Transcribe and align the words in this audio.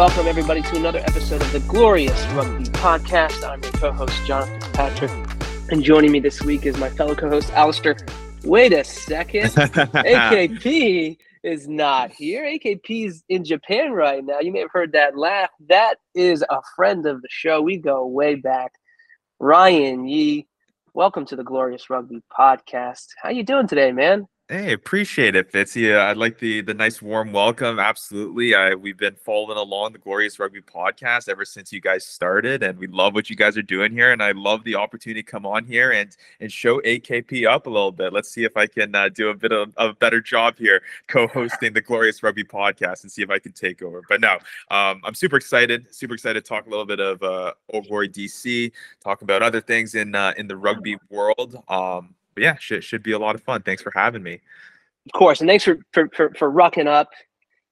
welcome 0.00 0.26
everybody 0.26 0.62
to 0.62 0.76
another 0.76 1.00
episode 1.00 1.42
of 1.42 1.52
the 1.52 1.60
Glorious 1.60 2.24
Rugby 2.28 2.64
Podcast. 2.70 3.46
I'm 3.46 3.62
your 3.62 3.72
co-host 3.72 4.24
John 4.24 4.48
Fitzpatrick, 4.48 5.10
and 5.70 5.84
joining 5.84 6.10
me 6.10 6.20
this 6.20 6.40
week 6.40 6.64
is 6.64 6.78
my 6.78 6.88
fellow 6.88 7.14
co-host 7.14 7.52
Alistair. 7.52 7.98
Wait 8.42 8.72
a 8.72 8.82
second, 8.82 9.50
AKP 9.50 11.18
is 11.42 11.68
not 11.68 12.10
here. 12.12 12.46
AKP 12.46 13.08
is 13.08 13.22
in 13.28 13.44
Japan 13.44 13.92
right 13.92 14.24
now. 14.24 14.40
You 14.40 14.52
may 14.52 14.60
have 14.60 14.70
heard 14.72 14.92
that 14.92 15.18
laugh. 15.18 15.50
That 15.68 15.96
is 16.14 16.42
a 16.48 16.62
friend 16.74 17.04
of 17.04 17.20
the 17.20 17.28
show. 17.30 17.60
We 17.60 17.76
go 17.76 18.06
way 18.06 18.36
back. 18.36 18.72
Ryan 19.38 20.08
Ye, 20.08 20.46
welcome 20.94 21.26
to 21.26 21.36
the 21.36 21.44
Glorious 21.44 21.90
Rugby 21.90 22.22
Podcast. 22.32 23.08
How 23.22 23.28
you 23.28 23.42
doing 23.42 23.68
today, 23.68 23.92
man? 23.92 24.26
Hey, 24.50 24.72
appreciate 24.72 25.36
it, 25.36 25.52
Fitzy. 25.52 25.94
Uh, 25.94 26.00
I 26.00 26.12
like 26.12 26.40
the 26.40 26.60
the 26.60 26.74
nice 26.74 27.00
warm 27.00 27.32
welcome. 27.32 27.78
Absolutely. 27.78 28.52
I 28.52 28.74
we've 28.74 28.96
been 28.96 29.14
following 29.14 29.56
along 29.56 29.92
the 29.92 30.00
Glorious 30.00 30.40
Rugby 30.40 30.60
podcast 30.60 31.28
ever 31.28 31.44
since 31.44 31.72
you 31.72 31.80
guys 31.80 32.04
started, 32.04 32.64
and 32.64 32.76
we 32.76 32.88
love 32.88 33.14
what 33.14 33.30
you 33.30 33.36
guys 33.36 33.56
are 33.56 33.62
doing 33.62 33.92
here. 33.92 34.10
And 34.10 34.20
I 34.20 34.32
love 34.32 34.64
the 34.64 34.74
opportunity 34.74 35.22
to 35.22 35.30
come 35.30 35.46
on 35.46 35.64
here 35.66 35.92
and 35.92 36.16
and 36.40 36.50
show 36.50 36.80
AKP 36.80 37.46
up 37.46 37.68
a 37.68 37.70
little 37.70 37.92
bit. 37.92 38.12
Let's 38.12 38.28
see 38.28 38.42
if 38.42 38.56
I 38.56 38.66
can 38.66 38.92
uh, 38.92 39.08
do 39.08 39.28
a 39.28 39.36
bit 39.36 39.52
of 39.52 39.72
a 39.76 39.94
better 39.94 40.20
job 40.20 40.58
here 40.58 40.82
co-hosting 41.06 41.72
the 41.72 41.80
Glorious 41.80 42.20
Rugby 42.20 42.42
podcast 42.42 43.04
and 43.04 43.12
see 43.12 43.22
if 43.22 43.30
I 43.30 43.38
can 43.38 43.52
take 43.52 43.82
over. 43.82 44.02
But 44.08 44.20
no, 44.20 44.32
um, 44.72 45.00
I'm 45.04 45.14
super 45.14 45.36
excited. 45.36 45.94
Super 45.94 46.14
excited 46.14 46.44
to 46.44 46.48
talk 46.48 46.66
a 46.66 46.70
little 46.70 46.86
bit 46.86 46.98
of 46.98 47.22
uh, 47.22 47.52
Glory 47.86 48.08
DC, 48.08 48.72
talk 49.00 49.22
about 49.22 49.42
other 49.42 49.60
things 49.60 49.94
in 49.94 50.16
uh, 50.16 50.32
in 50.36 50.48
the 50.48 50.56
rugby 50.56 50.96
world. 51.08 51.62
Um, 51.68 52.16
but 52.34 52.42
yeah, 52.42 52.56
should 52.58 52.84
should 52.84 53.02
be 53.02 53.12
a 53.12 53.18
lot 53.18 53.34
of 53.34 53.42
fun. 53.42 53.62
Thanks 53.62 53.82
for 53.82 53.92
having 53.94 54.22
me. 54.22 54.40
Of 55.06 55.12
course, 55.12 55.40
and 55.40 55.48
thanks 55.48 55.64
for 55.64 55.78
for 55.92 56.08
for, 56.14 56.32
for 56.34 56.50
rucking 56.50 56.86
up, 56.86 57.10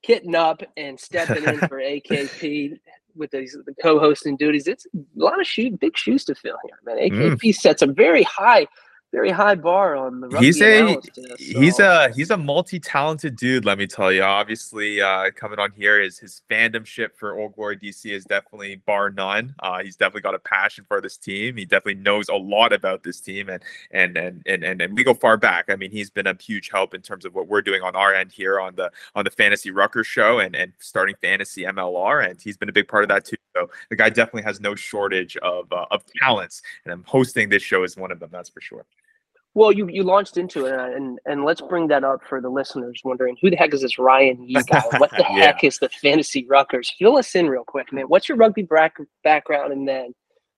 kitting 0.07 0.35
up, 0.35 0.63
and 0.77 0.99
stepping 0.99 1.45
in 1.45 1.59
for 1.59 1.79
AKP 1.79 2.79
with 3.15 3.31
these 3.31 3.57
the 3.67 3.75
co-hosting 3.83 4.37
duties. 4.37 4.67
It's 4.67 4.87
a 4.87 4.99
lot 5.17 5.41
of 5.41 5.47
shoe, 5.47 5.71
big 5.71 5.97
shoes 5.97 6.25
to 6.27 6.35
fill 6.35 6.57
here, 6.65 6.79
man. 6.85 7.11
AKP 7.11 7.39
mm. 7.39 7.55
sets 7.55 7.83
a 7.83 7.87
very 7.87 8.23
high 8.23 8.67
very 9.11 9.31
high 9.31 9.55
bar 9.55 9.97
on 9.97 10.21
the 10.21 10.39
he's 10.39 10.61
a 10.61 10.93
so. 10.93 11.01
he's 11.39 11.79
a 11.79 12.11
he's 12.11 12.31
a 12.31 12.37
multi-talented 12.37 13.37
dude 13.37 13.65
let 13.65 13.79
me 13.79 13.87
tell 13.87 14.13
you. 14.13 14.23
Obviously 14.23 15.01
uh 15.01 15.31
coming 15.35 15.59
on 15.59 15.73
here 15.73 16.01
is 16.01 16.19
his 16.19 16.43
fandomship 16.51 17.17
for 17.17 17.39
old 17.39 17.55
glory 17.55 17.77
dc 17.79 18.05
is 18.05 18.25
definitely 18.25 18.77
bar 18.87 19.11
none. 19.11 19.55
Uh 19.61 19.83
he's 19.83 19.97
definitely 19.97 20.21
got 20.21 20.35
a 20.35 20.39
passion 20.39 20.85
for 20.87 21.01
this 21.01 21.17
team. 21.17 21.57
He 21.57 21.65
definitely 21.65 22.03
knows 22.03 22.29
a 22.29 22.35
lot 22.35 22.73
about 22.73 23.03
this 23.03 23.21
team 23.21 23.49
and 23.49 23.63
and 23.91 24.19
and 24.19 24.43
and 24.47 24.63
and, 24.63 24.83
and 24.83 24.95
we 24.95 25.05
go 25.05 25.15
far 25.15 25.39
back. 25.39 25.67
I 25.69 25.77
mean 25.77 25.91
he's 25.91 26.11
been 26.11 26.27
a 26.27 26.37
huge 26.39 26.69
help 26.71 26.93
in 26.93 27.01
terms 27.01 27.25
of 27.25 27.35
what 27.35 27.49
we're 27.49 27.63
doing 27.63 27.83
on 27.83 27.97
our 27.97 28.13
end 28.13 28.31
here 28.31 28.61
on 28.61 28.75
the 28.75 28.91
on 29.15 29.25
the 29.25 29.31
fantasy 29.31 29.71
rucker 29.71 30.05
show 30.05 30.39
and 30.39 30.55
and 30.55 30.73
starting 30.81 31.15
fantasy 31.23 31.63
mlr 31.63 32.29
and 32.29 32.41
he's 32.41 32.57
been 32.57 32.69
a 32.69 32.73
big 32.73 32.89
part 32.89 33.05
of 33.05 33.09
that 33.09 33.25
too. 33.25 33.37
So 33.57 33.71
the 33.89 33.97
guy 33.97 34.11
definitely 34.11 34.43
has 34.43 34.61
no 34.61 34.75
shortage 34.75 35.37
of 35.39 35.73
uh, 35.73 35.87
of 35.91 36.05
talents 36.21 36.63
and 36.85 36.93
i'm 36.93 37.03
hosting 37.05 37.49
this 37.49 37.63
show 37.63 37.83
is 37.83 37.97
one 37.97 38.13
of 38.13 38.21
them 38.21 38.29
that's 38.31 38.51
for 38.51 38.61
sure 38.61 38.85
well, 39.55 39.73
you, 39.73 39.89
you 39.89 40.03
launched 40.03 40.37
into 40.37 40.67
it, 40.67 40.97
and 40.97 41.19
and 41.27 41.45
let's 41.45 41.61
bring 41.61 41.89
that 41.89 42.05
up 42.05 42.21
for 42.29 42.41
the 42.41 42.49
listeners 42.49 43.01
wondering 43.05 43.37
who 43.41 43.51
the 43.51 43.57
heck 43.57 43.75
is 43.75 43.83
this 43.83 43.99
Ryan 43.99 44.43
Ye 44.47 44.63
guy? 44.67 44.83
What 44.99 45.11
the 45.11 45.25
yeah. 45.31 45.47
heck 45.47 45.65
is 45.65 45.79
the 45.79 45.89
Fantasy 45.89 46.47
Ruckers? 46.47 46.91
Fill 46.99 47.17
us 47.17 47.35
in 47.35 47.49
real 47.49 47.65
quick, 47.65 47.93
man. 47.93 48.05
What's 48.05 48.29
your 48.29 48.39
rugby 48.39 48.63
back, 48.63 48.97
background, 49.25 49.73
and 49.73 49.89
then 49.89 50.15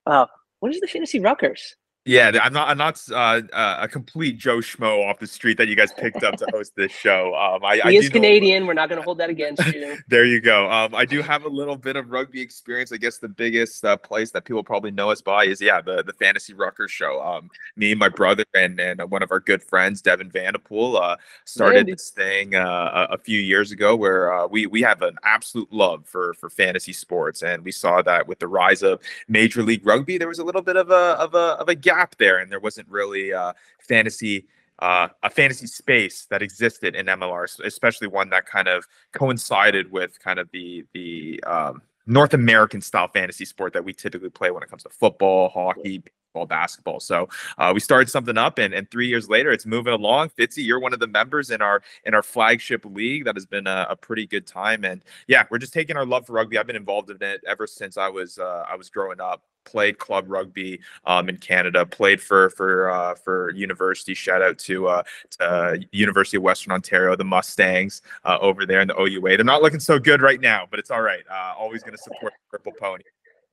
uh, 0.07 0.27
what 0.61 0.75
is 0.75 0.81
the 0.81 0.87
Fantasy 0.87 1.21
Ruckers? 1.21 1.75
Yeah, 2.07 2.33
I'm 2.43 2.55
not. 2.55 2.69
I'm 2.69 2.79
not 2.79 2.99
uh, 3.11 3.43
uh, 3.53 3.79
a 3.83 3.87
complete 3.87 4.39
Joe 4.39 4.59
Schmo 4.59 5.07
off 5.07 5.19
the 5.19 5.27
street 5.27 5.59
that 5.59 5.69
you 5.69 5.77
guys 5.77 5.93
picked 5.93 6.25
up 6.25 6.37
to 6.37 6.47
host 6.53 6.75
this 6.75 6.91
show. 6.91 7.35
Um, 7.35 7.63
I, 7.63 7.75
he 7.75 7.83
I 7.83 7.91
is 7.91 8.09
Canadian. 8.09 8.63
Know, 8.63 8.69
We're 8.69 8.75
not 8.75 8.89
going 8.89 8.99
to 8.99 9.05
hold 9.05 9.19
that 9.19 9.29
against 9.29 9.67
you. 9.67 9.99
there 10.09 10.25
you 10.25 10.41
go. 10.41 10.71
Um, 10.71 10.95
I 10.95 11.05
do 11.05 11.21
have 11.21 11.45
a 11.45 11.49
little 11.49 11.77
bit 11.77 11.97
of 11.97 12.11
rugby 12.11 12.41
experience. 12.41 12.91
I 12.91 12.97
guess 12.97 13.19
the 13.19 13.29
biggest 13.29 13.85
uh, 13.85 13.99
place 13.99 14.31
that 14.31 14.47
people 14.47 14.65
probably 14.65 14.91
know 14.93 15.11
us 15.11 15.21
by 15.21 15.45
is 15.45 15.61
yeah, 15.61 15.83
the 15.83 16.03
the 16.03 16.15
Fantasy 16.15 16.55
Ruckers 16.55 16.89
show. 16.89 17.21
Um, 17.23 17.51
me, 17.77 17.95
my 17.95 18.09
brother, 18.09 18.45
and 18.55 18.81
and 18.81 19.03
one 19.11 19.23
of 19.23 19.31
our 19.31 19.41
good 19.41 19.63
friends, 19.63 20.01
Devin 20.01 20.31
Vanderpool, 20.31 20.97
uh, 20.97 21.17
started 21.45 21.87
this 21.87 22.09
thing 22.09 22.55
uh, 22.55 23.07
a, 23.11 23.15
a 23.15 23.19
few 23.19 23.39
years 23.39 23.73
ago 23.73 23.95
where 23.95 24.33
uh, 24.33 24.47
we 24.47 24.67
we 24.67 24.81
have 24.81 25.03
an 25.03 25.17
absolute 25.23 25.71
love 25.71 26.07
for 26.07 26.33
for 26.33 26.49
fantasy 26.49 26.95
sports, 26.95 27.43
and 27.43 27.63
we 27.63 27.73
saw 27.73 28.01
that 28.01 28.27
with 28.27 28.39
the 28.39 28.49
rise 28.49 28.83
of 28.83 29.01
Major 29.29 29.63
League 29.63 29.85
Rugby, 29.85 30.17
there 30.17 30.29
was 30.29 30.39
a 30.39 30.45
little 30.45 30.63
bit 30.63 30.77
of 30.77 30.89
a 30.89 31.19
of 31.21 31.35
a 31.35 31.59
of 31.61 31.69
a 31.69 31.75
gap 31.91 32.17
there, 32.19 32.39
and 32.39 32.51
there 32.51 32.61
wasn't 32.61 32.89
really 32.89 33.33
uh, 33.33 33.53
fantasy 33.81 34.47
uh, 34.81 35.09
a 35.23 35.29
fantasy 35.29 35.67
space 35.67 36.27
that 36.31 36.41
existed 36.43 36.95
in 36.95 37.07
MLR, 37.07 37.47
especially 37.65 38.07
one 38.07 38.31
that 38.31 38.47
kind 38.47 38.67
of 38.67 38.87
coincided 39.13 39.93
with 39.93 40.19
kind 40.21 40.39
of 40.39 40.51
the 40.53 40.85
the 40.95 41.43
um, 41.47 41.83
North 42.07 42.35
American 42.35 42.81
style 42.81 43.09
fantasy 43.09 43.45
sport 43.45 43.73
that 43.75 43.85
we 43.85 43.93
typically 43.93 44.31
play 44.31 44.51
when 44.51 44.63
it 44.63 44.71
comes 44.71 44.83
to 44.85 44.89
football, 44.89 45.51
hockey, 45.51 46.03
basketball. 46.47 47.01
So 47.01 47.29
uh, 47.59 47.73
we 47.75 47.81
started 47.81 48.09
something 48.09 48.39
up, 48.39 48.59
and, 48.59 48.73
and 48.73 48.91
three 48.91 49.09
years 49.09 49.29
later, 49.29 49.51
it's 49.51 49.67
moving 49.67 49.93
along. 49.93 50.31
Fitzy, 50.31 50.65
you're 50.65 50.81
one 50.81 50.93
of 50.93 51.01
the 51.01 51.07
members 51.07 51.51
in 51.51 51.61
our 51.61 51.83
in 52.05 52.15
our 52.15 52.23
flagship 52.23 52.85
league. 52.85 53.25
That 53.25 53.37
has 53.37 53.47
been 53.47 53.67
a, 53.67 53.87
a, 53.91 53.97
pretty 53.97 54.27
good 54.27 54.47
time, 54.47 54.85
and 54.85 55.03
yeah, 55.27 55.45
we're 55.51 55.59
just 55.59 55.73
taking 55.73 55.97
our 55.97 56.07
love 56.07 56.27
for 56.27 56.35
rugby. 56.35 56.59
I've 56.59 56.67
been 56.67 56.77
involved 56.77 57.11
in 57.11 57.19
it 57.21 57.43
ever 57.47 57.67
since 57.67 57.97
I 57.97 58.09
was 58.09 58.39
uh, 58.39 58.65
I 58.69 58.77
was 58.77 58.89
growing 58.89 59.21
up 59.21 59.43
played 59.65 59.99
club 59.99 60.25
rugby 60.29 60.81
um, 61.05 61.29
in 61.29 61.37
Canada, 61.37 61.85
played 61.87 62.21
for 62.21 62.51
for 62.51 62.91
uh, 62.91 63.15
for 63.15 63.51
university. 63.51 64.15
Shout 64.15 64.43
out 64.43 64.59
to, 64.61 64.89
uh, 64.89 65.03
to 65.39 65.81
University 65.93 66.37
of 66.37 66.43
Western 66.43 66.73
Ontario, 66.73 67.15
the 67.17 67.25
Mustangs 67.25 68.03
uh, 68.25 68.39
over 68.41 68.67
there 68.67 68.81
in 68.81 68.89
the 68.89 68.99
OUA. 68.99 69.37
They're 69.37 69.45
not 69.45 69.63
looking 69.63 69.81
so 69.81 69.99
good 69.99 70.23
right 70.23 70.41
now, 70.41 70.67
but 70.71 70.79
it's 70.79 70.91
all 70.91 71.03
right. 71.03 71.25
Uh, 71.31 71.55
always 71.59 71.83
going 71.83 71.97
to 71.97 72.03
support 72.03 72.33
Purple 72.51 72.73
Pony. 72.79 73.05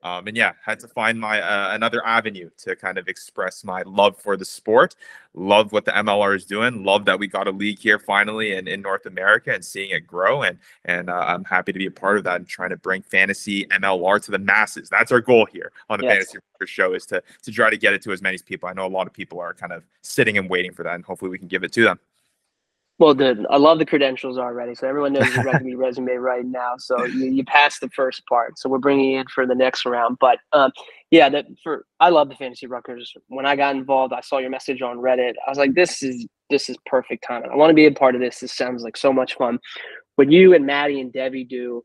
Um, 0.02 0.28
and 0.28 0.36
yeah, 0.36 0.52
had 0.64 0.78
to 0.80 0.88
find 0.88 1.18
my 1.18 1.40
uh, 1.40 1.74
another 1.74 2.04
avenue 2.06 2.50
to 2.58 2.76
kind 2.76 2.98
of 2.98 3.08
express 3.08 3.64
my 3.64 3.82
love 3.82 4.20
for 4.20 4.36
the 4.36 4.44
sport. 4.44 4.94
Love 5.34 5.72
what 5.72 5.84
the 5.84 5.90
MLR 5.90 6.36
is 6.36 6.44
doing. 6.44 6.84
Love 6.84 7.04
that 7.06 7.18
we 7.18 7.26
got 7.26 7.48
a 7.48 7.50
league 7.50 7.80
here 7.80 7.98
finally 7.98 8.52
in, 8.52 8.68
in 8.68 8.80
North 8.80 9.06
America 9.06 9.52
and 9.52 9.64
seeing 9.64 9.90
it 9.90 10.06
grow. 10.06 10.42
And 10.42 10.58
and 10.84 11.10
uh, 11.10 11.24
I'm 11.26 11.44
happy 11.44 11.72
to 11.72 11.78
be 11.78 11.86
a 11.86 11.90
part 11.90 12.16
of 12.16 12.24
that 12.24 12.36
and 12.36 12.46
trying 12.46 12.70
to 12.70 12.76
bring 12.76 13.02
fantasy 13.02 13.66
MLR 13.66 14.22
to 14.24 14.30
the 14.30 14.38
masses. 14.38 14.88
That's 14.88 15.10
our 15.10 15.20
goal 15.20 15.46
here 15.52 15.72
on 15.90 15.98
the 15.98 16.06
yes. 16.06 16.32
Fantasy 16.32 16.38
Show 16.66 16.94
is 16.94 17.06
to 17.06 17.22
to 17.42 17.52
try 17.52 17.70
to 17.70 17.76
get 17.76 17.92
it 17.92 18.02
to 18.02 18.12
as 18.12 18.22
many 18.22 18.38
people. 18.38 18.68
I 18.68 18.72
know 18.72 18.86
a 18.86 18.88
lot 18.88 19.06
of 19.06 19.12
people 19.12 19.40
are 19.40 19.54
kind 19.54 19.72
of 19.72 19.84
sitting 20.02 20.38
and 20.38 20.48
waiting 20.48 20.72
for 20.72 20.84
that, 20.84 20.94
and 20.94 21.04
hopefully 21.04 21.30
we 21.30 21.38
can 21.38 21.48
give 21.48 21.64
it 21.64 21.72
to 21.72 21.82
them. 21.82 21.98
Well, 22.98 23.14
dude, 23.14 23.46
I 23.48 23.58
love 23.58 23.78
the 23.78 23.86
credentials 23.86 24.38
already. 24.38 24.74
So 24.74 24.88
everyone 24.88 25.12
knows 25.12 25.32
your 25.34 25.44
rugby 25.44 25.76
resume 25.76 26.14
right 26.14 26.44
now. 26.44 26.74
So 26.78 27.04
you, 27.04 27.26
you 27.26 27.44
passed 27.44 27.80
the 27.80 27.88
first 27.90 28.26
part. 28.26 28.58
So 28.58 28.68
we're 28.68 28.78
bringing 28.78 29.12
you 29.12 29.20
in 29.20 29.26
for 29.32 29.46
the 29.46 29.54
next 29.54 29.86
round. 29.86 30.16
But 30.20 30.38
um, 30.52 30.72
yeah, 31.10 31.28
that 31.28 31.46
for 31.62 31.86
I 32.00 32.08
love 32.08 32.28
the 32.28 32.34
fantasy 32.34 32.66
Ruckers. 32.66 33.06
When 33.28 33.46
I 33.46 33.54
got 33.54 33.76
involved, 33.76 34.12
I 34.12 34.20
saw 34.20 34.38
your 34.38 34.50
message 34.50 34.82
on 34.82 34.98
Reddit. 34.98 35.34
I 35.46 35.50
was 35.50 35.58
like, 35.58 35.74
this 35.74 36.02
is 36.02 36.26
this 36.50 36.68
is 36.68 36.76
perfect 36.86 37.24
timing. 37.26 37.50
I 37.50 37.56
want 37.56 37.70
to 37.70 37.74
be 37.74 37.86
a 37.86 37.92
part 37.92 38.16
of 38.16 38.20
this. 38.20 38.40
This 38.40 38.52
sounds 38.52 38.82
like 38.82 38.96
so 38.96 39.12
much 39.12 39.34
fun. 39.34 39.60
What 40.16 40.32
you 40.32 40.54
and 40.54 40.66
Matty 40.66 41.00
and 41.00 41.12
Debbie 41.12 41.44
do, 41.44 41.84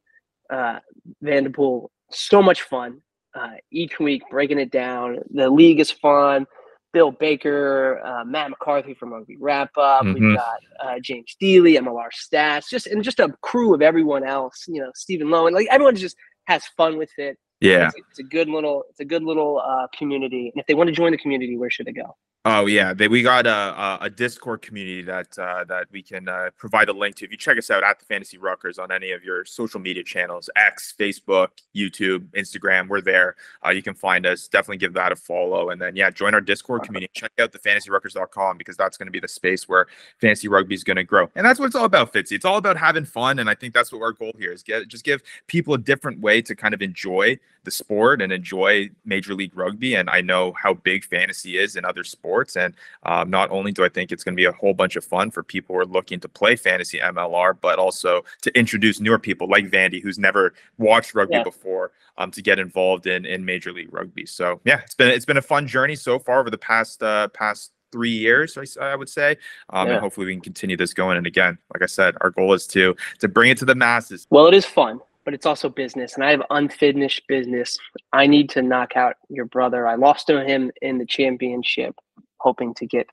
uh, 0.51 0.79
Vanderpool, 1.21 1.91
so 2.11 2.41
much 2.41 2.63
fun. 2.63 3.01
Uh, 3.35 3.53
each 3.71 3.99
week 3.99 4.21
breaking 4.29 4.59
it 4.59 4.71
down. 4.71 5.17
The 5.31 5.49
league 5.49 5.79
is 5.79 5.89
fun 5.89 6.45
Bill 6.93 7.11
Baker, 7.11 8.01
uh, 8.05 8.23
Matt 8.23 8.51
McCarthy 8.51 8.93
from 8.93 9.11
Rugby 9.11 9.37
Wrap 9.39 9.71
Up. 9.77 10.03
Mm-hmm. 10.03 10.27
We've 10.27 10.37
got 10.37 10.59
uh, 10.79 10.99
James 11.01 11.35
Dealey, 11.41 11.77
MLR 11.77 12.09
Stats, 12.13 12.69
just 12.69 12.87
and 12.87 13.03
just 13.03 13.19
a 13.19 13.29
crew 13.41 13.73
of 13.73 13.81
everyone 13.81 14.23
else. 14.23 14.65
You 14.67 14.81
know, 14.81 14.91
Stephen 14.95 15.27
Lowen. 15.27 15.51
Like 15.51 15.67
everyone 15.69 15.95
just 15.95 16.15
has 16.45 16.63
fun 16.77 16.97
with 16.97 17.11
it. 17.17 17.37
Yeah, 17.59 17.87
it's, 17.87 17.95
it's 18.11 18.19
a 18.19 18.23
good 18.23 18.47
little, 18.47 18.83
it's 18.89 18.99
a 18.99 19.05
good 19.05 19.23
little 19.23 19.61
uh, 19.65 19.87
community. 19.97 20.51
And 20.53 20.61
if 20.61 20.67
they 20.67 20.73
want 20.75 20.87
to 20.87 20.95
join 20.95 21.11
the 21.11 21.17
community, 21.17 21.57
where 21.57 21.69
should 21.69 21.87
they 21.87 21.93
go? 21.93 22.15
Oh 22.45 22.65
yeah, 22.65 22.93
they, 22.93 23.07
we 23.07 23.21
got 23.21 23.47
a, 23.47 23.99
a 24.01 24.09
Discord 24.09 24.61
community 24.61 25.01
that 25.03 25.39
uh, 25.39 25.63
that 25.63 25.87
we 25.93 26.01
can 26.03 26.27
uh, 26.27 26.49
provide 26.57 26.89
a 26.89 26.93
link 26.93 27.15
to. 27.15 27.25
If 27.25 27.31
you 27.31 27.37
check 27.37 27.57
us 27.57 27.71
out 27.71 27.85
at 27.85 27.99
the 27.99 28.05
Fantasy 28.05 28.37
Ruckers 28.37 28.79
on 28.79 28.91
any 28.91 29.11
of 29.11 29.23
your 29.23 29.45
social 29.45 29.79
media 29.79 30.03
channels, 30.03 30.49
X, 30.57 30.93
Facebook, 30.99 31.47
YouTube, 31.73 32.27
Instagram, 32.31 32.89
we're 32.89 32.99
there. 32.99 33.37
Uh, 33.65 33.69
you 33.69 33.81
can 33.81 33.93
find 33.93 34.25
us. 34.25 34.49
Definitely 34.49 34.79
give 34.79 34.91
that 34.91 35.13
a 35.13 35.15
follow, 35.15 35.69
and 35.69 35.81
then 35.81 35.95
yeah, 35.95 36.09
join 36.09 36.33
our 36.33 36.41
Discord 36.41 36.83
community. 36.83 37.09
Check 37.13 37.31
out 37.39 37.53
the 37.53 37.59
FantasyRuckers.com 37.59 38.57
because 38.57 38.75
that's 38.75 38.97
going 38.97 39.07
to 39.07 39.11
be 39.11 39.21
the 39.21 39.27
space 39.29 39.69
where 39.69 39.87
fantasy 40.19 40.49
rugby 40.49 40.75
is 40.75 40.83
going 40.83 40.97
to 40.97 41.05
grow, 41.05 41.29
and 41.35 41.45
that's 41.45 41.61
what 41.61 41.67
it's 41.67 41.75
all 41.75 41.85
about, 41.85 42.11
Fitzy. 42.11 42.33
It's 42.33 42.45
all 42.45 42.57
about 42.57 42.75
having 42.75 43.05
fun, 43.05 43.39
and 43.39 43.49
I 43.49 43.55
think 43.55 43.73
that's 43.73 43.93
what 43.93 44.01
our 44.01 44.11
goal 44.11 44.33
here 44.37 44.51
is. 44.51 44.63
Get 44.63 44.89
just 44.89 45.05
give 45.05 45.21
people 45.47 45.75
a 45.75 45.77
different 45.77 46.19
way 46.19 46.41
to 46.41 46.57
kind 46.57 46.73
of 46.73 46.81
enjoy 46.81 47.39
the 47.63 47.71
sport 47.71 48.21
and 48.21 48.33
enjoy 48.33 48.89
Major 49.05 49.33
League 49.33 49.55
Rugby. 49.55 49.95
And 49.95 50.09
I 50.09 50.19
know 50.19 50.53
how 50.53 50.73
big 50.73 51.05
fantasy 51.05 51.57
is 51.57 51.77
in 51.77 51.85
other 51.85 52.03
sports 52.03 52.32
sports. 52.33 52.55
And 52.55 52.73
um, 53.03 53.29
not 53.29 53.51
only 53.51 53.71
do 53.71 53.83
I 53.83 53.89
think 53.89 54.11
it's 54.11 54.23
going 54.23 54.33
to 54.33 54.41
be 54.41 54.45
a 54.45 54.51
whole 54.51 54.73
bunch 54.73 54.95
of 54.95 55.05
fun 55.05 55.29
for 55.31 55.43
people 55.43 55.75
who 55.75 55.81
are 55.81 55.85
looking 55.85 56.19
to 56.21 56.27
play 56.27 56.55
fantasy 56.55 56.99
MLR, 56.99 57.55
but 57.59 57.77
also 57.79 58.23
to 58.41 58.57
introduce 58.57 58.99
newer 58.99 59.19
people 59.19 59.47
like 59.47 59.69
Vandy, 59.69 60.01
who's 60.01 60.17
never 60.17 60.53
watched 60.77 61.13
rugby 61.13 61.35
yeah. 61.35 61.43
before, 61.43 61.91
um, 62.17 62.31
to 62.31 62.41
get 62.41 62.59
involved 62.59 63.07
in 63.07 63.25
in 63.25 63.45
Major 63.45 63.71
League 63.71 63.93
Rugby. 63.93 64.25
So 64.25 64.59
yeah, 64.65 64.81
it's 64.83 64.95
been 64.95 65.09
it's 65.09 65.25
been 65.25 65.37
a 65.37 65.41
fun 65.41 65.67
journey 65.67 65.95
so 65.95 66.19
far 66.19 66.39
over 66.39 66.49
the 66.49 66.57
past 66.57 67.03
uh, 67.03 67.27
past 67.29 67.71
three 67.91 68.09
years, 68.09 68.57
I, 68.81 68.95
would 68.95 69.07
say. 69.07 69.37
Um, 69.69 69.87
yeah. 69.87 69.93
And 69.93 70.01
hopefully 70.01 70.25
we 70.25 70.33
can 70.33 70.41
continue 70.41 70.75
this 70.75 70.95
going. 70.95 71.15
And 71.15 71.27
again, 71.27 71.59
like 71.71 71.83
I 71.83 71.85
said, 71.85 72.15
our 72.21 72.31
goal 72.31 72.53
is 72.53 72.65
to 72.67 72.95
to 73.19 73.27
bring 73.27 73.51
it 73.51 73.57
to 73.59 73.65
the 73.65 73.75
masses. 73.75 74.25
Well, 74.31 74.47
it 74.47 74.55
is 74.55 74.65
fun. 74.65 74.99
but 75.25 75.33
it's 75.33 75.45
also 75.45 75.69
business, 75.69 76.15
and 76.15 76.23
I 76.23 76.31
have 76.31 76.43
unfinished 76.49 77.27
business. 77.27 77.77
I 78.11 78.27
need 78.27 78.49
to 78.51 78.61
knock 78.61 78.97
out 78.97 79.15
your 79.29 79.45
brother. 79.45 79.87
I 79.87 79.95
lost 79.95 80.27
to 80.27 80.43
him 80.43 80.71
in 80.81 80.97
the 80.97 81.05
championship, 81.05 81.95
hoping 82.43 82.73
to 82.75 82.85
get 82.85 83.07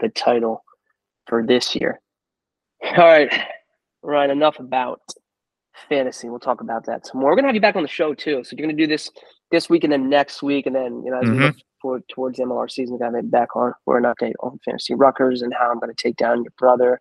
the 0.00 0.08
title 0.08 0.64
for 1.26 1.44
this 1.44 1.74
year. 1.74 2.00
All 2.96 3.04
right, 3.04 3.32
Ryan. 4.02 4.30
Enough 4.30 4.60
about 4.60 5.00
fantasy. 5.88 6.28
We'll 6.28 6.38
talk 6.38 6.60
about 6.60 6.86
that 6.86 7.06
some 7.06 7.20
more. 7.20 7.30
We're 7.30 7.36
gonna 7.36 7.48
have 7.48 7.54
you 7.54 7.60
back 7.60 7.76
on 7.76 7.82
the 7.82 7.88
show 7.88 8.14
too. 8.14 8.42
So 8.44 8.56
you're 8.56 8.66
gonna 8.66 8.76
do 8.76 8.86
this 8.86 9.10
this 9.50 9.68
week 9.68 9.84
and 9.84 9.92
then 9.92 10.08
next 10.08 10.42
week, 10.42 10.66
and 10.66 10.74
then 10.74 11.02
you 11.04 11.10
know 11.10 11.18
as 11.18 11.24
mm-hmm. 11.24 11.38
we 11.38 11.46
look 11.46 11.56
forward 11.82 12.02
towards 12.08 12.38
the 12.38 12.44
MLR 12.44 12.70
season, 12.70 12.94
we've 12.94 13.00
got 13.00 13.12
me 13.12 13.22
back 13.22 13.54
on 13.56 13.72
for 13.84 13.98
an 13.98 14.04
update 14.04 14.34
on 14.40 14.58
fantasy 14.64 14.94
Ruckers 14.94 15.42
and 15.42 15.52
how 15.52 15.70
I'm 15.70 15.80
gonna 15.80 15.94
take 15.94 16.16
down 16.16 16.42
your 16.42 16.52
brother. 16.58 17.00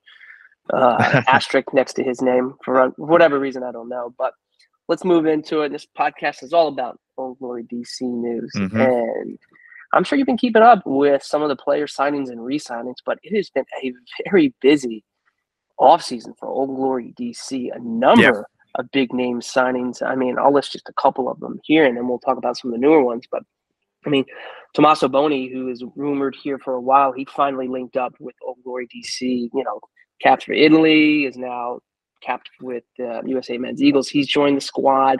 Uh, 0.74 1.22
asterisk 1.28 1.74
next 1.74 1.94
to 1.94 2.04
his 2.04 2.22
name 2.22 2.56
for 2.64 2.90
whatever 2.98 3.40
reason 3.40 3.62
I 3.64 3.72
don't 3.72 3.90
know, 3.90 4.14
but 4.18 4.34
let's 4.88 5.04
move 5.04 5.28
into 5.28 5.62
it. 5.62 5.72
This 5.72 5.86
podcast 5.98 6.42
is 6.42 6.54
all 6.54 6.68
about 6.68 7.00
Old 7.18 7.38
Glory 7.40 7.64
DC 7.64 8.02
news, 8.02 8.52
mm-hmm. 8.56 8.80
and 8.80 9.38
I'm 9.94 10.04
sure 10.04 10.18
you've 10.18 10.26
been 10.26 10.38
keeping 10.38 10.62
up 10.62 10.82
with 10.86 11.24
some 11.24 11.42
of 11.42 11.50
the 11.50 11.56
player 11.56 11.88
signings 11.88 12.30
and 12.30 12.44
re-signings, 12.44 12.96
but 13.06 13.20
it 13.24 13.36
has 13.36 13.50
been 13.50 13.66
a 13.84 13.94
very 14.30 14.54
busy 14.62 15.04
offseason 15.80 16.38
for 16.38 16.48
Old 16.48 16.76
Glory 16.76 17.14
DC. 17.20 17.76
A 17.76 17.80
number 17.80 18.48
of 18.76 18.92
big 18.92 19.14
name 19.14 19.42
signings. 19.42 20.02
I 20.06 20.16
mean, 20.16 20.38
I'll 20.38 20.54
list 20.54 20.74
just 20.74 20.90
a 20.90 20.94
couple 21.02 21.30
of 21.30 21.40
them 21.40 21.60
here, 21.64 21.86
and 21.86 21.96
then 21.96 22.08
we'll 22.08 22.20
talk 22.20 22.38
about 22.38 22.58
some 22.58 22.72
of 22.72 22.74
the 22.74 22.82
newer 22.82 23.04
ones. 23.04 23.26
But 23.32 23.44
I 24.06 24.10
mean, 24.10 24.26
Tommaso 24.74 25.08
Boni, 25.08 25.48
who 25.48 25.70
is 25.70 25.84
rumored 25.96 26.36
here 26.42 26.60
for 26.60 26.74
a 26.74 26.82
while, 26.82 27.12
he 27.12 27.26
finally 27.26 27.68
linked 27.68 27.98
up 27.98 28.16
with 28.20 28.36
Old 28.46 28.58
Glory 28.64 28.88
DC. 28.88 29.22
You 29.22 29.64
know, 29.64 29.80
capped 30.22 30.44
for 30.44 30.54
Italy, 30.54 31.26
is 31.26 31.38
now 31.38 31.80
capped 32.22 32.50
with 32.62 32.84
uh, 33.00 33.24
USA 33.24 33.58
Men's 33.58 33.82
Eagles. 33.82 34.10
He's 34.10 34.28
joined 34.28 34.58
the 34.58 34.62
squad. 34.62 35.20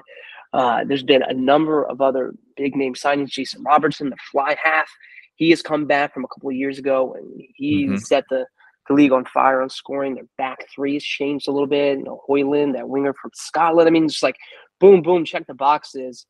Uh, 0.54 0.84
there's 0.86 1.04
been 1.04 1.24
a 1.24 1.34
number 1.34 1.84
of 1.84 2.02
other 2.02 2.34
big 2.56 2.76
name 2.76 2.94
signings. 2.94 3.30
Jason 3.30 3.64
Robertson, 3.64 4.10
the 4.10 4.18
fly 4.32 4.56
half, 4.62 4.90
he 5.36 5.50
has 5.50 5.62
come 5.62 5.86
back 5.86 6.14
from 6.14 6.24
a 6.24 6.28
couple 6.28 6.50
of 6.50 6.56
years 6.56 6.80
ago 6.80 7.14
and 7.14 7.42
he 7.56 7.86
mm-hmm. 7.86 7.98
set 7.98 8.24
the, 8.30 8.46
the 8.88 8.94
league 8.94 9.12
on 9.12 9.26
fire 9.26 9.62
on 9.62 9.70
scoring. 9.70 10.16
Their 10.16 10.28
back 10.38 10.66
three 10.74 10.94
has 10.94 11.04
changed 11.04 11.48
a 11.48 11.52
little 11.52 11.68
bit. 11.68 11.98
You 11.98 12.04
know, 12.06 12.22
Hoyland, 12.26 12.76
that 12.76 12.90
winger 12.90 13.14
from 13.14 13.32
Scotland. 13.34 13.88
I 13.88 13.92
mean, 13.92 14.08
just 14.08 14.24
like 14.24 14.38
boom, 14.80 15.02
boom, 15.02 15.26
check 15.26 15.48
the 15.48 15.54
boxes. 15.54 16.26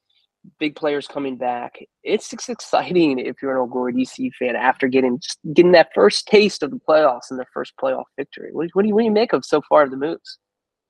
Big 0.60 0.76
players 0.76 1.08
coming 1.08 1.38
back. 1.38 1.80
It's, 2.04 2.32
it's 2.32 2.50
exciting 2.50 3.18
if 3.18 3.38
you're 3.42 3.54
an 3.54 3.62
Old 3.62 3.72
Glory 3.72 3.94
DC 3.94 4.32
fan 4.38 4.56
after 4.56 4.88
getting 4.88 5.20
just 5.20 5.40
getting 5.54 5.72
that 5.72 5.90
first 5.96 6.28
taste 6.28 6.62
of 6.62 6.70
the 6.70 6.80
playoffs 6.88 7.32
and 7.32 7.40
their 7.40 7.48
first 7.52 7.74
playoff 7.82 8.04
victory. 8.16 8.50
What, 8.52 8.70
what 8.74 8.84
do 8.84 8.90
you 8.90 8.94
what 8.94 9.02
do 9.02 9.06
you 9.06 9.12
make 9.12 9.34
of 9.34 9.44
so 9.44 9.62
far 9.68 9.84
of 9.84 9.92
the 9.92 9.98
moves? 9.98 10.38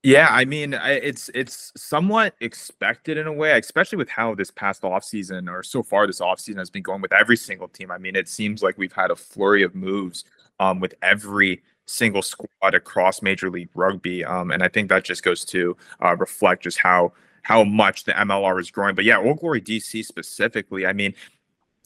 Yeah, 0.06 0.28
I 0.30 0.44
mean, 0.44 0.72
it's 0.72 1.30
it's 1.34 1.72
somewhat 1.76 2.36
expected 2.38 3.18
in 3.18 3.26
a 3.26 3.32
way, 3.32 3.58
especially 3.58 3.98
with 3.98 4.08
how 4.08 4.36
this 4.36 4.52
past 4.52 4.82
offseason 4.82 5.50
or 5.50 5.64
so 5.64 5.82
far 5.82 6.06
this 6.06 6.20
offseason 6.20 6.58
has 6.58 6.70
been 6.70 6.84
going 6.84 7.00
with 7.00 7.12
every 7.12 7.36
single 7.36 7.66
team. 7.66 7.90
I 7.90 7.98
mean, 7.98 8.14
it 8.14 8.28
seems 8.28 8.62
like 8.62 8.78
we've 8.78 8.92
had 8.92 9.10
a 9.10 9.16
flurry 9.16 9.64
of 9.64 9.74
moves 9.74 10.24
um, 10.60 10.78
with 10.78 10.94
every 11.02 11.60
single 11.86 12.22
squad 12.22 12.76
across 12.76 13.20
Major 13.20 13.50
League 13.50 13.70
Rugby, 13.74 14.24
um, 14.24 14.52
and 14.52 14.62
I 14.62 14.68
think 14.68 14.90
that 14.90 15.02
just 15.02 15.24
goes 15.24 15.44
to 15.46 15.76
uh, 16.00 16.14
reflect 16.16 16.62
just 16.62 16.78
how 16.78 17.12
how 17.42 17.64
much 17.64 18.04
the 18.04 18.12
MLR 18.12 18.60
is 18.60 18.70
growing. 18.70 18.94
But 18.94 19.06
yeah, 19.06 19.18
Old 19.18 19.40
Glory 19.40 19.60
DC 19.60 20.04
specifically, 20.04 20.86
I 20.86 20.92
mean, 20.92 21.14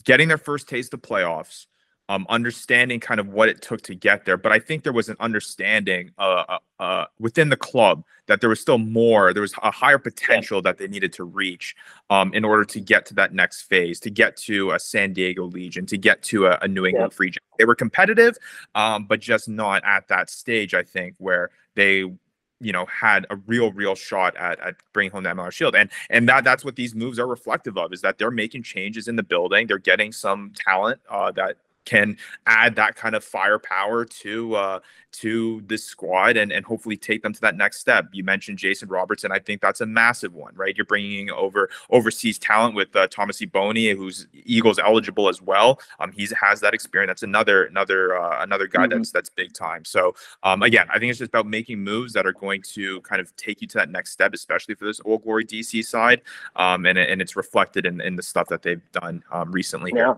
getting 0.03 0.27
their 0.27 0.37
first 0.37 0.69
taste 0.69 0.93
of 0.93 1.01
playoffs, 1.01 1.65
um, 2.11 2.25
understanding 2.27 2.99
kind 2.99 3.21
of 3.21 3.29
what 3.29 3.47
it 3.47 3.61
took 3.61 3.81
to 3.83 3.95
get 3.95 4.25
there. 4.25 4.35
But 4.35 4.51
I 4.51 4.59
think 4.59 4.83
there 4.83 4.91
was 4.91 5.07
an 5.07 5.15
understanding 5.21 6.11
uh, 6.17 6.43
uh, 6.49 6.59
uh, 6.77 7.05
within 7.19 7.47
the 7.47 7.55
club 7.55 8.03
that 8.25 8.41
there 8.41 8.49
was 8.49 8.59
still 8.59 8.79
more. 8.79 9.33
There 9.33 9.41
was 9.41 9.53
a 9.63 9.71
higher 9.71 9.97
potential 9.97 10.57
yeah. 10.57 10.63
that 10.63 10.77
they 10.77 10.89
needed 10.89 11.13
to 11.13 11.23
reach 11.23 11.73
um, 12.09 12.33
in 12.33 12.43
order 12.43 12.65
to 12.65 12.81
get 12.81 13.05
to 13.07 13.13
that 13.13 13.33
next 13.33 13.61
phase, 13.61 14.01
to 14.01 14.09
get 14.09 14.35
to 14.37 14.71
a 14.71 14.79
San 14.79 15.13
Diego 15.13 15.45
Legion, 15.45 15.85
to 15.85 15.97
get 15.97 16.21
to 16.23 16.47
a, 16.47 16.59
a 16.61 16.67
New 16.67 16.85
England 16.85 17.13
yeah. 17.13 17.15
Free 17.15 17.29
Jacks. 17.29 17.45
They 17.57 17.63
were 17.63 17.75
competitive, 17.75 18.35
um, 18.75 19.05
but 19.05 19.21
just 19.21 19.47
not 19.47 19.81
at 19.85 20.09
that 20.09 20.29
stage. 20.29 20.73
I 20.73 20.83
think 20.83 21.15
where 21.17 21.49
they 21.75 22.11
you 22.59 22.73
know 22.73 22.85
had 22.87 23.25
a 23.29 23.37
real 23.47 23.71
real 23.71 23.95
shot 23.95 24.35
at, 24.35 24.59
at 24.59 24.75
bringing 24.91 25.11
home 25.13 25.23
that 25.23 25.37
MLR 25.37 25.51
Shield 25.51 25.75
and 25.75 25.89
and 26.09 26.27
that 26.27 26.43
that's 26.43 26.63
what 26.65 26.75
these 26.75 26.93
moves 26.93 27.19
are 27.19 27.25
reflective 27.25 27.77
of 27.77 27.91
is 27.93 28.01
that 28.01 28.17
they're 28.17 28.29
making 28.29 28.61
changes 28.61 29.07
in 29.07 29.15
the 29.15 29.23
building 29.23 29.65
they're 29.65 29.79
getting 29.79 30.11
some 30.11 30.53
talent 30.55 30.99
uh, 31.09 31.31
that 31.31 31.57
can 31.85 32.17
add 32.45 32.75
that 32.75 32.95
kind 32.95 33.15
of 33.15 33.23
firepower 33.23 34.05
to 34.05 34.55
uh, 34.55 34.79
to 35.11 35.61
this 35.65 35.83
squad 35.83 36.37
and 36.37 36.51
and 36.51 36.65
hopefully 36.65 36.97
take 36.97 37.23
them 37.23 37.33
to 37.33 37.41
that 37.41 37.55
next 37.55 37.79
step. 37.79 38.07
You 38.11 38.23
mentioned 38.23 38.57
Jason 38.57 38.87
Robertson. 38.87 39.31
I 39.31 39.39
think 39.39 39.61
that's 39.61 39.81
a 39.81 39.85
massive 39.85 40.33
one, 40.33 40.53
right? 40.55 40.75
You're 40.75 40.85
bringing 40.85 41.29
over 41.31 41.69
overseas 41.89 42.37
talent 42.37 42.75
with 42.75 42.95
uh, 42.95 43.07
Thomas 43.07 43.43
Boni, 43.45 43.89
who's 43.91 44.27
Eagles 44.33 44.79
eligible 44.79 45.27
as 45.27 45.41
well. 45.41 45.79
Um, 45.99 46.11
he 46.11 46.27
has 46.39 46.59
that 46.61 46.73
experience. 46.73 47.09
That's 47.09 47.23
another 47.23 47.65
another 47.65 48.17
uh, 48.17 48.43
another 48.43 48.67
guy 48.67 48.83
mm-hmm. 48.83 48.97
that's 48.99 49.11
that's 49.11 49.29
big 49.29 49.53
time. 49.53 49.83
So 49.85 50.15
um, 50.43 50.63
again, 50.63 50.87
I 50.89 50.99
think 50.99 51.09
it's 51.09 51.19
just 51.19 51.29
about 51.29 51.47
making 51.47 51.79
moves 51.79 52.13
that 52.13 52.25
are 52.25 52.33
going 52.33 52.61
to 52.73 53.01
kind 53.01 53.21
of 53.21 53.35
take 53.35 53.61
you 53.61 53.67
to 53.69 53.77
that 53.79 53.89
next 53.89 54.11
step, 54.11 54.33
especially 54.33 54.75
for 54.75 54.85
this 54.85 55.01
Old 55.03 55.23
Glory 55.23 55.45
DC 55.45 55.83
side. 55.85 56.21
Um, 56.55 56.85
and 56.85 56.97
and 56.97 57.21
it's 57.21 57.35
reflected 57.35 57.85
in 57.85 58.01
in 58.01 58.15
the 58.15 58.23
stuff 58.23 58.47
that 58.49 58.61
they've 58.61 58.81
done 58.91 59.23
um, 59.31 59.51
recently. 59.51 59.91
Yeah. 59.95 60.13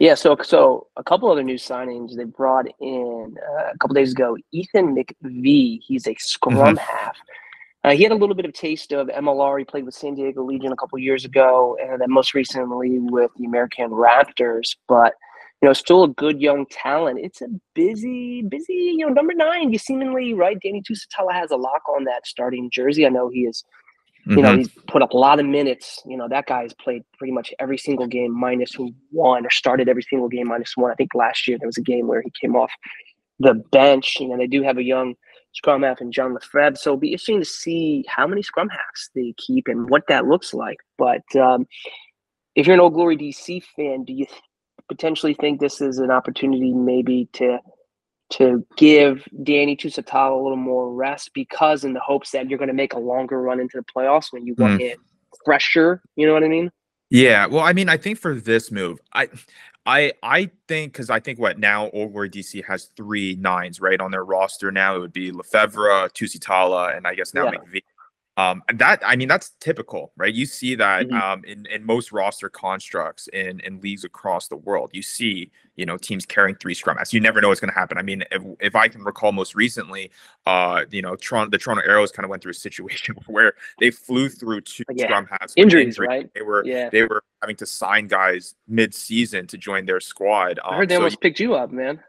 Yeah, 0.00 0.14
so 0.14 0.34
so 0.42 0.86
a 0.96 1.04
couple 1.04 1.30
other 1.30 1.42
new 1.42 1.56
signings 1.56 2.16
they 2.16 2.24
brought 2.24 2.64
in 2.80 3.36
uh, 3.38 3.70
a 3.74 3.78
couple 3.78 3.94
days 3.94 4.12
ago. 4.12 4.34
Ethan 4.50 4.96
McVee, 4.96 5.78
he's 5.86 6.08
a 6.08 6.14
scrum 6.18 6.56
mm-hmm. 6.56 6.76
half. 6.78 7.16
Uh, 7.84 7.90
he 7.90 8.02
had 8.02 8.12
a 8.12 8.14
little 8.14 8.34
bit 8.34 8.46
of 8.46 8.54
taste 8.54 8.92
of 8.92 9.08
MLR. 9.08 9.58
He 9.58 9.64
played 9.66 9.84
with 9.84 9.94
San 9.94 10.14
Diego 10.14 10.42
Legion 10.42 10.72
a 10.72 10.76
couple 10.76 10.98
years 10.98 11.26
ago, 11.26 11.76
and 11.82 12.00
then 12.00 12.10
most 12.10 12.32
recently 12.32 12.98
with 12.98 13.30
the 13.36 13.44
American 13.44 13.90
Raptors. 13.90 14.74
But 14.88 15.12
you 15.60 15.68
know, 15.68 15.74
still 15.74 16.04
a 16.04 16.08
good 16.08 16.40
young 16.40 16.64
talent. 16.70 17.18
It's 17.22 17.42
a 17.42 17.48
busy, 17.74 18.40
busy. 18.40 18.94
You 18.96 19.06
know, 19.06 19.12
number 19.12 19.34
nine. 19.34 19.70
You 19.70 19.78
seemingly 19.78 20.32
right. 20.32 20.58
Danny 20.62 20.82
Tusitala 20.82 21.34
has 21.34 21.50
a 21.50 21.56
lock 21.56 21.86
on 21.94 22.04
that 22.04 22.26
starting 22.26 22.70
jersey. 22.70 23.04
I 23.04 23.10
know 23.10 23.28
he 23.28 23.40
is 23.40 23.64
you 24.26 24.36
mm-hmm. 24.36 24.42
know, 24.42 24.56
he's 24.56 24.68
put 24.86 25.02
up 25.02 25.12
a 25.12 25.16
lot 25.16 25.40
of 25.40 25.46
minutes. 25.46 26.02
You 26.06 26.16
know, 26.16 26.28
that 26.28 26.46
guy's 26.46 26.74
played 26.74 27.02
pretty 27.16 27.32
much 27.32 27.52
every 27.58 27.78
single 27.78 28.06
game 28.06 28.38
minus 28.38 28.72
one 29.10 29.46
or 29.46 29.50
started 29.50 29.88
every 29.88 30.02
single 30.02 30.28
game 30.28 30.48
minus 30.48 30.76
one. 30.76 30.90
I 30.90 30.94
think 30.94 31.14
last 31.14 31.48
year 31.48 31.58
there 31.58 31.68
was 31.68 31.78
a 31.78 31.82
game 31.82 32.06
where 32.06 32.22
he 32.22 32.32
came 32.40 32.54
off 32.54 32.70
the 33.38 33.54
bench. 33.72 34.18
You 34.20 34.28
know, 34.28 34.36
they 34.36 34.46
do 34.46 34.62
have 34.62 34.78
a 34.78 34.82
young 34.82 35.14
scrum 35.52 35.82
half 35.82 36.00
in 36.00 36.12
John 36.12 36.34
Lefebvre. 36.34 36.76
So 36.76 36.90
it'll 36.90 37.00
be 37.00 37.12
interesting 37.12 37.40
to 37.40 37.46
see 37.46 38.04
how 38.08 38.26
many 38.26 38.42
scrum 38.42 38.68
halves 38.68 39.10
they 39.14 39.34
keep 39.38 39.68
and 39.68 39.88
what 39.88 40.04
that 40.08 40.26
looks 40.26 40.52
like. 40.52 40.78
But 40.98 41.22
um, 41.36 41.66
if 42.54 42.66
you're 42.66 42.74
an 42.74 42.80
Old 42.80 42.94
Glory 42.94 43.16
DC 43.16 43.62
fan, 43.76 44.04
do 44.04 44.12
you 44.12 44.26
potentially 44.88 45.34
think 45.34 45.60
this 45.60 45.80
is 45.80 45.98
an 45.98 46.10
opportunity 46.10 46.72
maybe 46.72 47.28
to– 47.34 47.58
to 48.30 48.64
give 48.76 49.26
Danny 49.42 49.76
Tusitala 49.76 50.38
a 50.38 50.42
little 50.42 50.56
more 50.56 50.92
rest 50.92 51.30
because 51.34 51.84
in 51.84 51.92
the 51.92 52.00
hopes 52.00 52.30
that 52.30 52.48
you're 52.48 52.58
going 52.58 52.68
to 52.68 52.74
make 52.74 52.92
a 52.92 52.98
longer 52.98 53.40
run 53.40 53.60
into 53.60 53.76
the 53.76 53.84
playoffs 53.84 54.32
when 54.32 54.46
you 54.46 54.54
want 54.56 54.80
mm. 54.80 54.92
in 54.92 54.96
fresher. 55.44 56.02
You 56.16 56.26
know 56.26 56.32
what 56.32 56.44
I 56.44 56.48
mean? 56.48 56.70
Yeah. 57.10 57.46
Well, 57.46 57.64
I 57.64 57.72
mean, 57.72 57.88
I 57.88 57.96
think 57.96 58.18
for 58.18 58.34
this 58.34 58.70
move, 58.70 58.98
I 59.12 59.28
I 59.84 60.12
I 60.22 60.50
think 60.68 60.92
because 60.92 61.10
I 61.10 61.20
think 61.20 61.38
what 61.38 61.58
now 61.58 61.90
Old 61.90 62.12
Glory 62.12 62.30
DC 62.30 62.64
has 62.66 62.90
three 62.96 63.36
nines 63.40 63.80
right 63.80 64.00
on 64.00 64.10
their 64.10 64.24
roster 64.24 64.70
now. 64.70 64.96
It 64.96 65.00
would 65.00 65.12
be 65.12 65.32
Lefebvre, 65.32 66.08
Tusitala, 66.10 66.96
and 66.96 67.06
I 67.06 67.14
guess 67.14 67.34
now 67.34 67.44
yeah. 67.46 67.58
McVee. 67.58 67.82
Um, 68.40 68.62
that 68.74 69.02
I 69.04 69.16
mean 69.16 69.28
that's 69.28 69.50
typical, 69.60 70.12
right? 70.16 70.32
You 70.32 70.46
see 70.46 70.74
that 70.76 71.08
mm-hmm. 71.08 71.16
um, 71.16 71.44
in 71.44 71.66
in 71.66 71.84
most 71.84 72.10
roster 72.10 72.48
constructs 72.48 73.28
in 73.28 73.60
in 73.60 73.80
leagues 73.80 74.04
across 74.04 74.48
the 74.48 74.56
world. 74.56 74.90
You 74.94 75.02
see, 75.02 75.50
you 75.76 75.84
know, 75.84 75.98
teams 75.98 76.24
carrying 76.24 76.56
three 76.56 76.72
scrum 76.72 76.96
halves. 76.96 77.12
You 77.12 77.20
never 77.20 77.40
know 77.40 77.48
what's 77.48 77.60
going 77.60 77.72
to 77.72 77.78
happen. 77.78 77.98
I 77.98 78.02
mean, 78.02 78.24
if, 78.30 78.42
if 78.60 78.74
I 78.74 78.88
can 78.88 79.02
recall, 79.02 79.32
most 79.32 79.54
recently, 79.54 80.10
uh, 80.46 80.84
you 80.90 81.02
know, 81.02 81.16
Toronto 81.16 81.50
the 81.50 81.58
Toronto 81.58 81.82
Arrows 81.86 82.12
kind 82.12 82.24
of 82.24 82.30
went 82.30 82.42
through 82.42 82.52
a 82.52 82.54
situation 82.54 83.14
where 83.26 83.54
they 83.78 83.90
flew 83.90 84.30
through 84.30 84.62
two 84.62 84.84
yeah. 84.90 85.06
scrum 85.06 85.26
halves 85.30 85.52
injuries, 85.56 85.86
injury. 85.86 86.08
right? 86.08 86.30
They 86.34 86.42
were 86.42 86.64
yeah. 86.64 86.88
they 86.88 87.02
were 87.02 87.22
having 87.42 87.56
to 87.56 87.66
sign 87.66 88.06
guys 88.06 88.54
mid 88.66 88.94
season 88.94 89.48
to 89.48 89.58
join 89.58 89.84
their 89.84 90.00
squad. 90.00 90.58
Um, 90.64 90.74
I 90.74 90.76
heard 90.76 90.88
they 90.88 90.94
so 90.94 91.00
almost 91.00 91.20
picked 91.20 91.40
you 91.40 91.54
up, 91.54 91.72
man. 91.72 92.00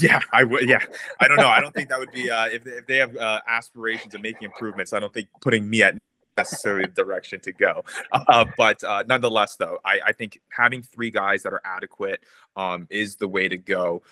Yeah, 0.00 0.20
I 0.32 0.44
would. 0.44 0.68
Yeah, 0.68 0.84
I 1.18 1.28
don't 1.28 1.38
know. 1.38 1.48
I 1.48 1.60
don't 1.60 1.74
think 1.74 1.88
that 1.88 1.98
would 1.98 2.12
be 2.12 2.30
uh, 2.30 2.46
if 2.46 2.66
if 2.66 2.86
they 2.86 2.96
have 2.96 3.16
uh, 3.16 3.40
aspirations 3.48 4.14
of 4.14 4.22
making 4.22 4.44
improvements. 4.44 4.92
I 4.92 5.00
don't 5.00 5.12
think 5.12 5.28
putting 5.40 5.68
me 5.68 5.82
at 5.82 5.96
necessarily 6.36 6.86
the 6.86 7.02
direction 7.02 7.40
to 7.40 7.52
go. 7.52 7.84
Uh, 8.12 8.44
but 8.56 8.82
uh, 8.84 9.04
nonetheless, 9.06 9.56
though, 9.56 9.78
I, 9.84 10.00
I, 10.06 10.12
think 10.12 10.40
having 10.48 10.82
three 10.82 11.10
guys 11.10 11.42
that 11.42 11.52
are 11.52 11.60
adequate 11.64 12.20
um, 12.56 12.86
is 12.88 13.16
the 13.16 13.28
way 13.28 13.48
to 13.48 13.58
go. 13.58 14.02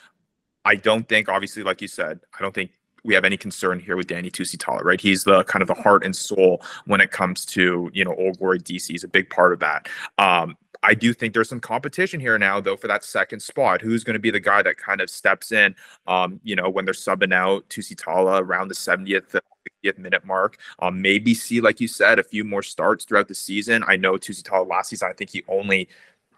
I 0.65 0.75
don't 0.77 1.09
think, 1.09 1.29
obviously, 1.29 1.63
like 1.63 1.81
you 1.81 1.89
said, 1.89 2.21
I 2.39 2.43
don't 2.43 2.55
think 2.55 2.73
we 3.05 3.15
have 3.15 3.25
any 3.25 3.37
concern 3.37 3.81
here 3.81 3.97
with 3.97 4.07
Danny 4.07 4.31
Tusitala, 4.31 4.83
right? 4.85 5.01
He's 5.01 5.25
the 5.25 5.45
kind 5.45 5.63
of 5.63 5.69
the 5.69 5.75
heart 5.75 6.05
and 6.05 6.15
soul 6.15 6.63
when 6.87 7.01
it 7.01 7.11
comes 7.11 7.45
to 7.47 7.91
you 7.95 8.05
know 8.05 8.15
Old 8.15 8.39
Glory 8.39 8.59
DC. 8.59 8.89
He's 8.89 9.05
a 9.05 9.09
big 9.09 9.31
part 9.31 9.53
of 9.53 9.61
that. 9.61 9.89
Um, 10.19 10.57
I 10.83 10.95
do 10.95 11.13
think 11.13 11.35
there's 11.35 11.49
some 11.49 11.61
competition 11.61 12.21
here 12.21 12.39
now, 12.39 12.61
though, 12.61 12.77
for 12.77 12.87
that 12.89 13.05
second 13.05 13.41
spot. 13.41 13.81
Who's 13.81 14.05
going 14.05 14.15
to 14.15 14.21
be 14.21 14.31
the 14.31 14.41
guy 14.41 14.63
that 14.63 14.77
kind 14.77 15.01
of 15.01 15.11
steps 15.11 15.53
in, 15.53 15.75
um, 16.07 16.41
you 16.45 16.55
know, 16.57 16.71
when 16.71 16.85
they're 16.85 16.95
subbing 16.95 17.35
out 17.35 17.69
Tusitala 17.69 18.41
around 18.41 18.69
the 18.69 18.75
70th, 18.75 19.41
50th 19.85 19.99
minute 19.99 20.25
mark. 20.25 20.59
Um, 20.79 21.01
maybe 21.01 21.35
see, 21.35 21.61
like 21.61 21.81
you 21.81 21.89
said, 21.89 22.19
a 22.19 22.25
few 22.25 22.45
more 22.45 22.63
starts 22.63 23.05
throughout 23.05 23.29
the 23.29 23.35
season. 23.35 23.85
I 23.87 23.97
know 23.97 24.15
Tusitala 24.15 24.69
last 24.69 24.91
season, 24.91 25.09
I 25.11 25.15
think 25.15 25.31
he 25.31 25.45
only 25.49 25.89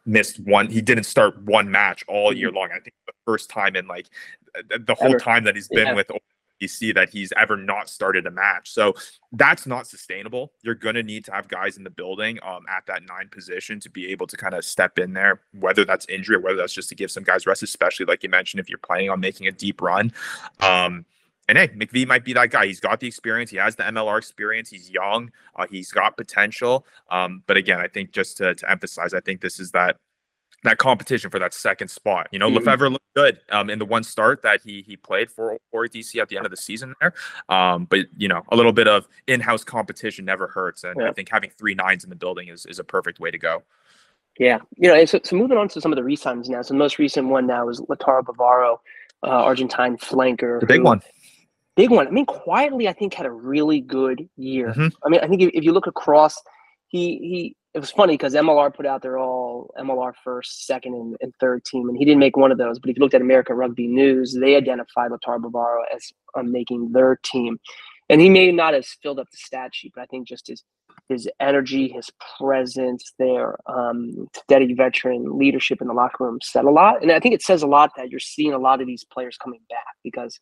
missed 0.07 0.41
one. 0.41 0.69
He 0.69 0.81
didn't 0.81 1.05
start 1.05 1.41
one 1.43 1.71
match 1.71 2.05
all 2.09 2.33
year 2.33 2.49
mm-hmm. 2.49 2.57
long. 2.57 2.69
I 2.73 2.81
think 2.81 2.95
the 3.07 3.13
first 3.27 3.51
time 3.51 3.77
in 3.77 3.87
like 3.87 4.09
the 4.55 4.95
whole 4.95 5.11
Ever. 5.11 5.19
time 5.19 5.45
that 5.45 5.55
he's 5.55 5.69
been 5.69 5.89
yeah. 5.89 5.95
with 5.95 6.11
you 6.61 6.69
see 6.69 6.93
that 6.93 7.11
he's 7.11 7.33
ever 7.37 7.57
not 7.57 7.89
started 7.89 8.27
a 8.27 8.31
match. 8.31 8.71
So 8.71 8.95
that's 9.33 9.67
not 9.67 9.87
sustainable. 9.87 10.53
You're 10.63 10.75
going 10.75 10.95
to 10.95 11.03
need 11.03 11.25
to 11.25 11.33
have 11.33 11.49
guys 11.49 11.77
in 11.77 11.85
the 11.85 11.91
building 11.91 12.39
um, 12.43 12.65
at 12.69 12.87
that 12.87 13.03
nine 13.09 13.29
position 13.31 13.81
to 13.81 13.91
be 13.91 14.11
able 14.13 14.27
to 14.29 14.37
kind 14.37 14.55
of 14.55 14.65
step 14.65 14.99
in 14.99 15.13
there, 15.13 15.41
whether 15.59 15.85
that's 15.85 16.07
injury 16.07 16.37
or 16.37 16.41
whether 16.41 16.57
that's 16.57 16.73
just 16.73 16.89
to 16.91 16.95
give 16.95 17.11
some 17.11 17.25
guys 17.25 17.47
rest, 17.47 17.63
especially 17.63 18.07
like 18.07 18.23
you 18.23 18.29
mentioned, 18.29 18.61
if 18.61 18.69
you're 18.69 18.79
planning 18.79 19.11
on 19.11 19.21
making 19.21 19.49
a 19.49 19.53
deep 19.53 19.81
run. 19.81 20.13
Um, 20.61 21.07
and 21.49 21.59
hey, 21.59 21.69
McVie 21.69 22.07
might 22.07 22.25
be 22.25 22.33
that 22.35 22.51
guy. 22.51 22.67
He's 22.67 22.79
got 22.79 23.01
the 23.01 23.09
experience. 23.09 23.51
He 23.51 23.57
has 23.57 23.75
the 23.75 23.83
MLR 23.83 24.19
experience. 24.19 24.71
He's 24.71 24.89
young. 24.89 25.33
Uh, 25.57 25.67
he's 25.69 25.91
got 25.91 26.17
potential. 26.17 26.87
Um, 27.11 27.43
but 27.49 27.57
again, 27.57 27.81
I 27.81 27.89
think 27.89 28.13
just 28.13 28.37
to, 28.37 28.55
to 28.55 28.71
emphasize, 28.71 29.15
I 29.15 29.21
think 29.21 29.41
this 29.41 29.59
is 29.59 29.73
that 29.73 29.97
that 30.63 30.79
competition 30.79 31.31
for 31.31 31.39
that 31.39 31.55
second 31.55 31.89
spot. 31.89 32.29
You 32.33 32.39
know, 32.39 32.49
mm-hmm. 32.49 32.59
Lefebvre 32.59 32.91
looked 32.91 33.15
good 33.15 33.41
um, 33.51 33.71
in 33.71 33.79
the 33.79 33.85
one 33.85 34.05
start 34.05 34.43
that 34.43 34.61
he 34.63 34.83
he 34.83 34.97
played 34.97 35.31
for 35.31 35.59
for 35.71 35.87
DC 35.87 36.21
at 36.21 36.29
the 36.29 36.37
end 36.37 36.47
of 36.47 36.51
the 36.51 36.57
season 36.57 36.95
there. 37.01 37.15
Um, 37.49 37.87
but 37.87 38.07
you 38.17 38.29
know, 38.29 38.43
a 38.51 38.57
little 38.57 38.73
bit 38.73 38.89
of 38.89 39.09
in-house 39.27 39.65
competition 39.65 40.25
never 40.25 40.49
hurts, 40.49 40.85
and 40.85 40.97
yeah. 41.01 41.09
I 41.09 41.13
think 41.13 41.29
having 41.31 41.51
three 41.51 41.75
nines 41.75 42.05
in 42.05 42.11
the 42.11 42.17
building 42.17 42.49
is 42.49 42.67
is 42.67 42.79
a 42.79 42.85
perfect 42.85 43.21
way 43.21 43.31
to 43.31 43.39
go. 43.39 43.63
Yeah, 44.39 44.59
you 44.77 44.89
know, 44.89 45.05
so, 45.05 45.21
so 45.23 45.37
moving 45.37 45.59
on 45.59 45.69
to 45.69 45.81
some 45.81 45.93
of 45.93 45.97
the 45.97 46.05
resigns 46.05 46.49
now. 46.49 46.63
So 46.63 46.75
the 46.75 46.79
most 46.79 46.99
recent 46.99 47.29
one 47.29 47.47
now 47.47 47.69
is 47.69 47.81
Lautaro 47.81 48.23
Bavaro, 48.23 48.79
uh, 49.23 49.27
Argentine 49.27 49.99
flanker. 49.99 50.61
The 50.61 50.67
big 50.67 50.79
who, 50.79 50.85
one. 50.85 51.03
Big 51.77 51.91
one. 51.91 52.07
I 52.07 52.11
mean, 52.11 52.27
quietly, 52.27 52.89
I 52.89 52.93
think 52.93 53.15
had 53.15 53.27
a 53.27 53.31
really 53.31 53.81
good 53.81 54.29
year. 54.37 54.69
Mm-hmm. 54.69 54.89
I 55.05 55.09
mean, 55.09 55.21
I 55.21 55.29
think 55.29 55.43
if, 55.43 55.51
if 55.55 55.65
you 55.65 55.73
look 55.73 55.87
across, 55.87 56.41
he 56.89 57.19
he 57.19 57.57
it 57.73 57.79
was 57.79 57.91
funny 57.91 58.15
because 58.15 58.35
MLR 58.35 58.75
put 58.75 58.87
out 58.87 59.01
their 59.01 59.19
all 59.19 59.73
MLR 59.79 60.13
first, 60.25 60.67
second, 60.67 60.95
and, 60.95 61.17
and, 61.21 61.33
third 61.39 61.65
team, 61.65 61.89
and 61.89 61.97
he 61.97 62.05
didn't 62.05 62.19
make 62.19 62.37
one 62.37 62.51
of 62.51 62.59
those. 62.59 62.79
But 62.79 62.91
if 62.91 62.97
you 62.97 63.01
looked 63.01 63.15
at 63.15 63.21
American 63.21 63.57
Rugby 63.57 63.87
News, 63.87 64.33
they 64.33 64.57
identified 64.57 65.13
Lautaro 65.13 65.41
Bavaro 65.41 65.83
as 65.95 66.11
um, 66.37 66.51
making 66.51 66.91
their 66.93 67.17
team, 67.23 67.61
and 68.09 68.21
he 68.21 68.29
may 68.29 68.51
not 68.51 68.75
have 68.75 68.85
filled 69.03 69.21
up 69.21 69.31
the 69.31 69.37
stat 69.37 69.71
sheet, 69.73 69.93
but 69.95 70.03
I 70.03 70.07
think 70.07 70.27
just 70.27 70.49
his 70.49 70.65
his 71.09 71.29
energy, 71.41 71.89
his 71.89 72.09
presence 72.39 73.13
there, 73.19 73.57
um, 73.67 74.29
steady 74.45 74.75
veteran 74.75 75.39
leadership 75.39 75.81
in 75.81 75.89
the 75.89 75.95
locker 75.95 76.25
room 76.25 76.39
said 76.43 76.65
a 76.65 76.71
lot, 76.71 77.03
and 77.03 77.13
I 77.13 77.21
think 77.21 77.35
it 77.35 77.43
says 77.43 77.63
a 77.63 77.69
lot 77.69 77.93
that 77.97 78.11
you're 78.11 78.21
seeing 78.21 78.53
a 78.53 78.59
lot 78.59 78.81
of 78.81 78.87
these 78.87 79.05
players 79.05 79.37
coming 79.37 79.61
back 79.69 79.95
because 80.03 80.39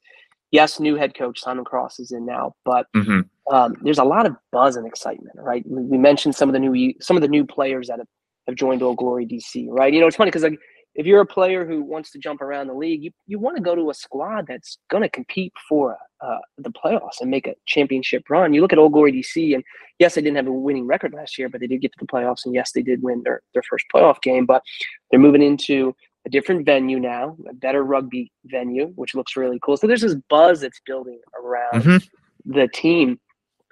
yes, 0.50 0.80
new 0.80 0.96
head 0.96 1.14
coach 1.14 1.40
Simon 1.40 1.64
Cross 1.64 2.00
is 2.00 2.12
in 2.12 2.26
now, 2.26 2.54
but 2.64 2.86
mm-hmm. 2.94 3.20
um, 3.54 3.76
there's 3.82 3.98
a 3.98 4.04
lot 4.04 4.26
of 4.26 4.36
buzz 4.52 4.76
and 4.76 4.86
excitement, 4.86 5.36
right? 5.38 5.64
We 5.66 5.98
mentioned 5.98 6.34
some 6.34 6.48
of 6.48 6.52
the 6.52 6.58
new 6.58 6.94
some 7.00 7.16
of 7.16 7.22
the 7.22 7.28
new 7.28 7.44
players 7.44 7.88
that 7.88 7.98
have, 7.98 8.08
have 8.46 8.56
joined 8.56 8.82
Old 8.82 8.98
Glory 8.98 9.26
DC, 9.26 9.66
right? 9.70 9.92
You 9.92 10.00
know, 10.00 10.06
it's 10.06 10.16
funny 10.16 10.30
because 10.30 10.42
like 10.42 10.58
if 10.98 11.06
you're 11.06 11.20
a 11.20 11.26
player 11.26 11.64
who 11.64 11.80
wants 11.80 12.10
to 12.10 12.18
jump 12.18 12.40
around 12.40 12.66
the 12.66 12.74
league, 12.74 13.04
you, 13.04 13.12
you 13.28 13.38
want 13.38 13.56
to 13.56 13.62
go 13.62 13.76
to 13.76 13.90
a 13.90 13.94
squad 13.94 14.46
that's 14.48 14.78
going 14.90 15.04
to 15.04 15.08
compete 15.08 15.52
for 15.68 15.96
uh, 16.20 16.38
the 16.58 16.70
playoffs 16.70 17.20
and 17.20 17.30
make 17.30 17.46
a 17.46 17.54
championship 17.66 18.28
run. 18.28 18.52
You 18.52 18.60
look 18.60 18.72
at 18.72 18.80
Old 18.80 18.92
Glory 18.92 19.12
DC, 19.12 19.54
and 19.54 19.62
yes, 20.00 20.16
they 20.16 20.22
didn't 20.22 20.36
have 20.36 20.48
a 20.48 20.52
winning 20.52 20.88
record 20.88 21.14
last 21.14 21.38
year, 21.38 21.48
but 21.48 21.60
they 21.60 21.68
did 21.68 21.82
get 21.82 21.92
to 21.92 21.98
the 22.00 22.06
playoffs, 22.06 22.44
and 22.44 22.52
yes, 22.52 22.72
they 22.72 22.82
did 22.82 23.00
win 23.00 23.22
their, 23.22 23.42
their 23.54 23.62
first 23.62 23.84
playoff 23.94 24.20
game. 24.22 24.44
But 24.44 24.64
they're 25.10 25.20
moving 25.20 25.40
into 25.40 25.94
a 26.28 26.30
different 26.30 26.66
venue 26.66 27.00
now, 27.00 27.36
a 27.48 27.54
better 27.54 27.82
rugby 27.82 28.30
venue, 28.44 28.88
which 28.96 29.14
looks 29.14 29.36
really 29.36 29.58
cool. 29.62 29.76
So 29.76 29.86
there's 29.86 30.02
this 30.02 30.16
buzz 30.28 30.60
that's 30.60 30.80
building 30.84 31.20
around 31.42 31.82
mm-hmm. 31.82 32.52
the 32.52 32.68
team. 32.68 33.18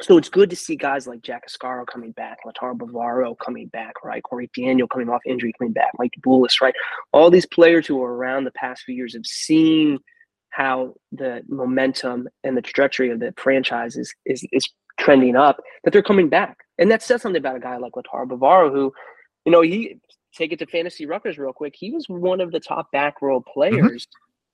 So 0.01 0.17
it's 0.17 0.29
good 0.29 0.51
to 0.51 0.57
see 0.57 0.77
guys 0.77 1.07
like 1.07 1.23
Jack 1.23 1.45
Iscaro 1.49 1.87
coming 1.87 2.13
back, 2.13 2.39
Lautaro 2.47 2.77
Bavaro 2.77 3.37
coming 3.39 3.69
back, 3.69 4.05
right? 4.05 4.23
Corey 4.23 4.51
Daniel 4.55 4.89
coming 4.89 5.09
off 5.09 5.21
injury 5.27 5.53
coming 5.59 5.73
back, 5.73 5.91
Mike 5.99 6.13
Bulis, 6.25 6.61
right? 6.61 6.75
All 7.13 7.31
these 7.31 7.47
players 7.47 7.87
who 7.87 8.03
are 8.03 8.15
around 8.15 8.45
the 8.45 8.51
past 8.53 8.83
few 8.83 8.95
years 8.95 9.15
have 9.15 9.27
seen 9.27 9.99
how 10.51 10.95
the 11.13 11.43
momentum 11.49 12.29
and 12.45 12.57
the 12.57 12.63
trajectory 12.63 13.11
of 13.11 13.21
the 13.21 13.33
franchise 13.37 13.97
is, 13.97 14.15
is, 14.25 14.47
is 14.53 14.69
trending 14.99 15.37
up, 15.37 15.61
that 15.85 15.93
they're 15.93 16.03
coming 16.03 16.29
back. 16.29 16.57
And 16.79 16.91
that 16.91 17.03
says 17.03 17.23
something 17.23 17.41
about 17.41 17.57
a 17.57 17.61
guy 17.61 17.77
like 17.77 17.93
Lautaro 17.93 18.27
Bavaro, 18.27 18.71
who, 18.71 18.93
you 19.45 19.53
know, 19.53 19.63
he 19.63 19.99
take 20.37 20.53
it 20.53 20.59
to 20.59 20.67
Fantasy 20.67 21.07
Ruckers 21.07 21.39
real 21.39 21.53
quick. 21.53 21.75
He 21.77 21.91
was 21.91 22.09
one 22.09 22.41
of 22.41 22.53
the 22.53 22.61
top 22.61 22.91
back 22.93 23.23
row 23.23 23.41
mm-hmm. 23.41 23.53
players. 23.53 24.07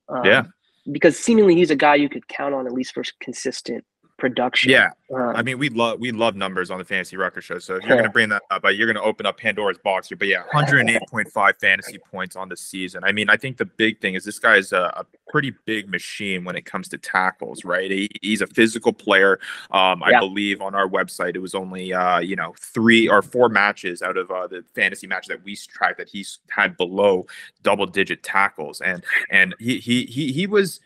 Mm-hmm. 0.09 0.17
Um, 0.17 0.25
yeah. 0.25 0.43
Because 0.91 1.19
seemingly 1.19 1.55
he's 1.55 1.71
a 1.71 1.77
guy 1.77 1.95
you 1.95 2.09
could 2.09 2.27
count 2.29 2.55
on 2.55 2.67
at 2.67 2.73
least 2.73 2.93
for 2.93 3.05
consistent 3.21 3.85
production. 4.23 4.71
Yeah, 4.71 4.91
um, 5.13 5.35
I 5.35 5.43
mean 5.43 5.59
we 5.59 5.69
love 5.69 5.99
we 5.99 6.13
love 6.13 6.37
numbers 6.37 6.71
on 6.71 6.79
the 6.79 6.85
Fantasy 6.85 7.17
Rucker 7.17 7.43
Show. 7.43 7.59
So 7.59 7.75
if 7.75 7.83
you're 7.83 7.97
gonna 7.97 8.09
bring 8.09 8.29
that 8.29 8.43
up, 8.53 8.63
you're 8.73 8.87
gonna 8.87 9.05
open 9.05 9.27
up 9.27 9.37
Pandora's 9.37 9.79
box 9.79 10.09
here. 10.09 10.17
But 10.17 10.29
yeah, 10.29 10.45
108.5 10.55 11.57
fantasy 11.61 11.99
points 11.99 12.37
on 12.37 12.49
the 12.49 12.57
season. 12.57 13.03
I 13.03 13.11
mean, 13.11 13.29
I 13.29 13.37
think 13.37 13.57
the 13.57 13.65
big 13.65 14.01
thing 14.01 14.15
is 14.15 14.25
this 14.25 14.39
guy 14.39 14.59
is 14.59 14.73
a, 14.73 14.93
a 14.97 15.05
pretty 15.29 15.53
big 15.65 15.89
machine 15.89 16.45
when 16.45 16.55
it 16.55 16.65
comes 16.65 16.89
to 16.91 16.99
tackles, 16.99 17.65
right? 17.65 17.91
He, 17.91 18.09
he's 18.23 18.43
a 18.43 18.47
physical 18.47 18.93
player. 18.93 19.41
Um, 19.73 20.05
I 20.05 20.21
believe 20.21 20.63
on 20.63 20.77
our 20.77 20.89
website 20.89 21.35
it 21.35 21.41
was 21.41 21.57
only 21.57 21.93
uh, 21.93 22.21
you 22.21 22.37
know 22.37 22.55
three 22.61 23.09
or 23.09 23.23
four 23.23 23.49
matches 23.49 24.03
out 24.03 24.17
of 24.17 24.31
uh, 24.31 24.47
the 24.47 24.65
fantasy 24.73 25.09
match 25.09 25.27
that 25.27 25.43
we 25.43 25.57
tracked 25.57 25.99
that 25.99 26.09
he's 26.09 26.39
had 26.49 26.77
below 26.77 27.27
double 27.65 27.87
digit 27.87 28.23
tackles, 28.23 28.81
and 28.83 29.03
and 29.31 29.57
he 29.59 29.79
he 29.79 30.05
he 30.05 30.31
he 30.33 30.47
was 30.47 30.79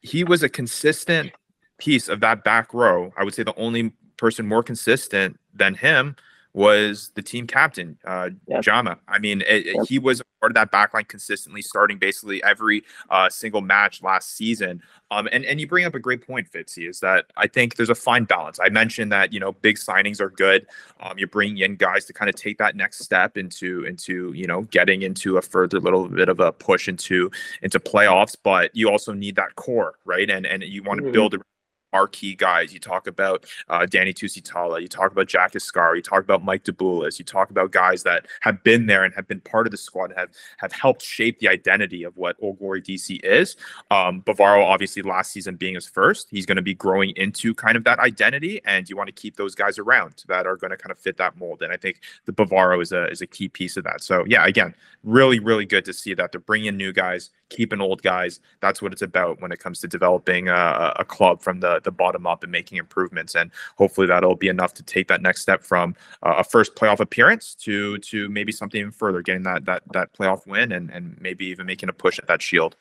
he 0.00 0.24
was 0.24 0.42
a 0.42 0.48
consistent 0.48 1.32
piece 1.78 2.08
of 2.08 2.20
that 2.20 2.44
back 2.44 2.72
row, 2.72 3.12
I 3.16 3.24
would 3.24 3.34
say 3.34 3.42
the 3.42 3.58
only 3.58 3.92
person 4.16 4.46
more 4.46 4.62
consistent 4.62 5.38
than 5.54 5.74
him 5.74 6.16
was 6.56 7.10
the 7.14 7.20
team 7.20 7.46
captain, 7.46 7.98
uh, 8.06 8.30
yep. 8.48 8.62
Jama. 8.62 8.98
I 9.06 9.18
mean, 9.18 9.42
it, 9.46 9.66
yep. 9.66 9.86
he 9.86 9.98
was 9.98 10.22
part 10.40 10.52
of 10.52 10.54
that 10.54 10.72
backline 10.72 11.06
consistently, 11.06 11.60
starting 11.60 11.98
basically 11.98 12.42
every 12.42 12.82
uh, 13.10 13.28
single 13.28 13.60
match 13.60 14.02
last 14.02 14.34
season. 14.34 14.80
Um, 15.10 15.28
and 15.32 15.44
and 15.44 15.60
you 15.60 15.68
bring 15.68 15.84
up 15.84 15.94
a 15.94 15.98
great 15.98 16.26
point, 16.26 16.50
Fitzy, 16.50 16.88
is 16.88 17.00
that 17.00 17.26
I 17.36 17.46
think 17.46 17.76
there's 17.76 17.90
a 17.90 17.94
fine 17.94 18.24
balance. 18.24 18.58
I 18.58 18.70
mentioned 18.70 19.12
that 19.12 19.34
you 19.34 19.38
know 19.38 19.52
big 19.52 19.76
signings 19.76 20.18
are 20.18 20.30
good. 20.30 20.66
Um, 21.00 21.18
you're 21.18 21.28
bringing 21.28 21.58
in 21.58 21.76
guys 21.76 22.06
to 22.06 22.14
kind 22.14 22.30
of 22.30 22.36
take 22.36 22.56
that 22.56 22.74
next 22.74 23.00
step 23.04 23.36
into 23.36 23.84
into 23.84 24.32
you 24.32 24.46
know 24.46 24.62
getting 24.62 25.02
into 25.02 25.36
a 25.36 25.42
further 25.42 25.78
little 25.78 26.08
bit 26.08 26.30
of 26.30 26.40
a 26.40 26.52
push 26.52 26.88
into 26.88 27.30
into 27.60 27.78
playoffs, 27.78 28.34
but 28.42 28.74
you 28.74 28.88
also 28.88 29.12
need 29.12 29.36
that 29.36 29.56
core, 29.56 29.96
right? 30.06 30.30
And 30.30 30.46
and 30.46 30.62
you 30.62 30.82
want 30.82 31.00
to 31.00 31.02
mm-hmm. 31.02 31.12
build 31.12 31.34
a 31.34 31.38
marquee 31.96 32.34
guys. 32.34 32.74
You 32.74 32.80
talk 32.80 33.06
about 33.06 33.46
uh, 33.70 33.86
Danny 33.86 34.12
Tusitala, 34.12 34.82
you 34.82 34.88
talk 34.88 35.12
about 35.12 35.28
Jack 35.28 35.52
Iscar, 35.52 35.96
you 35.96 36.02
talk 36.02 36.22
about 36.22 36.44
Mike 36.44 36.64
DeBulis, 36.64 37.18
you 37.18 37.24
talk 37.24 37.48
about 37.48 37.70
guys 37.70 38.02
that 38.02 38.26
have 38.42 38.62
been 38.62 38.84
there 38.84 39.04
and 39.04 39.14
have 39.14 39.26
been 39.26 39.40
part 39.40 39.66
of 39.66 39.70
the 39.70 39.78
squad 39.78 40.12
have, 40.14 40.28
have 40.58 40.72
helped 40.72 41.00
shape 41.00 41.38
the 41.38 41.48
identity 41.48 42.04
of 42.04 42.14
what 42.14 42.36
Old 42.42 42.58
Glory 42.58 42.82
DC 42.82 43.24
is. 43.24 43.56
Um, 43.90 44.20
Bavaro, 44.20 44.62
obviously, 44.62 45.00
last 45.00 45.32
season 45.32 45.56
being 45.56 45.74
his 45.74 45.86
first, 45.86 46.28
he's 46.30 46.44
going 46.44 46.56
to 46.56 46.62
be 46.62 46.74
growing 46.74 47.10
into 47.16 47.54
kind 47.54 47.78
of 47.78 47.84
that 47.84 47.98
identity, 47.98 48.60
and 48.66 48.88
you 48.90 48.96
want 48.96 49.08
to 49.08 49.12
keep 49.12 49.36
those 49.36 49.54
guys 49.54 49.78
around 49.78 50.22
that 50.28 50.46
are 50.46 50.56
going 50.56 50.72
to 50.72 50.76
kind 50.76 50.92
of 50.92 50.98
fit 50.98 51.16
that 51.16 51.38
mold. 51.38 51.62
And 51.62 51.72
I 51.72 51.78
think 51.78 52.02
the 52.26 52.32
Bavaro 52.32 52.82
is 52.82 52.92
a 52.92 53.06
is 53.06 53.22
a 53.22 53.26
key 53.26 53.48
piece 53.48 53.78
of 53.78 53.84
that. 53.84 54.02
So 54.02 54.24
yeah, 54.26 54.44
again, 54.46 54.74
really 55.02 55.38
really 55.38 55.64
good 55.64 55.86
to 55.86 55.94
see 55.94 56.12
that 56.14 56.30
they're 56.30 56.40
bringing 56.40 56.68
in 56.68 56.76
new 56.76 56.92
guys, 56.92 57.30
keeping 57.48 57.80
old 57.80 58.02
guys. 58.02 58.40
That's 58.60 58.82
what 58.82 58.92
it's 58.92 59.02
about 59.02 59.40
when 59.40 59.52
it 59.52 59.58
comes 59.58 59.80
to 59.80 59.88
developing 59.88 60.48
a, 60.48 60.94
a 60.96 61.04
club 61.04 61.42
from 61.42 61.60
the 61.60 61.80
the 61.84 61.90
bottom 61.90 62.26
up 62.26 62.42
and 62.42 62.52
making 62.52 62.78
improvements. 62.78 63.34
And 63.34 63.50
hopefully 63.76 64.06
that'll 64.06 64.36
be 64.36 64.48
enough 64.48 64.74
to 64.74 64.82
take 64.82 65.08
that 65.08 65.22
next 65.22 65.42
step 65.42 65.62
from 65.62 65.94
uh, 66.22 66.36
a 66.38 66.44
first 66.44 66.74
playoff 66.74 67.00
appearance 67.00 67.54
to 67.62 67.98
to 67.98 68.28
maybe 68.28 68.52
something 68.52 68.80
even 68.80 68.92
further, 68.92 69.22
getting 69.22 69.42
that 69.44 69.64
that 69.66 69.82
that 69.92 70.12
playoff 70.12 70.46
win 70.46 70.72
and 70.72 70.90
and 70.90 71.16
maybe 71.20 71.46
even 71.46 71.66
making 71.66 71.88
a 71.88 71.92
push 71.92 72.18
at 72.18 72.26
that 72.26 72.42
shield. 72.42 72.76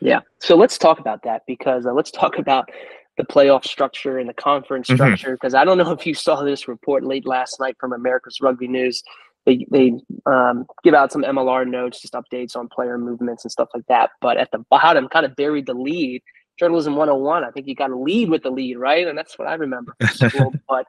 Yeah. 0.00 0.20
So 0.38 0.56
let's 0.56 0.76
talk 0.76 0.98
about 0.98 1.22
that 1.22 1.42
because 1.46 1.86
uh, 1.86 1.92
let's 1.92 2.10
talk 2.10 2.38
about 2.38 2.70
the 3.16 3.24
playoff 3.24 3.64
structure 3.64 4.18
and 4.18 4.28
the 4.28 4.34
conference 4.34 4.88
mm-hmm. 4.88 4.96
structure 4.96 5.32
because 5.32 5.54
I 5.54 5.64
don't 5.64 5.78
know 5.78 5.92
if 5.92 6.06
you 6.06 6.14
saw 6.14 6.42
this 6.42 6.68
report 6.68 7.04
late 7.04 7.26
last 7.26 7.60
night 7.60 7.76
from 7.78 7.92
America's 7.92 8.40
Rugby 8.40 8.68
News. 8.68 9.02
They 9.46 9.66
they 9.70 9.92
um, 10.26 10.66
give 10.82 10.94
out 10.94 11.12
some 11.12 11.22
MLR 11.22 11.68
notes, 11.68 12.00
just 12.00 12.14
updates 12.14 12.56
on 12.56 12.68
player 12.68 12.98
movements 12.98 13.44
and 13.44 13.52
stuff 13.52 13.68
like 13.74 13.86
that. 13.88 14.10
But 14.20 14.38
at 14.38 14.50
the 14.52 14.64
bottom, 14.70 15.08
kind 15.08 15.26
of 15.26 15.36
buried 15.36 15.66
the 15.66 15.74
lead. 15.74 16.22
Journalism 16.58 16.94
101 16.94 17.42
i 17.42 17.50
think 17.50 17.66
you 17.66 17.74
got 17.74 17.88
to 17.88 17.98
lead 17.98 18.30
with 18.30 18.44
the 18.44 18.50
lead 18.50 18.76
right? 18.78 19.06
And 19.06 19.18
that's 19.18 19.38
what 19.38 19.48
i 19.48 19.54
remember 19.54 19.96
but 20.68 20.86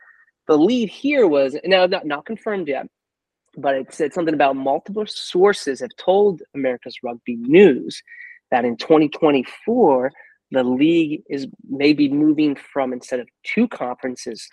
the 0.48 0.58
lead 0.58 0.90
here 0.90 1.28
was 1.28 1.58
now 1.66 1.86
not, 1.88 2.06
not 2.06 2.26
confirmed 2.26 2.68
yet 2.68 2.88
but 3.58 3.74
it 3.74 3.94
said 3.94 4.14
something 4.14 4.34
about 4.34 4.56
multiple 4.56 5.06
sources 5.08 5.80
have 5.80 5.96
told 5.98 6.42
america's 6.54 6.98
rugby 7.04 7.38
news 7.38 8.02
that 8.52 8.64
in 8.64 8.78
2024 8.78 10.12
the 10.52 10.64
league 10.64 11.24
is 11.30 11.48
maybe 11.68 12.10
moving 12.10 12.56
from 12.56 12.94
instead 12.94 13.20
of 13.20 13.28
two 13.44 13.68
conferences 13.68 14.48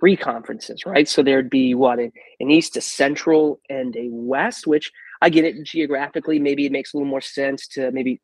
three 0.00 0.16
conferences 0.16 0.84
right 0.86 1.08
so 1.08 1.22
there'd 1.22 1.50
be 1.50 1.74
what 1.74 1.98
an, 1.98 2.12
an 2.40 2.50
east 2.50 2.74
to 2.74 2.80
central 2.80 3.60
and 3.68 3.96
a 3.96 4.08
west 4.10 4.66
which 4.66 4.90
i 5.22 5.28
get 5.28 5.44
it 5.44 5.62
geographically 5.64 6.38
maybe 6.38 6.66
it 6.66 6.72
makes 6.72 6.92
a 6.92 6.96
little 6.96 7.08
more 7.10 7.20
sense 7.20 7.66
to 7.68 7.90
maybe 7.92 8.20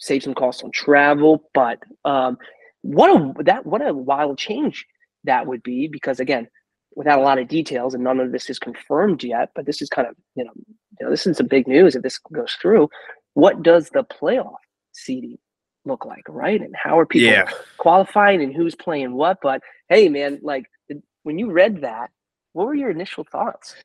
save 0.00 0.22
some 0.22 0.34
costs 0.34 0.62
on 0.64 0.72
travel. 0.72 1.48
But 1.54 1.78
um, 2.04 2.38
what 2.82 3.10
a 3.10 3.44
that 3.44 3.64
what 3.64 3.86
a 3.86 3.94
wild 3.94 4.38
change 4.38 4.86
that 5.24 5.46
would 5.46 5.62
be 5.62 5.86
because 5.86 6.18
again, 6.18 6.48
without 6.96 7.20
a 7.20 7.22
lot 7.22 7.38
of 7.38 7.46
details 7.48 7.94
and 7.94 8.02
none 8.02 8.18
of 8.18 8.32
this 8.32 8.50
is 8.50 8.58
confirmed 8.58 9.22
yet, 9.22 9.50
but 9.54 9.66
this 9.66 9.80
is 9.80 9.88
kind 9.88 10.08
of 10.08 10.16
you 10.34 10.44
know, 10.44 10.52
you 10.98 11.04
know 11.04 11.10
this 11.10 11.26
is 11.26 11.36
some 11.36 11.46
big 11.46 11.68
news 11.68 11.94
if 11.94 12.02
this 12.02 12.18
goes 12.32 12.52
through. 12.60 12.88
What 13.34 13.62
does 13.62 13.90
the 13.90 14.02
playoff 14.02 14.56
seeding 14.92 15.38
look 15.84 16.04
like, 16.04 16.24
right? 16.28 16.60
And 16.60 16.74
how 16.74 16.98
are 16.98 17.06
people 17.06 17.30
Yeah. 17.30 17.48
qualifying 17.78 18.42
and 18.42 18.54
who's 18.54 18.74
playing 18.74 19.12
what? 19.12 19.38
But 19.42 19.62
hey, 19.88 20.08
man, 20.08 20.40
like 20.42 20.64
when 21.22 21.38
you 21.38 21.50
read 21.50 21.82
that, 21.82 22.10
what 22.52 22.66
were 22.66 22.74
your 22.74 22.90
initial 22.90 23.24
thoughts? 23.24 23.76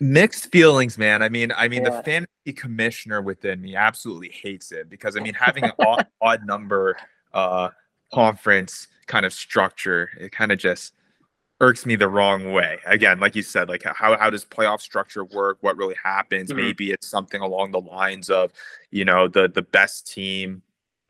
mixed 0.00 0.50
feelings 0.50 0.98
man 0.98 1.22
i 1.22 1.28
mean 1.28 1.52
i 1.56 1.68
mean 1.68 1.84
Yeah. 1.84 1.90
the 1.90 2.02
fantasy 2.02 2.52
commissioner 2.52 3.22
within 3.22 3.60
me 3.60 3.76
absolutely 3.76 4.30
hates 4.30 4.72
it 4.72 4.88
because 4.90 5.16
i 5.16 5.20
mean 5.20 5.34
having 5.38 5.64
an 5.64 5.72
odd, 5.78 6.04
odd 6.20 6.44
number 6.44 6.96
uh 7.34 7.68
conference 8.12 8.88
kind 9.06 9.24
of 9.24 9.32
structure 9.32 10.10
it 10.18 10.32
kind 10.32 10.50
of 10.50 10.58
just 10.58 10.94
irks 11.60 11.86
me 11.86 11.94
the 11.94 12.08
wrong 12.08 12.52
way 12.52 12.80
again 12.84 13.20
like 13.20 13.36
you 13.36 13.42
said 13.42 13.68
like 13.68 13.84
how, 13.84 14.16
how 14.18 14.28
does 14.28 14.44
playoff 14.44 14.80
structure 14.80 15.24
work 15.24 15.58
what 15.60 15.76
really 15.76 15.96
happens 16.02 16.50
Mhm. 16.50 16.56
maybe 16.56 16.90
it's 16.90 17.06
something 17.06 17.40
along 17.40 17.70
the 17.70 17.80
lines 17.80 18.28
of 18.28 18.50
you 18.90 19.04
know 19.04 19.28
the 19.28 19.46
the 19.46 19.62
best 19.62 20.12
team 20.12 20.62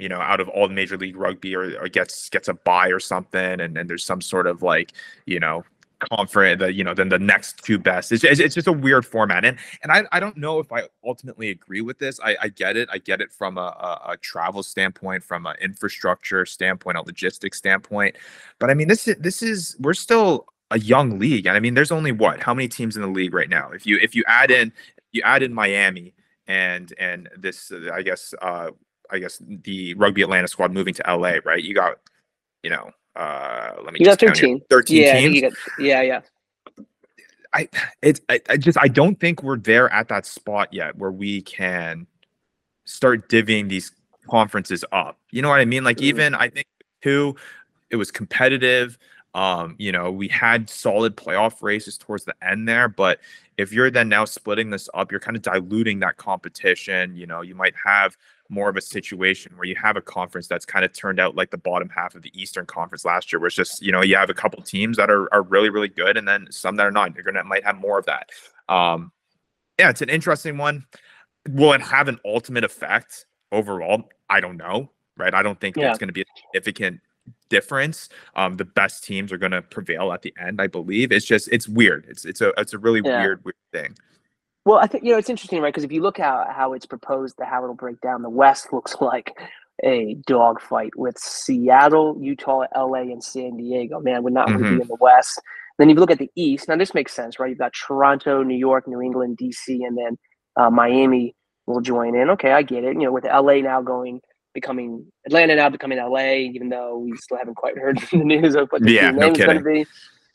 you 0.03 0.09
know 0.09 0.21
out 0.21 0.41
of 0.41 0.49
all 0.49 0.67
the 0.69 0.75
major 0.75 0.97
league 0.97 1.17
rugby 1.17 1.55
or, 1.55 1.81
or 1.81 1.89
gets 1.89 2.29
gets 2.29 2.49
a 2.49 2.55
buy 2.55 2.89
or 2.89 3.01
something 3.01 3.61
and, 3.61 3.79
and 3.79 3.89
there's 3.89 4.05
some 4.05 4.21
sort 4.21 4.47
of 4.47 4.63
like 4.63 4.93
you 5.27 5.39
know 5.39 5.65
conference 6.11 6.61
the 6.61 6.73
you 6.73 6.85
know 6.85 6.95
then 6.95 7.09
the 7.09 7.19
next 7.19 7.63
two 7.65 7.79
best. 7.79 8.13
It's, 8.13 8.25
it's, 8.25 8.55
just 8.55 8.67
a 8.67 8.73
weird 8.73 9.07
format. 9.07 9.45
And 9.45 9.59
and 9.83 9.93
I, 9.93 10.05
I 10.13 10.21
don't 10.21 10.37
know 10.37 10.59
if 10.59 10.73
i 10.73 10.83
ultimately 11.05 11.51
agree 11.51 11.81
with 11.81 11.99
this. 11.99 12.19
I, 12.23 12.37
I 12.43 12.49
get 12.49 12.77
it. 12.77 12.89
I 12.93 12.99
get 12.99 13.21
it 13.21 13.33
from 13.33 13.59
a, 13.59 13.61
a, 13.61 14.13
a 14.13 14.17
travel 14.17 14.63
standpoint 14.63 15.25
from 15.25 15.47
an 15.47 15.57
infrastructure 15.61 16.45
standpoint 16.47 16.97
a 16.97 17.03
logistics 17.03 17.59
standpoint. 17.59 18.17
But 18.59 18.71
i 18.71 18.75
mean 18.75 18.89
this 18.89 19.09
is 19.09 19.17
this 19.17 19.43
is 19.43 19.77
we're 19.81 19.95
still 19.95 20.47
a 20.71 20.79
young 20.79 21.19
league. 21.19 21.47
And 21.47 21.57
i 21.57 21.61
mean 21.61 21.75
there's 21.75 21.93
only 21.93 22.13
what 22.13 22.43
how 22.43 22.55
many 22.55 22.69
teams 22.69 22.97
in 22.97 23.03
the 23.03 23.09
league 23.09 23.35
right 23.35 23.49
now? 23.49 23.71
If 23.71 23.87
you 23.87 23.99
if 24.03 24.15
you 24.15 24.25
add 24.27 24.51
in 24.51 24.73
you 25.13 25.23
add 25.25 25.43
in 25.43 25.53
miami 25.53 26.15
and 26.47 26.93
and 26.99 27.29
this 27.39 27.71
i 27.93 28.03
guess 28.03 28.35
uh 28.43 28.71
i 29.11 29.19
guess 29.19 29.41
the 29.41 29.95
rugby 29.95 30.23
atlanta 30.23 30.49
squad 30.49 30.73
moving 30.73 30.95
to 30.95 31.03
la 31.17 31.33
right 31.45 31.65
you 31.65 31.75
got 31.75 31.99
you 32.63 32.71
know 32.71 32.91
uh 33.17 33.73
let 33.85 33.93
me 33.93 34.01
You 34.01 34.07
got 34.07 34.19
just 34.19 34.21
count 34.21 34.39
here. 34.39 34.49
13. 34.49 34.63
13 34.71 34.97
yeah, 34.97 35.13
teams 35.21 35.37
you 35.37 35.43
got, 35.43 35.53
yeah, 35.79 36.01
yeah. 36.03 36.21
I 37.53 37.69
it's 38.01 38.21
I, 38.29 38.41
I 38.49 38.57
just 38.57 38.79
I 38.81 38.89
don't 38.89 39.19
think 39.21 39.43
we're 39.43 39.59
there 39.59 39.93
at 39.93 40.09
that 40.09 40.25
spot 40.25 40.73
yet 40.73 40.97
where 40.97 41.11
we 41.13 41.43
can 41.43 42.07
start 42.85 43.29
divvying 43.29 43.69
these 43.69 43.93
conferences 44.31 44.85
up. 44.93 45.19
You 45.31 45.43
know 45.43 45.51
what 45.51 45.61
I 45.61 45.65
mean? 45.67 45.85
Like 45.85 45.99
Mhm. 45.99 46.03
even 46.05 46.35
I 46.35 46.49
think 46.49 46.67
two, 47.03 47.37
it 47.91 47.97
was 47.97 48.11
competitive. 48.11 48.99
Um, 49.35 49.77
you 49.79 49.93
know, 49.93 50.11
we 50.11 50.29
had 50.29 50.69
solid 50.69 51.17
playoff 51.17 51.63
races 51.63 51.97
towards 51.99 52.25
the 52.25 52.35
end 52.43 52.69
there, 52.69 52.89
but 52.89 53.19
if 53.59 53.73
you're 53.73 53.91
then 53.91 54.09
now 54.09 54.25
splitting 54.25 54.71
this 54.71 54.89
up, 54.95 55.11
you're 55.11 55.21
kind 55.21 55.37
of 55.37 55.43
diluting 55.43 56.01
that 56.01 56.17
competition. 56.17 57.17
You 57.17 57.27
know, 57.27 57.43
you 57.43 57.55
might 57.55 57.75
have 57.85 58.17
more 58.53 58.69
of 58.69 58.77
a 58.77 58.81
situation 58.83 59.53
where 59.57 59.67
you 59.67 59.75
have 59.83 59.97
a 59.97 60.03
conference 60.03 60.47
that's 60.47 60.67
kind 60.67 60.85
of 60.85 60.93
turned 60.93 61.19
out 61.19 61.35
like 61.35 61.51
the 61.51 61.57
bottom 61.57 61.89
half 61.89 62.15
of 62.15 62.21
the 62.23 62.31
Eastern 62.41 62.67
Conference 62.67 63.05
last 63.05 63.33
year, 63.33 63.41
where 63.41 63.47
it's 63.47 63.57
just, 63.57 63.81
you 63.81 63.91
know, 63.91 64.03
you 64.03 64.15
have 64.15 64.29
a 64.29 64.35
couple 64.35 64.63
teams 64.63 64.99
that 64.99 65.11
are, 65.11 65.33
are 65.33 65.43
really, 65.43 65.71
really 65.71 65.89
good 65.89 66.19
and 66.19 66.29
then 66.29 66.47
some 66.51 66.77
that 66.77 66.87
are 66.87 66.91
not. 66.93 67.15
You're 67.15 67.25
gonna 67.25 67.43
might 67.45 67.65
have 67.65 67.77
more 67.79 67.99
of 67.99 68.05
that. 68.07 68.29
Um, 68.69 69.11
yeah, 69.79 69.89
it's 69.89 70.03
an 70.03 70.11
interesting 70.11 70.59
one. 70.59 70.85
Will 71.49 71.73
it 71.73 71.81
have 71.81 72.09
an 72.09 72.19
ultimate 72.27 72.63
effect 72.63 73.25
overall? 73.51 74.11
I 74.29 74.41
don't 74.41 74.59
know. 74.59 74.91
Right. 75.17 75.35
I 75.35 75.43
don't 75.43 75.59
think 75.59 75.77
Yeah. 75.77 75.89
it's 75.91 75.99
gonna 75.99 76.13
be 76.13 76.23
a 76.23 76.25
significant 76.53 77.01
difference. 77.49 78.11
Um, 78.37 78.57
the 78.59 78.65
best 78.67 79.03
teams 79.05 79.33
are 79.33 79.39
gonna 79.39 79.63
prevail 79.63 80.13
at 80.13 80.21
the 80.23 80.35
end, 80.39 80.61
I 80.61 80.67
believe. 80.67 81.11
It's 81.11 81.25
just 81.27 81.49
it's 81.51 81.69
weird. 81.69 82.05
It's 82.09 82.27
it's 82.27 82.43
a 82.43 82.53
it's 82.59 82.75
a 82.75 82.79
really 82.79 83.01
Yeah. 83.03 83.21
weird, 83.23 83.45
weird 83.45 83.55
thing. 83.73 83.97
Well, 84.65 84.79
I 84.79 84.87
think 84.87 85.05
you 85.05 85.13
know 85.13 85.19
it's 85.19 85.31
interesting, 85.31 85.61
right? 85.61 85.73
Because 85.73 85.85
if 85.85 85.93
you 85.93 86.03
look 86.03 86.19
how 86.19 86.47
how 86.49 86.73
it's 86.73 86.87
proposed, 86.87 87.37
to 87.39 87.45
how 87.45 87.63
it'll 87.65 87.75
break 87.75 88.01
down, 88.01 88.23
the 88.23 88.31
West 88.31 88.73
looks 88.73 88.97
like 89.01 89.33
a 89.85 90.15
dogfight 90.27 90.93
with 90.97 91.19
Seattle, 91.19 92.17
Utah, 92.21 92.65
LA, 92.77 93.01
and 93.03 93.23
San 93.23 93.57
Diego. 93.57 94.01
Man, 94.01 94.23
would 94.23 94.33
not 94.33 94.53
want 94.53 94.65
to 94.67 94.67
Mhm. 94.67 94.77
be 94.77 94.83
in 94.83 94.89
the 94.89 94.97
West. 95.01 95.41
Then 95.79 95.89
you 95.89 95.97
look 95.97 96.11
at 96.13 96.19
the 96.19 96.31
East. 96.37 96.69
Now 96.69 96.77
this 96.77 96.95
makes 96.95 97.13
sense, 97.13 97.41
right? 97.41 97.49
You've 97.49 97.59
got 97.59 97.73
Toronto, 97.73 98.43
New 98.45 98.57
York, 98.57 98.87
New 98.87 99.01
England, 99.01 99.39
DC, 99.39 99.85
and 99.85 99.99
then 99.99 100.17
uh, 100.57 100.71
Miami 100.71 101.35
will 101.67 101.81
join 101.81 102.15
in. 102.15 102.31
Okay, 102.31 102.53
I 102.53 102.63
get 102.63 102.85
it. 102.85 102.95
You 102.95 103.05
know, 103.05 103.13
with 103.13 103.25
LA 103.25 103.63
now 103.63 103.81
going 103.83 104.21
becoming 104.55 105.07
Atlanta 105.27 105.57
now 105.57 105.71
becoming 105.71 105.99
LA, 105.99 106.35
even 106.53 106.69
though 106.69 106.99
we 106.99 107.17
still 107.17 107.39
haven't 107.39 107.55
quite 107.57 107.77
heard 107.79 108.01
from 108.01 108.19
the 108.21 108.25
news 108.27 108.55
of 108.55 108.69
what 108.71 108.83
the 108.83 108.91
Yeah, 108.93 109.11
no 109.11 109.21
name 109.27 109.35
is 109.35 109.41
going 109.41 109.59
to 109.59 109.65
be. 109.65 109.87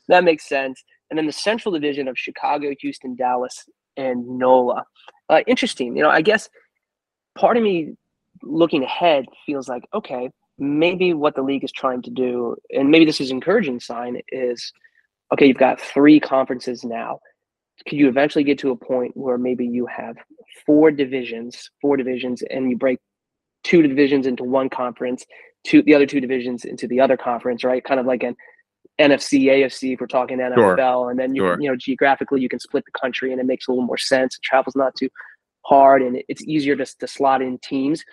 That 0.10 0.24
makes 0.26 0.50
sense. 0.50 0.84
And 1.10 1.18
then 1.18 1.28
the 1.28 1.32
Central 1.32 1.72
Division 1.72 2.08
of 2.10 2.18
Chicago, 2.18 2.74
Houston, 2.82 3.16
Dallas, 3.16 3.64
and 3.98 4.38
NOLA. 4.38 4.86
Uh, 5.30 5.42
interesting. 5.48 5.96
You 5.98 6.04
know, 6.04 6.10
I 6.10 6.22
guess 6.22 6.50
part 7.38 7.58
of 7.58 7.64
me 7.64 7.96
looking 8.44 8.84
ahead 8.84 9.26
feels 9.46 9.68
like, 9.68 9.84
okay, 9.94 10.30
maybe 10.58 11.14
what 11.14 11.36
the 11.36 11.42
league 11.42 11.64
is 11.64 11.72
trying 11.72 12.02
to 12.04 12.10
do, 12.10 12.56
and 12.72 12.90
maybe 12.90 13.06
this 13.06 13.22
is 13.22 13.30
an 13.30 13.38
encouraging 13.38 13.80
sign, 13.80 14.22
is 14.30 14.72
okay, 15.34 15.48
you've 15.48 15.58
got 15.58 15.82
three 15.82 16.20
conferences 16.20 16.84
now. 16.84 17.20
Could 17.88 17.98
you 18.00 18.08
eventually 18.08 18.44
get 18.44 18.58
to 18.60 18.72
a 18.72 18.76
point 18.76 19.16
where 19.16 19.38
maybe 19.38 19.66
you 19.66 19.86
have 19.86 20.16
four 20.66 20.90
divisions, 20.90 21.70
four 21.82 21.98
divisions, 21.98 22.42
and 22.50 22.70
you 22.70 22.78
break 22.78 23.00
two 23.64 23.82
divisions 23.82 24.26
into 24.26 24.44
one 24.44 24.70
conference, 24.70 25.26
two 25.64 25.82
the 25.84 25.94
other 25.94 26.06
two 26.06 26.22
divisions 26.22 26.66
into 26.66 26.88
the 26.88 27.00
other 27.00 27.18
conference, 27.18 27.64
right? 27.64 27.84
Kind 27.84 28.00
of 28.00 28.06
like 28.06 28.24
an 28.24 28.36
NFC, 29.00 29.44
AFC 29.46 29.94
if 29.94 30.00
we're 30.02 30.08
talking 30.08 30.40
NFL, 30.40 31.12
and 31.12 31.20
then 31.20 31.36
you 31.36 31.42
Sure. 31.44 31.62
you 31.62 31.70
know 31.70 31.76
geographically 31.76 32.42
you 32.42 32.50
can 32.50 32.60
split 32.60 32.84
the 32.86 33.00
country 33.00 33.32
and 33.32 33.40
it 33.40 33.46
makes 33.46 33.68
a 33.68 33.72
little 33.72 33.86
more 33.86 33.98
sense. 33.98 34.36
It 34.38 34.42
Travel's 34.44 34.76
not 34.76 34.96
too 34.96 35.10
hard 35.66 36.02
and 36.02 36.22
it's 36.28 36.44
easier 36.44 36.76
to, 36.76 36.86
to 37.00 37.08
slot 37.08 37.42
in 37.42 37.58
teams. 37.60 38.04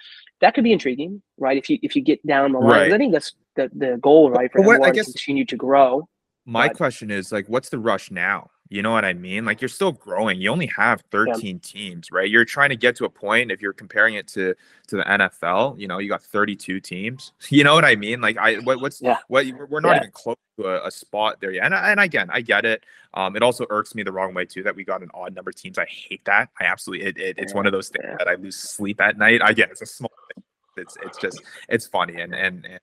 That 0.41 0.55
could 0.55 0.65
be 0.65 0.73
intriguing, 0.73 1.23
right? 1.39 1.57
If 1.57 1.71
you 1.71 1.79
if 1.83 1.95
you 1.97 2.03
get 2.03 2.25
down 2.27 2.53
the 2.53 2.59
line, 2.59 2.71
Right. 2.71 2.93
I 2.93 2.99
think 2.99 3.13
that's 3.13 3.33
the, 3.57 3.71
the 3.75 3.97
goal, 4.03 4.31
right? 4.31 4.51
For 4.53 4.63
what- 4.63 4.85
I 4.85 4.91
guess- 4.91 5.07
to 5.07 5.13
continue 5.13 5.45
to 5.47 5.57
grow. 5.57 6.09
My 6.45 6.69
But- 6.69 6.77
question 6.77 7.11
is 7.11 7.33
like, 7.33 7.49
what's 7.49 7.71
the 7.71 7.79
rush 7.79 8.11
now? 8.11 8.51
You 8.71 8.81
know 8.83 8.93
what 8.93 9.05
I 9.05 9.13
mean? 9.13 9.45
Like 9.45 9.61
you're 9.61 9.69
still 9.69 9.93
growing. 9.93 10.41
You 10.41 10.51
only 10.51 10.67
have 10.69 11.03
13 11.11 11.61
teams, 11.61 12.11
right? 12.11 12.29
You're 12.29 12.47
trying 12.47 12.71
to 12.71 12.77
get 12.77 12.97
to 12.97 13.05
a 13.05 13.11
point 13.11 13.53
if 13.53 13.61
you're 13.61 13.75
comparing 13.75 14.15
it 14.15 14.27
to 14.29 14.55
to 14.89 14.97
the 14.97 15.03
NFL, 15.05 15.79
you 15.79 15.87
know, 15.87 15.99
you 15.99 16.09
got 16.09 16.23
32 16.23 16.81
teams. 16.81 17.33
You 17.51 17.63
know 17.63 17.75
what 17.75 17.85
I 17.85 17.95
mean? 17.95 18.21
Like 18.23 18.39
I 18.39 18.57
what, 18.57 18.81
what's 18.81 19.03
Yeah. 19.03 19.19
what 19.29 19.47
we're 19.69 19.81
not 19.81 19.91
Yeah. 19.97 19.97
even 19.99 20.11
close 20.13 20.37
to 20.59 20.67
a, 20.67 20.87
a 20.87 20.91
spot 20.91 21.41
there 21.41 21.51
yet. 21.51 21.65
And, 21.67 21.75
and 21.75 22.01
again, 22.01 22.31
I 22.33 22.41
get 22.41 22.65
it. 22.65 22.85
Um, 23.13 23.37
it 23.37 23.43
also 23.43 23.67
irks 23.69 23.95
me 23.95 24.03
the 24.03 24.13
wrong 24.13 24.33
way 24.33 24.47
too 24.47 24.63
that 24.63 24.75
we 24.75 24.83
got 24.83 25.03
an 25.03 25.11
odd 25.13 25.35
number 25.35 25.51
of 25.51 25.57
teams. 25.57 25.79
I 25.79 25.87
hate 25.87 26.25
that. 26.25 26.49
I 26.59 26.65
absolutely 26.65 27.07
it, 27.07 27.19
it, 27.19 27.39
it's 27.39 27.55
one 27.55 27.67
of 27.67 27.73
those 27.73 27.91
things 27.91 28.05
Yeah. 28.09 28.17
that 28.19 28.29
I 28.29 28.35
lose 28.37 28.57
sleep 28.57 28.99
at 29.01 29.19
night. 29.19 29.41
I 29.43 29.53
get 29.53 29.71
it's 29.71 29.83
a 29.83 29.87
small 29.87 30.13
thing. 30.35 30.43
It's 30.79 30.97
it's 31.05 31.19
just 31.19 31.43
it's 31.69 31.87
funny 31.87 32.21
and 32.21 32.35
and, 32.35 32.65
and 32.65 32.81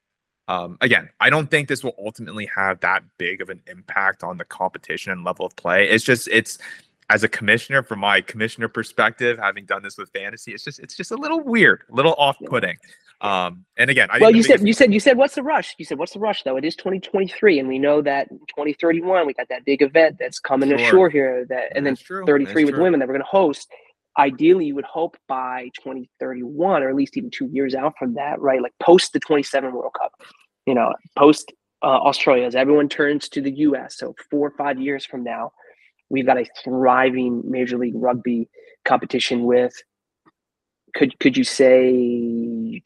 um, 0.52 0.78
again, 0.82 1.10
I 1.22 1.30
don't 1.30 1.50
think 1.50 1.70
this 1.70 1.82
will 1.84 1.96
ultimately 1.98 2.50
have 2.54 2.82
that 2.82 3.04
big 3.18 3.42
of 3.42 3.50
an 3.50 3.62
impact 3.68 4.22
on 4.22 4.38
the 4.38 4.44
competition 4.44 5.14
and 5.14 5.24
level 5.24 5.46
of 5.46 5.56
play. 5.56 5.88
It's 5.90 6.04
just 6.04 6.28
it's 6.28 6.58
as 7.10 7.24
a 7.24 7.30
commissioner, 7.30 7.84
from 7.84 8.00
my 8.00 8.20
commissioner 8.22 8.68
perspective, 8.68 9.38
having 9.38 9.66
done 9.66 9.82
this 9.82 9.98
with 9.98 10.10
fantasy, 10.12 10.54
it's 10.54 10.64
just 10.66 10.80
it's 10.80 10.96
just 10.96 11.12
a 11.12 11.16
little 11.16 11.40
weird, 11.42 11.84
a 11.90 11.96
little 11.96 12.16
off-putting. 12.18 12.78
Um, 13.22 13.66
and 13.78 13.90
again, 13.90 14.10
I 14.12 14.18
well, 14.20 14.36
you 14.36 14.44
said 14.44 14.68
you 14.68 14.74
said 14.74 14.94
you 14.94 15.00
said 15.00 15.16
what's 15.16 15.36
the 15.36 15.44
rush? 15.44 15.76
You 15.78 15.86
said 15.86 15.98
what's 15.98 16.14
the 16.14 16.20
rush 16.20 16.44
though? 16.44 16.58
It 16.58 16.66
is 16.66 16.76
2023, 16.76 17.60
and 17.60 17.68
we 17.70 17.80
know 17.80 18.02
that 18.02 18.28
2031 18.30 19.28
we 19.28 19.34
got 19.34 19.48
that 19.50 19.64
big 19.64 19.82
event 19.82 20.18
that's 20.20 20.40
coming 20.40 20.70
Sure. 20.70 20.78
ashore 20.80 21.10
here. 21.10 21.46
That 21.48 21.76
and 21.76 21.86
then 21.86 21.96
true, 21.96 22.26
33 22.26 22.46
that's 22.54 22.66
with 22.66 22.76
true. 22.76 22.84
women 22.84 23.00
that 23.00 23.08
we're 23.08 23.14
going 23.14 23.24
to 23.24 23.30
host. 23.30 23.70
Ideally, 24.20 24.66
you 24.66 24.76
would 24.76 24.84
hope 24.84 25.16
by 25.30 25.70
2031, 25.76 26.84
or 26.84 26.90
at 26.90 26.96
least 26.96 27.16
even 27.16 27.30
two 27.30 27.48
years 27.48 27.74
out 27.74 27.94
from 27.98 28.16
that, 28.16 28.42
right? 28.42 28.62
Like 28.62 28.74
post 28.82 29.14
the 29.14 29.22
27 29.22 29.72
World 29.72 29.94
Cup, 29.98 30.12
you 30.66 30.74
know, 30.76 30.94
post 31.18 31.52
uh, 31.84 31.88
Australia, 31.88 32.46
as 32.46 32.56
everyone 32.56 32.90
turns 32.90 33.28
to 33.30 33.42
the 33.42 33.52
U.S. 33.52 33.98
So 33.98 34.16
four 34.30 34.48
or 34.48 34.52
five 34.52 34.80
years 34.80 35.06
from 35.06 35.24
now, 35.24 35.52
we've 36.10 36.26
got 36.26 36.38
a 36.38 36.46
thriving 36.64 37.42
Major 37.46 37.78
League 37.78 37.96
Rugby 37.96 38.48
competition 38.86 39.44
with. 39.44 39.74
Could 40.94 41.18
could 41.20 41.38
you 41.38 41.44
say 41.46 42.82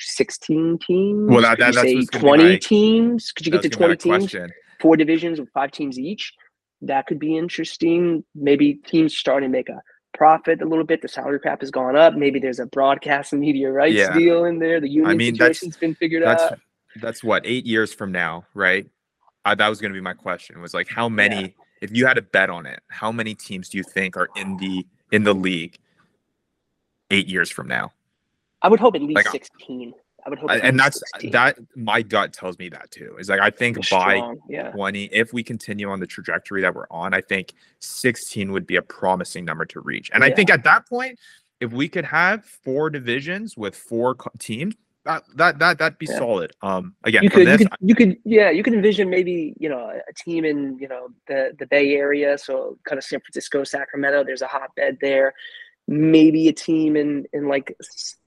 16 0.00 0.78
teams? 0.86 1.30
Well, 1.30 1.42
that- 1.42 1.58
Could 1.58 1.66
you 1.68 1.72
that's 1.72 1.88
say 1.88 1.94
what's 1.94 2.10
gonna 2.10 2.22
be 2.24 2.28
20 2.28 2.44
my- 2.44 2.56
teams? 2.58 3.32
Could 3.32 3.46
you 3.46 3.52
get 3.52 3.62
to 3.62 3.68
20 3.68 3.96
teams? 3.96 4.30
question. 4.30 4.50
four 4.80 4.96
divisions 4.96 5.40
with 5.40 5.48
five 5.52 5.70
teams 5.72 5.98
each. 5.98 6.32
That 6.82 7.06
could 7.06 7.18
be 7.18 7.36
interesting. 7.36 8.24
Maybe 8.34 8.74
teams 8.74 9.16
starting 9.16 9.48
to 9.50 9.52
make 9.56 9.68
a 9.68 9.80
profit 10.14 10.62
a 10.62 10.64
little 10.64 10.84
bit. 10.84 11.02
The 11.02 11.08
salary 11.08 11.40
cap 11.40 11.60
has 11.60 11.70
gone 11.70 11.96
up. 11.96 12.14
Maybe 12.14 12.38
there's 12.40 12.60
a 12.60 12.66
broadcast 12.66 13.32
and 13.32 13.40
media 13.40 13.70
rights 13.70 13.94
Yeah. 13.96 14.12
deal 14.16 14.44
in 14.44 14.58
there. 14.58 14.80
The 14.80 14.88
union 14.88 15.16
mean, 15.16 15.34
situation's 15.34 15.76
been 15.76 15.94
figured 15.94 16.22
out. 16.22 16.58
That's 17.00 17.22
what 17.22 17.42
eight 17.46 17.66
years 17.66 17.92
from 17.92 18.12
now, 18.12 18.44
right? 18.54 18.86
Uh, 19.44 19.54
that 19.54 19.68
was 19.68 19.80
going 19.80 19.92
to 19.92 19.96
be 19.96 20.00
my 20.00 20.14
question. 20.14 20.60
Was 20.60 20.74
like, 20.74 20.88
how 20.88 21.08
many? 21.08 21.54
If 21.80 21.96
you 21.96 22.06
had 22.06 22.14
to 22.14 22.22
bet 22.22 22.50
on 22.50 22.66
it, 22.66 22.80
how 22.88 23.12
many 23.12 23.34
teams 23.34 23.68
do 23.68 23.78
you 23.78 23.84
think 23.84 24.16
are 24.16 24.28
in 24.36 24.56
the 24.56 24.86
in 25.12 25.24
the 25.24 25.34
league 25.34 25.78
eight 27.10 27.28
years 27.28 27.50
from 27.50 27.68
now? 27.68 27.92
I 28.62 28.68
would 28.68 28.80
hope 28.80 28.96
at 28.96 29.02
least 29.02 29.14
like, 29.14 29.28
16. 29.28 29.94
I 30.26 30.30
would 30.30 30.38
hope. 30.40 30.50
and 30.50 30.78
that's 30.78 31.00
16. 31.14 31.30
that. 31.30 31.58
My 31.76 32.02
gut 32.02 32.32
tells 32.32 32.58
me 32.58 32.68
that 32.70 32.90
too. 32.90 33.16
Is 33.18 33.28
like 33.28 33.40
I 33.40 33.50
think 33.50 33.88
by 33.90 34.34
yeah. 34.48 34.70
20, 34.72 35.04
if 35.04 35.32
we 35.32 35.42
continue 35.42 35.88
on 35.88 36.00
the 36.00 36.06
trajectory 36.06 36.60
that 36.62 36.74
we're 36.74 36.88
on, 36.90 37.14
I 37.14 37.20
think 37.20 37.54
16 37.78 38.52
would 38.52 38.66
be 38.66 38.76
a 38.76 38.82
promising 38.82 39.44
number 39.44 39.64
to 39.66 39.80
reach. 39.80 40.10
And 40.12 40.22
yeah. 40.22 40.30
I 40.30 40.34
think 40.34 40.50
at 40.50 40.64
that 40.64 40.88
point, 40.88 41.18
if 41.60 41.72
we 41.72 41.88
could 41.88 42.04
have 42.04 42.44
four 42.44 42.90
divisions 42.90 43.56
with 43.56 43.76
four 43.76 44.16
teams, 44.38 44.74
that 45.04 45.22
that 45.36 45.58
that 45.58 45.78
that'd 45.78 45.98
be 45.98 46.06
yeah. 46.06 46.18
solid. 46.18 46.52
Um, 46.62 46.94
again, 47.04 47.22
you 47.22 47.30
could, 47.30 47.46
this, 47.46 47.60
you 47.60 47.68
could, 47.68 47.78
you 47.80 47.94
could, 47.94 48.16
yeah, 48.24 48.50
you 48.50 48.62
could 48.62 48.74
envision 48.74 49.08
maybe 49.08 49.54
you 49.58 49.68
know 49.68 49.78
a 49.78 50.12
team 50.12 50.44
in 50.44 50.78
you 50.78 50.88
know 50.88 51.08
the 51.26 51.54
the 51.58 51.66
Bay 51.66 51.94
Area, 51.94 52.36
so 52.36 52.78
kind 52.84 52.98
of 52.98 53.04
San 53.04 53.20
Francisco, 53.20 53.64
Sacramento. 53.64 54.24
There's 54.24 54.42
a 54.42 54.46
hotbed 54.46 54.98
there. 55.00 55.34
Maybe 55.86 56.48
a 56.48 56.52
team 56.52 56.96
in 56.96 57.24
in 57.32 57.48
like 57.48 57.74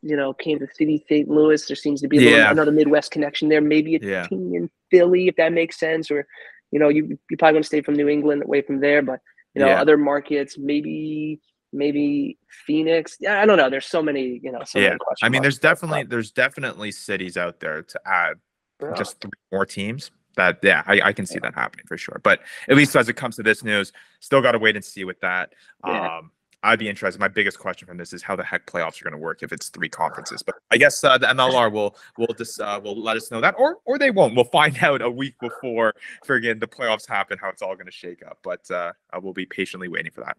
you 0.02 0.16
know 0.16 0.34
Kansas 0.34 0.70
City, 0.76 1.04
St. 1.08 1.30
Louis. 1.30 1.66
There 1.66 1.76
seems 1.76 2.02
to 2.02 2.08
be 2.08 2.18
yeah. 2.18 2.32
little, 2.32 2.52
another 2.52 2.72
Midwest 2.72 3.12
connection 3.12 3.50
there. 3.50 3.62
Maybe 3.62 3.96
a 3.96 4.00
yeah. 4.02 4.28
team 4.28 4.54
in 4.56 4.70
Philly, 4.90 5.28
if 5.28 5.36
that 5.36 5.54
makes 5.54 5.80
sense, 5.80 6.10
or 6.10 6.26
you 6.72 6.80
know 6.80 6.90
you 6.90 7.20
you 7.30 7.38
probably 7.38 7.56
want 7.56 7.66
to 7.66 7.68
stay 7.68 7.82
from 7.82 7.96
New 7.96 8.08
England 8.08 8.44
away 8.44 8.62
from 8.62 8.80
there, 8.80 9.02
but 9.02 9.20
you 9.54 9.62
know 9.62 9.70
other 9.70 9.98
markets 9.98 10.58
maybe 10.58 11.40
maybe 11.74 12.38
Phoenix. 12.66 13.18
Yeah, 13.20 13.42
I 13.42 13.46
don't 13.46 13.58
know. 13.58 13.70
There's 13.70 13.86
so 13.86 14.02
many, 14.02 14.40
you 14.44 14.52
know. 14.52 14.64
So 14.66 14.80
yeah, 14.80 14.98
I 15.22 15.30
mean, 15.30 15.42
there's 15.42 15.60
definitely 15.60 16.04
there's 16.04 16.32
definitely 16.32 16.92
cities 16.92 17.38
out 17.38 17.60
there 17.60 17.84
to 17.84 18.02
add 18.06 18.38
yeah. 18.82 18.94
just 18.94 19.22
three 19.22 19.32
more 19.52 19.66
teams. 19.66 20.12
That 20.38 20.60
yeah, 20.64 20.84
I, 20.86 21.02
I 21.02 21.14
can 21.14 21.26
see 21.26 21.36
yeah. 21.36 21.50
that 21.50 21.56
happening 21.56 21.86
for 21.88 21.98
sure. 21.98 22.22
But 22.24 22.40
at 22.70 22.78
least 22.78 22.96
as 22.96 23.10
it 23.10 23.14
comes 23.14 23.36
to 23.36 23.44
this 23.44 23.64
news, 23.64 23.92
still 24.20 24.42
got 24.42 24.54
to 24.54 24.60
wait 24.60 24.76
and 24.76 24.86
see 24.86 25.04
with 25.04 25.20
that. 25.20 25.54
Yeah. 25.86 26.18
Um, 26.18 26.32
I'd 26.64 26.80
be 26.80 26.90
interested. 26.90 27.20
My 27.20 27.28
biggest 27.28 27.58
question 27.58 27.88
from 27.88 27.98
this 27.98 28.14
is 28.14 28.22
how 28.22 28.36
the 28.36 28.44
heck 28.44 28.68
playoffs 28.68 29.02
are 29.02 29.04
going 29.04 29.14
to 29.14 29.18
work 29.18 29.42
if 29.42 29.52
it's 29.52 29.70
three 29.70 29.90
conferences. 29.90 30.44
But 30.44 30.56
I 30.70 30.78
guess 30.78 31.04
uh, 31.04 31.18
the 31.18 31.28
MLR 31.28 31.72
will 31.72 31.96
will 32.18 32.34
just 32.38 32.60
uh, 32.62 32.80
will 32.84 33.02
let 33.02 33.18
us 33.18 33.32
know 33.32 33.42
that, 33.42 33.56
or 33.58 33.78
or 33.86 33.98
they 33.98 34.12
won't. 34.12 34.36
We'll 34.36 34.46
find 34.46 34.78
out 34.84 35.02
a 35.02 35.10
week 35.10 35.36
before 35.42 35.94
friggin' 36.26 36.60
the 36.60 36.68
playoffs 36.68 37.08
happen 37.08 37.38
how 37.40 37.50
it's 37.50 37.62
all 37.62 37.76
going 37.76 37.88
to 37.88 37.92
shake 37.92 38.24
up. 38.26 38.38
But 38.44 38.70
uh, 38.70 38.94
I 39.12 39.18
will 39.18 39.34
be 39.34 39.46
patiently 39.46 39.88
waiting 39.88 40.12
for 40.12 40.22
that. 40.22 40.38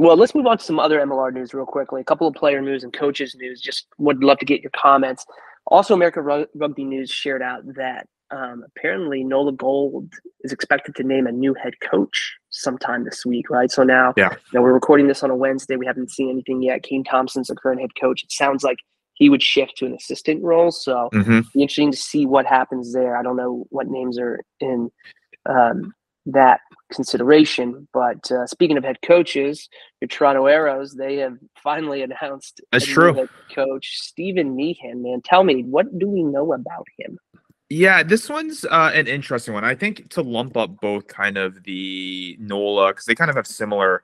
Well, 0.00 0.16
let's 0.16 0.34
move 0.34 0.46
on 0.46 0.56
to 0.56 0.64
some 0.64 0.80
other 0.80 0.98
MLR 0.98 1.30
news 1.30 1.52
real 1.52 1.66
quickly. 1.66 2.00
A 2.00 2.04
couple 2.04 2.26
of 2.26 2.32
player 2.32 2.62
news 2.62 2.84
and 2.84 2.92
coaches 2.92 3.36
news. 3.38 3.60
Just 3.60 3.86
would 3.98 4.24
love 4.24 4.38
to 4.38 4.46
get 4.46 4.62
your 4.62 4.70
comments. 4.74 5.26
Also, 5.66 5.92
American 5.92 6.46
Rugby 6.54 6.84
News 6.84 7.10
shared 7.10 7.42
out 7.42 7.60
that 7.74 8.08
um, 8.30 8.64
apparently 8.66 9.22
Nola 9.22 9.52
Gold 9.52 10.10
is 10.40 10.52
expected 10.52 10.94
to 10.94 11.02
name 11.02 11.26
a 11.26 11.32
new 11.32 11.52
head 11.52 11.74
coach 11.80 12.38
sometime 12.48 13.04
this 13.04 13.26
week, 13.26 13.50
right? 13.50 13.70
So 13.70 13.82
now, 13.82 14.14
yeah, 14.16 14.30
you 14.30 14.38
know, 14.54 14.62
we're 14.62 14.72
recording 14.72 15.06
this 15.06 15.22
on 15.22 15.28
a 15.28 15.36
Wednesday. 15.36 15.76
We 15.76 15.84
haven't 15.84 16.10
seen 16.10 16.30
anything 16.30 16.62
yet. 16.62 16.82
Kane 16.82 17.04
Thompson's 17.04 17.48
the 17.48 17.54
current 17.54 17.82
head 17.82 17.94
coach. 18.00 18.22
It 18.22 18.32
sounds 18.32 18.64
like 18.64 18.78
he 19.12 19.28
would 19.28 19.42
shift 19.42 19.76
to 19.76 19.84
an 19.86 19.92
assistant 19.92 20.42
role. 20.42 20.70
So 20.70 21.10
mm-hmm. 21.12 21.40
be 21.52 21.60
interesting 21.60 21.90
to 21.90 21.98
see 21.98 22.24
what 22.24 22.46
happens 22.46 22.94
there. 22.94 23.18
I 23.18 23.22
don't 23.22 23.36
know 23.36 23.66
what 23.68 23.88
names 23.88 24.18
are 24.18 24.40
in 24.60 24.90
um, 25.44 25.92
that 26.32 26.60
consideration. 26.92 27.88
But 27.92 28.30
uh, 28.30 28.46
speaking 28.46 28.76
of 28.76 28.84
head 28.84 28.98
coaches, 29.02 29.68
your 30.00 30.08
Toronto 30.08 30.46
Arrows, 30.46 30.94
they 30.94 31.16
have 31.16 31.36
finally 31.62 32.02
announced 32.02 32.60
That's 32.72 32.86
true. 32.86 33.14
head 33.14 33.28
coach 33.54 33.98
Stephen 34.00 34.56
Meehan. 34.56 35.02
Man, 35.02 35.20
tell 35.24 35.44
me, 35.44 35.62
what 35.62 35.98
do 35.98 36.08
we 36.08 36.22
know 36.22 36.52
about 36.52 36.86
him? 36.98 37.18
Yeah, 37.72 38.02
this 38.02 38.28
one's 38.28 38.64
uh, 38.64 38.90
an 38.94 39.06
interesting 39.06 39.54
one. 39.54 39.64
I 39.64 39.76
think 39.76 40.10
to 40.10 40.22
lump 40.22 40.56
up 40.56 40.80
both 40.80 41.06
kind 41.06 41.38
of 41.38 41.62
the 41.62 42.36
NOLA 42.40 42.88
because 42.88 43.04
they 43.04 43.14
kind 43.14 43.30
of 43.30 43.36
have 43.36 43.46
similar 43.46 44.02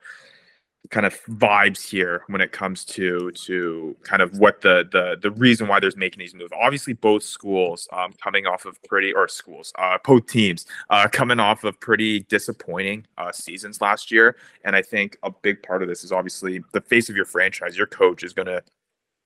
kind 0.89 1.05
of 1.05 1.21
vibes 1.25 1.87
here 1.87 2.23
when 2.27 2.39
it 2.39 2.51
comes 2.51 2.85
to 2.85 3.31
to 3.31 3.95
kind 4.03 4.21
of 4.21 4.37
what 4.37 4.61
the 4.61 4.87
the 4.91 5.17
the 5.21 5.31
reason 5.31 5.67
why 5.67 5.79
there's 5.79 5.97
making 5.97 6.19
these 6.19 6.33
moves. 6.33 6.51
Obviously, 6.59 6.93
both 6.93 7.23
schools 7.23 7.87
um, 7.91 8.13
coming 8.23 8.45
off 8.45 8.65
of 8.65 8.81
pretty 8.83 9.13
or 9.13 9.27
schools, 9.27 9.73
uh, 9.77 9.97
both 10.03 10.27
teams 10.27 10.65
uh, 10.89 11.07
coming 11.11 11.39
off 11.39 11.63
of 11.63 11.79
pretty 11.79 12.21
disappointing 12.21 13.05
uh, 13.17 13.31
seasons 13.31 13.81
last 13.81 14.11
year, 14.11 14.37
and 14.63 14.75
I 14.75 14.81
think 14.81 15.17
a 15.23 15.31
big 15.41 15.61
part 15.63 15.81
of 15.81 15.89
this 15.89 16.03
is 16.03 16.11
obviously 16.11 16.63
the 16.73 16.81
face 16.81 17.09
of 17.09 17.15
your 17.15 17.25
franchise. 17.25 17.77
Your 17.77 17.87
coach 17.87 18.23
is 18.23 18.33
going 18.33 18.47
to 18.47 18.63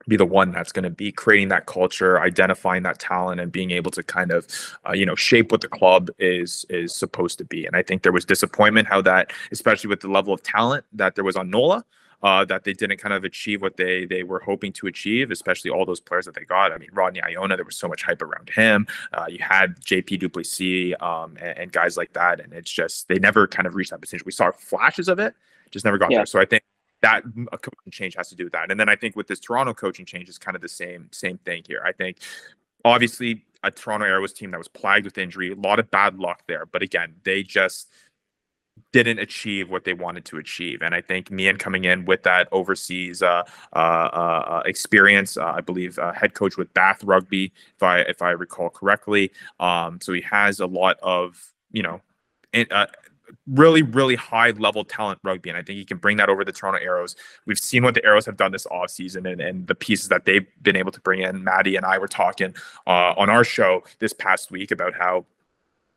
be 0.07 0.15
the 0.15 0.25
one 0.25 0.51
that's 0.51 0.71
going 0.71 0.83
to 0.83 0.89
be 0.89 1.11
creating 1.11 1.49
that 1.49 1.65
culture 1.65 2.19
identifying 2.19 2.83
that 2.83 2.99
talent 2.99 3.39
and 3.39 3.51
being 3.51 3.71
able 3.71 3.91
to 3.91 4.03
kind 4.03 4.31
of 4.31 4.47
uh, 4.87 4.93
you 4.93 5.05
know 5.05 5.15
shape 5.15 5.51
what 5.51 5.61
the 5.61 5.67
club 5.67 6.09
is 6.19 6.65
is 6.69 6.93
supposed 6.93 7.37
to 7.37 7.45
be 7.45 7.65
and 7.65 7.75
i 7.75 7.83
think 7.83 8.03
there 8.03 8.11
was 8.11 8.25
disappointment 8.25 8.87
how 8.87 9.01
that 9.01 9.31
especially 9.51 9.87
with 9.87 10.01
the 10.01 10.07
level 10.07 10.33
of 10.33 10.41
talent 10.43 10.85
that 10.93 11.15
there 11.15 11.23
was 11.23 11.35
on 11.35 11.49
nola 11.49 11.83
uh, 12.23 12.45
that 12.45 12.63
they 12.63 12.73
didn't 12.73 12.97
kind 12.97 13.13
of 13.13 13.23
achieve 13.23 13.61
what 13.61 13.77
they 13.77 14.05
they 14.05 14.23
were 14.23 14.39
hoping 14.39 14.71
to 14.71 14.87
achieve, 14.87 15.31
especially 15.31 15.71
all 15.71 15.85
those 15.85 15.99
players 15.99 16.25
that 16.25 16.35
they 16.35 16.43
got. 16.43 16.71
I 16.71 16.77
mean, 16.77 16.89
Rodney 16.93 17.21
Iona, 17.21 17.55
there 17.55 17.65
was 17.65 17.77
so 17.77 17.87
much 17.87 18.03
hype 18.03 18.21
around 18.21 18.49
him. 18.49 18.87
Uh, 19.13 19.25
you 19.27 19.39
had 19.39 19.79
JP 19.81 20.19
du 20.19 20.29
Plessis 20.29 20.93
um, 21.01 21.37
and, 21.41 21.57
and, 21.57 21.71
guys 21.71 21.97
like 21.97 22.13
that, 22.13 22.39
and 22.39 22.53
it's 22.53 22.71
just 22.71 23.07
they 23.07 23.17
never 23.17 23.47
kind 23.47 23.67
of 23.67 23.75
reached 23.75 23.91
that 23.91 24.01
potential. 24.01 24.25
We 24.25 24.31
saw 24.31 24.51
flashes 24.51 25.07
of 25.07 25.19
it, 25.19 25.33
just 25.71 25.85
never 25.85 25.97
got 25.97 26.11
yeah. 26.11 26.19
there. 26.19 26.25
So 26.25 26.39
I 26.39 26.45
think 26.45 26.63
that 27.01 27.23
a 27.51 27.57
coaching 27.57 27.91
change 27.91 28.15
has 28.15 28.29
to 28.29 28.35
do 28.35 28.45
with 28.45 28.53
that. 28.53 28.71
And 28.71 28.79
then 28.79 28.89
I 28.89 28.95
think 28.95 29.15
with 29.15 29.27
this 29.27 29.39
Toronto 29.39 29.73
coaching 29.73 30.05
change 30.05 30.29
is 30.29 30.37
kind 30.37 30.55
of 30.55 30.61
the 30.61 30.69
same 30.69 31.09
same 31.11 31.37
thing 31.39 31.63
here. 31.67 31.81
I 31.85 31.91
think 31.91 32.17
obviously 32.85 33.45
a 33.63 33.71
Toronto 33.71 34.05
Arrows 34.05 34.33
team 34.33 34.51
that 34.51 34.57
was 34.57 34.67
plagued 34.67 35.05
with 35.05 35.17
injury, 35.17 35.51
a 35.51 35.55
lot 35.55 35.79
of 35.79 35.91
bad 35.91 36.17
luck 36.17 36.43
there. 36.47 36.65
But 36.65 36.81
again, 36.81 37.15
they 37.23 37.43
just 37.43 37.89
didn't 38.91 39.19
achieve 39.19 39.69
what 39.69 39.83
they 39.83 39.93
wanted 39.93 40.25
to 40.25 40.37
achieve. 40.37 40.81
And 40.81 40.95
I 40.95 41.01
think 41.01 41.29
Meehan 41.29 41.57
coming 41.57 41.85
in 41.85 42.05
with 42.05 42.23
that 42.23 42.47
overseas 42.51 43.21
uh, 43.21 43.43
uh, 43.73 43.77
uh, 43.77 44.63
experience, 44.65 45.37
uh, 45.37 45.53
I 45.55 45.61
believe 45.61 45.99
uh, 45.99 46.13
head 46.13 46.33
coach 46.33 46.57
with 46.57 46.73
Bath 46.73 47.03
Rugby, 47.03 47.51
if 47.75 47.83
I 47.83 47.99
if 47.99 48.21
I 48.21 48.31
recall 48.31 48.69
correctly. 48.69 49.31
Um, 49.59 49.99
so 50.01 50.13
he 50.13 50.21
has 50.21 50.59
a 50.59 50.67
lot 50.67 50.97
of 51.01 51.51
you 51.71 51.83
know. 51.83 52.01
In, 52.53 52.67
uh, 52.69 52.87
really, 53.47 53.81
really 53.81 54.15
high 54.15 54.51
level 54.51 54.83
talent 54.83 55.19
rugby. 55.23 55.49
And 55.49 55.57
I 55.57 55.61
think 55.61 55.77
he 55.77 55.85
can 55.85 55.97
bring 55.97 56.17
that 56.17 56.29
over 56.29 56.43
the 56.43 56.51
Toronto 56.51 56.79
Arrows. 56.79 57.15
We've 57.45 57.59
seen 57.59 57.83
what 57.83 57.93
the 57.93 58.05
Arrows 58.05 58.25
have 58.25 58.37
done 58.37 58.51
this 58.51 58.65
offseason 58.67 59.31
and, 59.31 59.41
and 59.41 59.67
the 59.67 59.75
pieces 59.75 60.09
that 60.09 60.25
they've 60.25 60.47
been 60.61 60.75
able 60.75 60.91
to 60.91 60.99
bring 61.01 61.21
in. 61.21 61.43
Matty 61.43 61.75
and 61.75 61.85
I 61.85 61.97
were 61.97 62.07
talking 62.07 62.55
uh, 62.87 63.13
on 63.17 63.29
our 63.29 63.43
show 63.43 63.83
this 63.99 64.13
past 64.13 64.51
week 64.51 64.71
about 64.71 64.93
how 64.93 65.25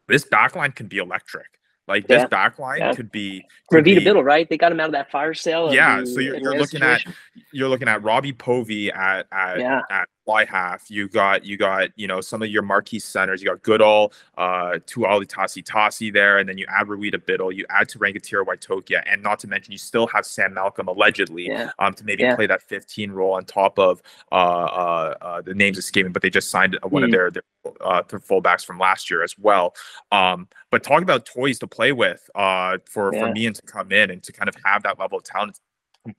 this 0.08 0.24
backline 0.24 0.74
can 0.74 0.86
be 0.86 0.98
electric. 0.98 1.46
Like 1.86 2.06
this 2.06 2.24
backline 2.24 2.78
yeah. 2.78 2.94
could 2.94 3.12
be 3.12 3.44
could 3.70 3.84
Revita 3.84 4.02
Biddle, 4.02 4.24
right? 4.24 4.48
They 4.48 4.56
got 4.56 4.72
him 4.72 4.80
out 4.80 4.86
of 4.86 4.92
that 4.92 5.10
fire 5.10 5.34
sale. 5.34 5.72
Yeah, 5.72 6.00
the, 6.00 6.06
so 6.06 6.20
you're, 6.20 6.38
you're 6.38 6.52
looking 6.52 6.80
situation. 6.80 7.12
at 7.12 7.42
you're 7.52 7.68
looking 7.68 7.88
at 7.88 8.02
Robbie 8.02 8.32
Povey 8.32 8.90
at 8.90 9.26
at, 9.30 9.58
yeah. 9.58 9.82
at 9.90 10.08
fly 10.24 10.44
half. 10.44 10.90
You 10.90 11.08
got 11.08 11.44
you 11.44 11.56
got 11.56 11.90
you 11.96 12.06
know 12.06 12.20
some 12.20 12.42
of 12.42 12.48
your 12.48 12.62
marquee 12.62 12.98
centers. 12.98 13.42
You 13.42 13.48
got 13.48 13.62
Goodall, 13.62 14.12
uh, 14.36 14.78
Tuali 14.86 15.26
Tasi 15.26 15.62
Tasi 15.62 16.12
there, 16.12 16.38
and 16.38 16.48
then 16.48 16.58
you 16.58 16.66
add 16.68 16.86
Rowita 16.86 17.24
Biddle. 17.24 17.52
You 17.52 17.64
add 17.70 17.88
to 17.90 17.98
Rangatira 17.98 18.44
Waitokia, 18.44 19.02
and 19.06 19.22
not 19.22 19.38
to 19.40 19.48
mention 19.48 19.72
you 19.72 19.78
still 19.78 20.06
have 20.08 20.26
Sam 20.26 20.54
Malcolm 20.54 20.88
allegedly 20.88 21.48
yeah. 21.48 21.70
um, 21.78 21.94
to 21.94 22.04
maybe 22.04 22.22
yeah. 22.22 22.36
play 22.36 22.46
that 22.46 22.62
15 22.62 23.12
role 23.12 23.34
on 23.34 23.44
top 23.44 23.78
of 23.78 24.02
uh, 24.32 24.34
uh, 24.34 25.14
uh, 25.20 25.42
the 25.42 25.54
names 25.54 25.78
escaping, 25.78 26.12
but 26.12 26.22
they 26.22 26.30
just 26.30 26.50
signed 26.50 26.78
one 26.82 27.02
mm. 27.02 27.06
of 27.06 27.10
their 27.12 27.30
their, 27.30 27.42
uh, 27.80 28.02
their 28.08 28.20
fullbacks 28.20 28.64
from 28.64 28.78
last 28.78 29.10
year 29.10 29.22
as 29.22 29.36
well. 29.38 29.74
Um, 30.10 30.48
but 30.70 30.82
talk 30.82 31.02
about 31.02 31.26
toys 31.26 31.58
to 31.60 31.66
play 31.66 31.92
with 31.92 32.28
uh, 32.34 32.78
for 32.84 33.14
yeah. 33.14 33.20
for 33.20 33.32
me 33.32 33.46
and 33.46 33.56
to 33.56 33.62
come 33.62 33.92
in 33.92 34.10
and 34.10 34.22
to 34.22 34.32
kind 34.32 34.48
of 34.48 34.56
have 34.64 34.82
that 34.84 34.98
level 34.98 35.18
of 35.18 35.24
talent 35.24 35.60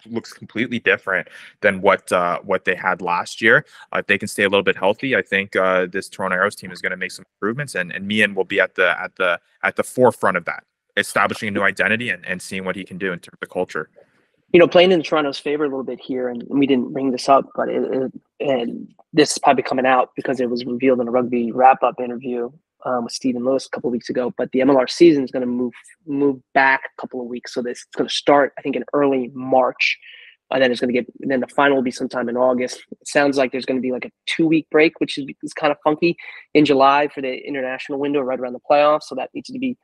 looks 0.06 0.34
completely 0.34 0.80
different 0.80 1.28
than 1.62 1.82
what 1.82 2.12
uh, 2.12 2.40
what 2.44 2.66
they 2.66 2.76
had 2.76 3.02
last 3.02 3.42
year. 3.42 3.66
Uh, 3.94 4.00
if 4.00 4.08
they 4.08 4.18
can 4.18 4.28
stay 4.28 4.44
a 4.44 4.50
little 4.50 4.64
bit 4.64 4.76
healthy, 4.76 5.16
I 5.16 5.22
think 5.22 5.56
uh, 5.56 5.88
this 5.92 6.10
Toronto 6.10 6.36
Arrows 6.38 6.56
team 6.56 6.72
is 6.72 6.82
going 6.82 6.92
to 6.92 6.98
make 6.98 7.12
some 7.12 7.26
improvements, 7.36 7.76
and 7.76 7.92
and 7.94 8.08
Meehan 8.08 8.36
will 8.36 8.46
be 8.46 8.60
at 8.60 8.76
the 8.76 9.00
at 9.02 9.16
the 9.16 9.40
at 9.64 9.76
the 9.76 9.84
forefront 9.84 10.38
of 10.38 10.46
that, 10.46 10.64
establishing 10.98 11.50
a 11.50 11.52
new 11.52 11.62
identity 11.62 12.10
and, 12.10 12.26
and 12.26 12.42
seeing 12.42 12.66
what 12.66 12.76
he 12.76 12.84
can 12.84 12.98
do 12.98 13.12
in 13.12 13.20
terms 13.20 13.38
of 13.42 13.50
culture. 13.50 13.90
You 14.52 14.60
know, 14.60 14.68
playing 14.68 14.92
in 14.92 15.04
Toronto's 15.04 15.40
favor 15.40 15.66
a 15.66 15.68
little 15.68 15.84
bit 15.84 16.00
here, 16.00 16.30
and 16.30 16.44
we 16.48 16.66
didn't 16.66 16.94
bring 16.94 17.12
this 17.12 17.28
up, 17.28 17.50
but 17.56 17.68
it, 17.68 17.84
it, 17.84 18.12
and 18.40 18.94
this 19.12 19.32
is 19.32 19.38
probably 19.38 19.64
coming 19.64 19.86
out 19.86 20.12
because 20.16 20.40
it 20.40 20.50
was 20.50 20.66
revealed 20.66 21.02
in 21.02 21.08
a 21.08 21.12
rugby 21.12 21.52
wrap 21.52 21.84
up 21.84 22.00
interview 22.00 22.50
um, 22.86 23.04
with 23.04 23.14
Stephen 23.14 23.44
Lewis 23.44 23.66
a 23.66 23.70
couple 23.70 23.90
weeks 23.90 24.10
ago. 24.10 24.34
But 24.38 24.52
the 24.52 24.60
MLR 24.60 24.90
season 24.90 25.24
is 25.24 25.32
going 25.32 25.42
to 25.42 25.48
move 25.48 25.74
move 26.06 26.40
back 26.54 26.82
a 26.98 27.02
couple 27.02 27.22
of 27.22 27.28
weeks, 27.28 27.54
so 27.54 27.62
this 27.62 27.82
it's 27.82 27.96
going 27.96 28.08
to 28.08 28.14
start 28.14 28.54
I 28.58 28.62
think 28.62 28.76
in 28.76 28.84
early 28.94 29.32
March. 29.34 29.98
And 30.52 30.62
then 30.62 30.72
it's 30.72 30.80
going 30.80 30.94
to 30.94 31.02
get. 31.02 31.12
then 31.20 31.40
the 31.40 31.48
final 31.48 31.76
will 31.76 31.84
be 31.84 31.92
sometime 31.92 32.30
in 32.30 32.38
August. 32.38 32.84
It 32.92 33.08
sounds 33.08 33.36
like 33.36 33.52
there's 33.52 33.66
going 33.66 33.78
to 33.78 33.82
be 33.82 33.92
like 33.92 34.06
a 34.06 34.12
two 34.28 34.46
week 34.46 34.68
break, 34.70 35.00
which 35.00 35.18
is, 35.18 35.26
is 35.42 35.54
kind 35.54 35.72
of 35.72 35.78
funky 35.84 36.16
in 36.54 36.66
July 36.66 37.08
for 37.08 37.22
the 37.22 37.36
international 37.48 38.00
window 38.00 38.22
right 38.22 38.40
around 38.40 38.54
the 38.54 38.60
playoffs. 38.70 39.04
So 39.04 39.16
that 39.16 39.32
needs 39.34 39.50
to 39.50 39.58
be 39.58 39.76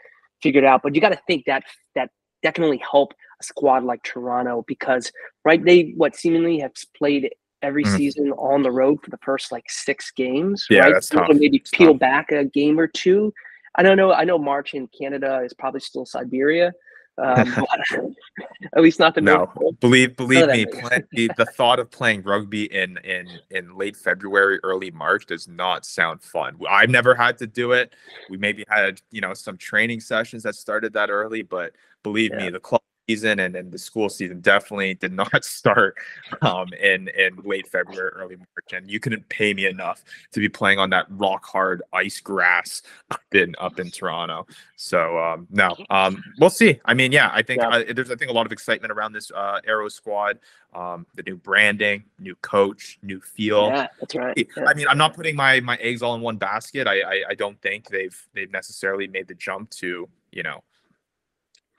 figured 0.43 0.63
out. 0.63 0.81
But 0.83 0.93
you 0.93 1.01
got 1.01 1.09
to 1.09 1.21
think 1.27 1.45
that 1.47 1.63
that 1.95 2.59
only 2.59 2.81
help 2.91 3.13
a 3.39 3.43
squad 3.43 3.83
like 3.83 4.03
Toronto 4.03 4.63
because 4.67 5.11
right 5.45 5.63
they 5.63 5.93
what 5.95 6.15
seemingly 6.15 6.59
have 6.59 6.71
played 6.97 7.29
every 7.61 7.83
mm-hmm. 7.83 7.97
season 7.97 8.31
on 8.33 8.63
the 8.63 8.71
road 8.71 8.99
for 9.03 9.09
the 9.09 9.17
first 9.17 9.51
like 9.51 9.69
six 9.69 10.11
games. 10.11 10.65
Yeah, 10.69 10.81
right? 10.81 10.93
that's 10.93 11.09
tough. 11.09 11.29
maybe 11.29 11.63
peel 11.71 11.93
tough. 11.93 11.99
back 11.99 12.31
a 12.31 12.45
game 12.45 12.79
or 12.79 12.87
two. 12.87 13.33
I 13.75 13.83
don't 13.83 13.97
know. 13.97 14.13
I 14.13 14.23
know 14.23 14.37
March 14.37 14.73
in 14.73 14.87
Canada 14.87 15.41
is 15.43 15.53
probably 15.53 15.79
still 15.79 16.05
Siberia. 16.05 16.73
Um, 17.17 17.53
at 18.75 18.81
least 18.81 18.99
not 18.99 19.15
the 19.15 19.21
no. 19.21 19.37
North 19.37 19.53
Pole. 19.53 19.71
Believe 19.79 20.15
believe 20.15 20.47
me, 20.47 20.65
plan, 20.65 21.07
the, 21.11 21.29
the 21.37 21.45
thought 21.45 21.79
of 21.79 21.91
playing 21.91 22.23
rugby 22.23 22.71
in 22.73 22.97
in 23.03 23.27
in 23.49 23.77
late 23.77 23.95
February, 23.95 24.59
early 24.63 24.91
March 24.91 25.25
does 25.25 25.47
not 25.47 25.85
sound 25.85 26.21
fun. 26.21 26.57
I've 26.69 26.89
never 26.89 27.15
had 27.15 27.37
to 27.39 27.47
do 27.47 27.73
it. 27.73 27.93
We 28.29 28.37
maybe 28.37 28.65
had 28.69 29.01
you 29.11 29.21
know 29.21 29.33
some 29.33 29.57
training 29.57 29.99
sessions 29.99 30.43
that 30.43 30.55
started 30.55 30.93
that 30.93 31.09
early, 31.09 31.41
but 31.41 31.73
believe 32.03 32.31
me, 32.31 32.49
the 32.49 32.59
club 32.59 32.81
season 33.07 33.39
and, 33.39 33.55
and 33.55 33.71
the 33.71 33.77
school 33.77 34.09
season 34.09 34.39
definitely 34.41 34.93
did 35.01 35.13
not 35.13 35.43
start 35.43 35.95
um 36.41 36.71
in 36.73 37.07
in 37.09 37.35
late 37.43 37.67
February, 37.67 38.11
early 38.15 38.35
March. 38.35 38.73
And 38.73 38.89
you 38.89 38.99
couldn't 38.99 39.27
pay 39.29 39.53
me 39.53 39.65
enough 39.65 40.03
to 40.31 40.39
be 40.39 40.49
playing 40.49 40.79
on 40.79 40.89
that 40.91 41.07
rock 41.09 41.45
hard 41.45 41.81
ice 41.93 42.19
grass 42.19 42.81
up 43.09 43.21
in 43.33 43.55
up 43.59 43.79
in 43.79 43.89
Toronto. 43.91 44.45
So 44.75 45.17
um 45.19 45.47
no, 45.49 45.75
um 45.89 46.23
we'll 46.39 46.49
see. 46.49 46.79
I 46.85 46.93
mean, 46.93 47.11
yeah, 47.11 47.29
I 47.33 47.41
think 47.41 47.61
Yeah. 47.61 47.69
uh, 47.69 47.83
there's 47.93 48.11
I 48.11 48.15
think 48.15 48.31
a 48.31 48.33
lot 48.33 48.45
of 48.45 48.51
excitement 48.51 48.91
around 48.91 49.13
this 49.13 49.31
uh 49.31 49.59
Arrow 49.65 49.89
squad. 49.89 50.39
Um, 50.73 51.05
the 51.15 51.23
new 51.23 51.35
branding, 51.35 52.05
new 52.17 52.33
coach, 52.35 52.97
new 53.03 53.19
feel. 53.19 53.67
Yeah, 53.67 53.87
that's 53.99 54.15
right. 54.15 54.47
Yeah. 54.55 54.63
I 54.65 54.73
mean, 54.73 54.87
I'm 54.87 54.97
not 54.97 55.13
putting 55.13 55.35
my 55.35 55.59
my 55.59 55.75
eggs 55.81 56.01
all 56.01 56.15
in 56.15 56.21
one 56.21 56.37
basket. 56.37 56.87
I, 56.87 57.01
I 57.01 57.23
I 57.31 57.35
don't 57.35 57.61
think 57.61 57.89
they've 57.89 58.17
they've 58.33 58.49
necessarily 58.49 59.05
made 59.07 59.27
the 59.27 59.35
jump 59.35 59.69
to 59.71 60.07
you 60.31 60.43
know 60.43 60.63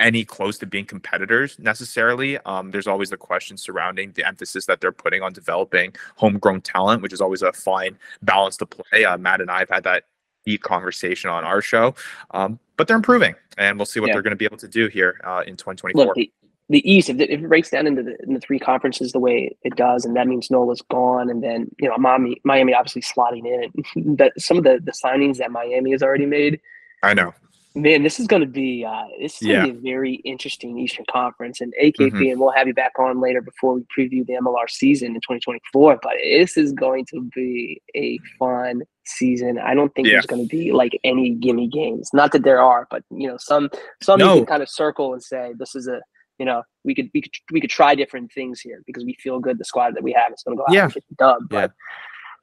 any 0.02 0.24
close 0.24 0.58
to 0.58 0.66
being 0.66 0.84
competitors 0.84 1.58
necessarily. 1.58 2.36
Um, 2.38 2.72
there's 2.72 2.86
always 2.88 3.10
the 3.10 3.16
question 3.16 3.56
surrounding 3.56 4.12
the 4.12 4.26
emphasis 4.26 4.66
that 4.66 4.80
they're 4.80 4.92
putting 4.92 5.22
on 5.22 5.32
developing 5.32 5.94
homegrown 6.16 6.60
talent, 6.62 7.02
which 7.02 7.12
is 7.12 7.20
always 7.20 7.40
a 7.40 7.52
fine 7.52 7.96
balance 8.20 8.56
to 8.58 8.66
play. 8.66 9.04
Uh, 9.04 9.16
Matt 9.16 9.40
and 9.40 9.50
I 9.50 9.60
have 9.60 9.70
had 9.70 9.84
that 9.84 10.04
deep 10.44 10.62
conversation 10.62 11.30
on 11.30 11.44
our 11.44 11.62
show, 11.62 11.94
um, 12.32 12.58
but 12.76 12.88
they're 12.88 12.96
improving, 12.96 13.34
and 13.56 13.78
we'll 13.78 13.86
see 13.86 14.00
what 14.00 14.08
Yeah. 14.08 14.14
they're 14.14 14.22
going 14.22 14.32
to 14.32 14.36
be 14.36 14.44
able 14.44 14.56
to 14.58 14.68
do 14.68 14.88
here 14.88 15.20
uh, 15.24 15.44
in 15.46 15.56
2024. 15.56 16.04
Look, 16.04 16.14
the, 16.16 16.32
the 16.68 16.90
East, 16.90 17.08
if 17.08 17.20
it, 17.20 17.30
if 17.30 17.40
it 17.40 17.48
breaks 17.48 17.70
down 17.70 17.86
into 17.86 18.02
the, 18.02 18.16
in 18.24 18.34
the 18.34 18.40
three 18.40 18.58
conferences 18.58 19.12
the 19.12 19.20
way 19.20 19.56
it 19.62 19.76
does, 19.76 20.04
and 20.04 20.16
that 20.16 20.26
means 20.26 20.50
Nola's 20.50 20.82
gone, 20.90 21.30
and 21.30 21.44
then 21.44 21.70
you 21.78 21.88
know 21.88 21.96
Miami, 21.96 22.40
Miami 22.42 22.74
obviously 22.74 23.02
slotting 23.02 23.46
in, 23.46 24.16
that 24.16 24.32
some 24.36 24.58
of 24.58 24.64
the 24.64 24.80
the 24.82 24.92
signings 24.92 25.36
that 25.36 25.52
Miami 25.52 25.92
has 25.92 26.02
already 26.02 26.26
made, 26.26 26.60
I 27.04 27.14
know. 27.14 27.34
Man, 27.74 28.02
this 28.02 28.20
is 28.20 28.26
going 28.26 28.42
to 28.42 28.48
be 28.48 28.85
uh, 28.85 29.04
this 29.20 29.40
is 29.40 29.48
going 29.48 29.66
to 29.66 29.72
be 29.72 29.78
a 29.78 29.94
very 29.94 30.14
interesting 30.24 30.78
Eastern 30.78 31.04
Conference, 31.11 31.61
and 31.61 31.72
AKP, 31.80 32.11
Mhm. 32.12 32.32
and 32.32 32.40
we'll 32.40 32.50
have 32.50 32.66
you 32.66 32.74
back 32.74 32.92
on 32.98 33.20
later 33.20 33.40
before 33.40 33.74
we 33.74 33.82
preview 33.96 34.24
the 34.26 34.35
MLR 34.35 34.68
season 34.68 35.08
in 35.14 35.20
2024. 35.20 35.98
But 36.02 36.12
this 36.22 36.56
is 36.56 36.72
going 36.72 37.06
to 37.06 37.22
be 37.35 37.80
a 37.96 38.18
fun 38.38 38.82
season. 39.04 39.58
I 39.58 39.74
don't 39.74 39.94
think 39.94 40.06
Yeah. 40.08 40.14
there's 40.14 40.26
going 40.26 40.46
to 40.46 40.56
be 40.56 40.72
like 40.72 40.98
any 41.04 41.30
gimme 41.30 41.68
games. 41.68 42.11
Not 42.12 42.32
that 42.32 42.44
there 42.44 42.61
are, 42.61 42.87
but 42.90 43.02
you 43.11 43.28
know 43.28 43.37
some 43.38 43.70
some 44.02 44.18
No. 44.18 44.35
you 44.35 44.40
can 44.40 44.46
kind 44.46 44.62
of 44.62 44.68
circle 44.68 45.12
and 45.12 45.22
say 45.22 45.52
this 45.58 45.74
is 45.74 45.88
a 45.88 46.00
you 46.38 46.46
know 46.46 46.62
we 46.85 46.94
could 46.94 47.11
we 47.14 47.20
could 47.22 47.32
we 47.52 47.61
could 47.61 47.70
try 47.70 47.94
different 47.94 48.32
things 48.32 48.61
here 48.61 48.82
because 48.87 49.04
we 49.04 49.14
feel 49.14 49.38
good 49.38 49.58
the 49.58 49.64
squad 49.64 49.94
that 49.94 50.02
we 50.02 50.12
have 50.12 50.32
is 50.32 50.42
going 50.42 50.56
to 50.56 50.61
go 50.61 50.64
out 50.68 50.74
Yeah. 50.74 50.85
and 50.85 50.94
get 50.94 51.04
the 51.08 51.14
dub. 51.16 51.42
Yeah. 51.50 51.66
But 51.66 51.72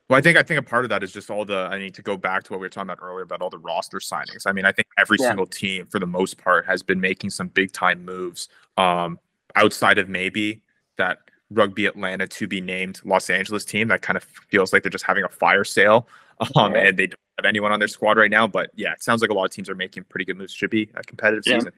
Well, 0.10 0.18
I 0.18 0.22
think 0.22 0.38
I 0.38 0.44
think 0.44 0.60
a 0.60 0.64
part 0.64 0.86
of 0.86 0.90
that 0.90 1.04
is 1.04 1.12
just 1.14 1.30
all 1.30 1.46
the. 1.46 1.70
I 1.72 1.78
need 1.78 1.94
to 1.94 2.02
go 2.02 2.18
back 2.18 2.44
to 2.46 2.54
what 2.54 2.60
we 2.60 2.66
were 2.66 2.70
talking 2.70 2.90
about 2.90 3.04
earlier 3.04 3.22
about 3.22 3.42
all 3.44 3.52
the 3.52 3.60
roster 3.60 4.00
signings. 4.00 4.44
I 4.48 4.52
mean, 4.52 4.66
I 4.66 4.72
think 4.72 4.88
every 4.98 5.18
Yeah. 5.20 5.28
single 5.28 5.46
team, 5.46 5.86
for 5.86 6.00
the 6.00 6.08
most 6.08 6.38
part, 6.40 6.66
has 6.66 6.82
been 6.82 7.00
making 7.00 7.30
some 7.30 7.48
big 7.50 7.72
time 7.72 8.04
moves. 8.04 8.50
Um, 8.78 9.20
outside 9.56 10.00
of 10.00 10.10
maybe 10.10 10.62
that 10.98 11.20
Rugby 11.52 11.86
Atlanta 11.86 12.28
to 12.28 12.48
be 12.48 12.60
named 12.60 13.02
Los 13.06 13.30
Angeles 13.30 13.66
team, 13.66 13.88
that 13.90 14.02
kind 14.02 14.18
of 14.18 14.24
feels 14.50 14.74
like 14.74 14.82
they're 14.84 14.90
just 14.90 15.06
having 15.06 15.24
a 15.24 15.30
fire 15.30 15.64
sale. 15.64 16.08
Um, 16.56 16.74
Yeah. 16.74 16.88
and 16.88 16.98
they 16.98 17.08
don't 17.08 17.20
have 17.38 17.46
anyone 17.46 17.74
on 17.74 17.80
their 17.80 17.90
squad 17.90 18.18
right 18.18 18.32
now. 18.32 18.48
But 18.48 18.72
yeah, 18.74 18.94
it 18.94 19.04
sounds 19.04 19.22
like 19.22 19.30
a 19.30 19.34
lot 19.34 19.44
of 19.44 19.52
teams 19.52 19.70
are 19.70 19.76
making 19.76 20.06
pretty 20.06 20.24
good 20.24 20.38
moves. 20.38 20.54
Should 20.54 20.70
be 20.70 20.90
a 20.96 21.02
competitive 21.04 21.44
Yeah. 21.46 21.60
season. 21.60 21.74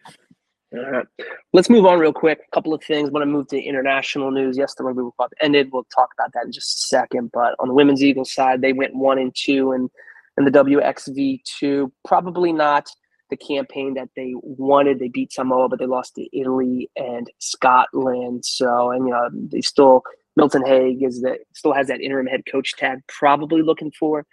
All 0.74 0.90
right. 0.90 1.06
Let's 1.52 1.70
move 1.70 1.86
on 1.86 2.00
real 2.00 2.14
quick. 2.14 2.40
A 2.48 2.56
couple 2.56 2.74
of 2.74 2.82
things. 2.82 3.10
I 3.10 3.12
want 3.12 3.24
to 3.24 3.28
move 3.28 3.48
to 3.50 3.62
international 3.62 4.32
news. 4.32 4.58
Yes, 4.58 4.74
the 4.74 4.84
Rugby 4.84 5.02
World 5.02 5.16
Cup 5.20 5.34
ended. 5.42 5.70
We'll 5.72 5.84
talk 5.94 6.14
about 6.18 6.32
that 6.34 6.46
in 6.46 6.52
just 6.52 6.78
a 6.78 6.88
second. 6.88 7.32
But 7.34 7.56
on 7.60 7.68
the 7.68 7.74
women's 7.74 8.02
Eagles 8.02 8.34
side, 8.34 8.62
they 8.62 8.72
went 8.72 8.96
one 8.96 9.20
and 9.20 9.36
two 9.36 9.74
in, 9.74 9.90
in 10.38 10.46
the 10.46 10.52
WXV 10.52 11.42
two. 11.44 11.92
Probably 12.06 12.54
not 12.54 12.90
the 13.30 13.36
campaign 13.36 13.96
that 13.96 14.10
they 14.16 14.34
wanted. 14.36 15.00
They 15.00 15.10
beat 15.10 15.34
Samoa, 15.34 15.68
but 15.68 15.80
they 15.80 15.88
lost 15.88 16.16
to 16.16 16.38
Italy 16.38 16.90
and 16.96 17.30
Scotland. 17.40 18.46
So, 18.46 18.92
and 18.92 19.08
you 19.08 19.12
know, 19.12 19.30
they 19.34 19.62
still 19.62 20.04
Milton 20.38 20.66
Haig 20.66 21.04
is 21.04 21.22
that 21.22 21.40
still 21.54 21.74
has 21.74 21.88
that 21.88 22.02
interim 22.02 22.28
head 22.28 22.44
coach 22.50 22.76
tag. 22.78 23.00
Probably 23.08 23.62
looking 23.62 23.92
for 23.92 24.26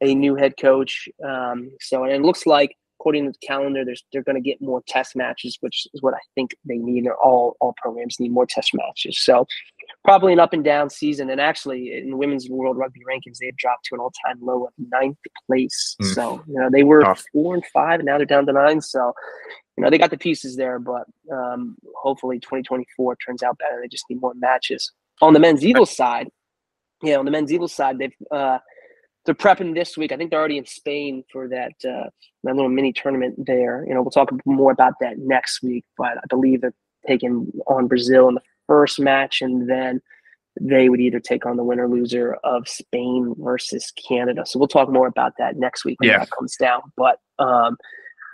a 0.00 0.12
new 0.14 0.34
head 0.34 0.54
coach. 0.60 1.08
Um, 1.24 1.70
so, 1.80 2.02
and 2.02 2.12
it 2.12 2.22
looks 2.22 2.46
like 2.46 2.76
according 3.04 3.26
to 3.26 3.32
the 3.38 3.46
calendar, 3.46 3.84
there's 3.84 4.02
they're 4.12 4.22
going 4.22 4.34
to 4.34 4.40
get 4.40 4.62
more 4.62 4.82
test 4.88 5.14
matches, 5.14 5.58
which 5.60 5.86
is 5.92 6.00
what 6.00 6.14
I 6.14 6.20
think 6.34 6.56
they 6.64 6.78
need. 6.78 7.04
They're 7.04 7.14
all 7.14 7.54
all 7.60 7.74
programs 7.76 8.18
need 8.18 8.32
more 8.32 8.46
test 8.46 8.70
matches. 8.72 9.22
So 9.22 9.46
probably 10.04 10.32
an 10.32 10.40
up 10.40 10.54
and 10.54 10.64
down 10.64 10.88
season. 10.88 11.28
And 11.28 11.38
actually, 11.38 11.98
in 11.98 12.10
the 12.10 12.16
women's 12.16 12.48
world 12.48 12.78
rugby 12.78 13.00
rankings, 13.00 13.36
they've 13.38 13.56
dropped 13.58 13.84
to 13.86 13.94
an 13.94 14.00
all 14.00 14.12
time 14.24 14.38
low 14.40 14.64
of 14.64 14.72
ninth 14.78 15.18
place. 15.46 15.96
Mm. 16.00 16.14
So 16.14 16.42
you 16.46 16.54
know 16.54 16.70
they 16.72 16.82
were 16.82 17.02
Tough. 17.02 17.22
four 17.30 17.54
and 17.54 17.64
five, 17.74 18.00
and 18.00 18.06
now 18.06 18.16
they're 18.16 18.24
down 18.24 18.46
to 18.46 18.54
nine. 18.54 18.80
So 18.80 19.12
you 19.76 19.84
know 19.84 19.90
they 19.90 19.98
got 19.98 20.10
the 20.10 20.16
pieces 20.16 20.56
there, 20.56 20.78
but 20.78 21.04
um, 21.30 21.76
hopefully 22.02 22.40
2024 22.40 23.16
turns 23.16 23.42
out 23.42 23.58
better. 23.58 23.80
They 23.82 23.88
just 23.88 24.06
need 24.08 24.22
more 24.22 24.34
matches. 24.34 24.90
On 25.20 25.34
the 25.34 25.40
men's 25.40 25.62
Eagles 25.62 25.94
side, 25.94 26.28
yeah, 27.02 27.16
on 27.16 27.26
the 27.26 27.30
men's 27.30 27.52
Eagles 27.52 27.74
side, 27.74 27.98
they've 27.98 28.14
uh, 28.30 28.58
they're 29.24 29.34
prepping 29.34 29.74
this 29.74 29.96
week. 29.96 30.12
I 30.12 30.16
think 30.16 30.30
they're 30.30 30.38
already 30.38 30.58
in 30.58 30.66
Spain 30.66 31.24
for 31.32 31.48
that 31.48 31.72
uh, 31.84 32.08
that 32.44 32.54
little 32.54 32.68
mini 32.68 32.92
tournament 32.92 33.34
there. 33.46 33.84
You 33.86 33.94
know, 33.94 34.02
we'll 34.02 34.10
talk 34.10 34.30
more 34.44 34.72
about 34.72 34.94
that 35.00 35.18
next 35.18 35.62
week. 35.62 35.84
But 35.96 36.18
I 36.18 36.26
believe 36.28 36.60
they're 36.60 36.74
taking 37.06 37.50
on 37.66 37.86
Brazil 37.86 38.28
in 38.28 38.34
the 38.34 38.42
first 38.66 39.00
match, 39.00 39.40
and 39.42 39.68
then 39.68 40.00
they 40.60 40.88
would 40.88 41.00
either 41.00 41.20
take 41.20 41.46
on 41.46 41.56
the 41.56 41.64
winner 41.64 41.88
loser 41.88 42.34
of 42.44 42.68
Spain 42.68 43.34
versus 43.38 43.92
Canada. 44.08 44.44
So 44.46 44.58
we'll 44.58 44.68
talk 44.68 44.88
more 44.88 45.06
about 45.06 45.32
that 45.38 45.56
next 45.56 45.84
week 45.84 46.00
when 46.00 46.10
Yeah. 46.10 46.20
that 46.20 46.30
comes 46.30 46.56
down. 46.56 46.80
But 46.96 47.18
um, 47.38 47.76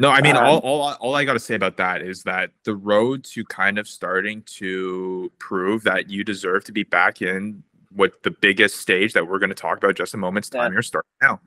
No, 0.01 0.11
I 0.11 0.21
mean, 0.21 0.37
Um, 0.37 0.45
all, 0.45 0.59
all, 0.59 0.95
all 1.01 1.15
I 1.15 1.25
got 1.25 1.33
to 1.35 1.41
say 1.41 1.55
about 1.55 1.77
that 1.79 2.03
is 2.03 2.23
that 2.25 2.51
the 2.65 2.75
road 2.75 3.25
to 3.33 3.45
kind 3.45 3.79
of 3.79 3.89
starting 3.89 4.43
to 4.59 5.33
prove 5.39 5.83
that 5.85 6.11
you 6.11 6.23
deserve 6.23 6.65
to 6.65 6.73
be 6.73 6.83
back 6.83 7.23
in 7.23 7.63
what 7.95 8.23
the 8.23 8.31
biggest 8.31 8.77
stage 8.77 9.13
that 9.15 9.27
we're 9.29 9.39
going 9.39 9.51
to 9.51 9.55
talk 9.55 9.79
about 9.79 9.97
just 9.97 10.15
a 10.15 10.17
moment's 10.17 10.49
time, 10.49 10.71
Yeah. 10.71 10.77
you're 10.77 10.83
starting 10.83 11.11
now. 11.21 11.41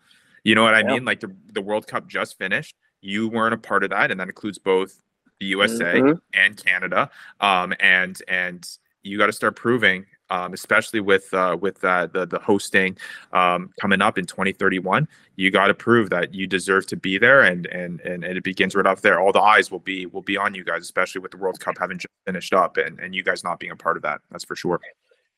You 0.44 0.56
know 0.56 0.64
what 0.64 0.76
I 0.76 0.80
Yeah. 0.80 0.88
mean? 0.88 1.06
Like 1.06 1.22
the, 1.22 1.34
the 1.52 1.62
World 1.62 1.88
Cup 1.88 2.08
just 2.08 2.38
finished. 2.38 2.76
You 3.02 3.28
weren't 3.30 3.54
a 3.54 3.58
part 3.58 3.84
of 3.84 3.90
that, 3.92 4.12
and 4.12 4.20
that 4.20 4.28
includes 4.28 4.58
both 4.58 5.02
the 5.40 5.48
USA 5.48 6.00
mhm. 6.00 6.20
and 6.34 6.58
Canada. 6.64 7.10
Um, 7.40 7.74
and 7.80 8.22
and 8.28 8.68
you 9.04 9.18
got 9.18 9.26
to 9.26 9.34
start 9.34 9.56
proving, 9.58 10.06
um, 10.30 10.54
especially 10.54 11.02
with 11.02 11.34
uh, 11.34 11.58
with 11.60 11.84
uh, 11.84 12.08
the 12.08 12.26
the 12.26 12.40
hosting 12.40 12.98
um, 13.34 13.72
coming 13.80 14.02
up 14.02 14.18
in 14.18 14.26
2031. 14.26 15.08
You 15.36 15.52
got 15.52 15.68
to 15.68 15.74
prove 15.74 16.10
that 16.12 16.34
you 16.34 16.48
deserve 16.48 16.86
to 16.88 16.96
be 16.96 17.18
there, 17.18 17.42
and, 17.42 17.66
and 17.68 18.00
and 18.02 18.24
and 18.24 18.38
it 18.38 18.44
begins 18.44 18.76
right 18.76 18.86
off 18.86 19.02
there. 19.02 19.20
All 19.20 19.32
the 19.34 19.42
eyes 19.42 19.72
will 19.72 19.80
be 19.80 20.06
will 20.06 20.22
be 20.22 20.38
on 20.38 20.56
you 20.56 20.64
guys, 20.64 20.84
especially 20.84 21.20
with 21.20 21.32
the 21.32 21.38
World 21.38 21.60
Cup 21.60 21.78
having 21.78 21.98
just 21.98 22.14
finished 22.26 22.54
up, 22.54 22.78
and 22.78 23.00
and 23.00 23.14
you 23.14 23.24
guys 23.24 23.44
not 23.44 23.60
being 23.60 23.72
a 23.72 23.76
part 23.76 23.98
of 23.98 24.04
that. 24.04 24.22
That's 24.32 24.46
for 24.46 24.56
sure. 24.56 24.80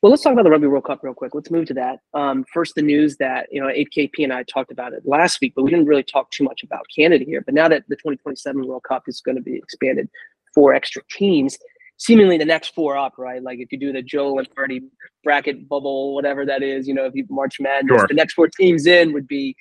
Well, 0.02 0.10
let's 0.10 0.22
talk 0.22 0.34
about 0.34 0.44
the 0.44 0.50
Rugby 0.50 0.66
World 0.66 0.84
Cup 0.84 1.00
real 1.02 1.14
quick. 1.14 1.34
Let's 1.34 1.50
move 1.50 1.66
to 1.68 1.74
that. 1.74 2.00
Um, 2.12 2.44
first, 2.52 2.74
the 2.74 2.82
news 2.82 3.16
that 3.16 3.48
you 3.50 3.60
know 3.60 3.68
AKP 3.68 4.12
and 4.24 4.32
I 4.32 4.42
talked 4.44 4.70
about 4.70 4.92
it 4.92 5.02
last 5.06 5.40
week, 5.40 5.54
but 5.56 5.62
we 5.64 5.70
didn't 5.70 5.86
really 5.86 6.02
talk 6.02 6.30
too 6.30 6.44
much 6.44 6.62
about 6.62 6.84
Canada 6.94 7.24
here. 7.24 7.40
But 7.40 7.54
now 7.54 7.68
that 7.68 7.84
the 7.88 7.96
2027 7.96 8.66
World 8.66 8.82
Cup 8.86 9.04
is 9.06 9.20
going 9.20 9.36
to 9.36 9.42
be 9.42 9.56
expanded, 9.56 10.08
four 10.54 10.74
extra 10.74 11.02
teams, 11.10 11.58
seemingly 11.96 12.36
the 12.36 12.44
next 12.44 12.74
four 12.74 12.96
up, 12.96 13.14
right? 13.16 13.42
Like 13.42 13.58
if 13.58 13.72
you 13.72 13.78
do 13.78 13.92
the 13.92 14.02
Joe 14.02 14.38
and 14.38 14.46
Marty 14.56 14.82
bracket 15.24 15.66
bubble, 15.66 16.14
whatever 16.14 16.44
that 16.44 16.62
is, 16.62 16.86
you 16.86 16.92
know, 16.92 17.06
if 17.06 17.14
you 17.14 17.24
March 17.30 17.58
Madness, 17.58 17.98
Sure. 18.00 18.06
the 18.06 18.14
next 18.14 18.34
four 18.34 18.48
teams 18.48 18.86
in 18.86 19.12
would 19.14 19.26
be 19.26 19.56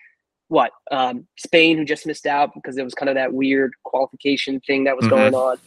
what 0.50 0.72
um, 0.92 1.26
Spain, 1.38 1.78
who 1.78 1.86
just 1.86 2.06
missed 2.06 2.28
out 2.28 2.52
because 2.54 2.76
there 2.76 2.84
was 2.86 2.94
kind 2.94 3.10
of 3.10 3.16
that 3.16 3.34
weird 3.34 3.72
qualification 3.84 4.60
thing 4.68 4.84
that 4.84 4.96
was 4.98 5.06
Mhm. 5.06 5.10
going 5.12 5.34
on, 5.34 5.58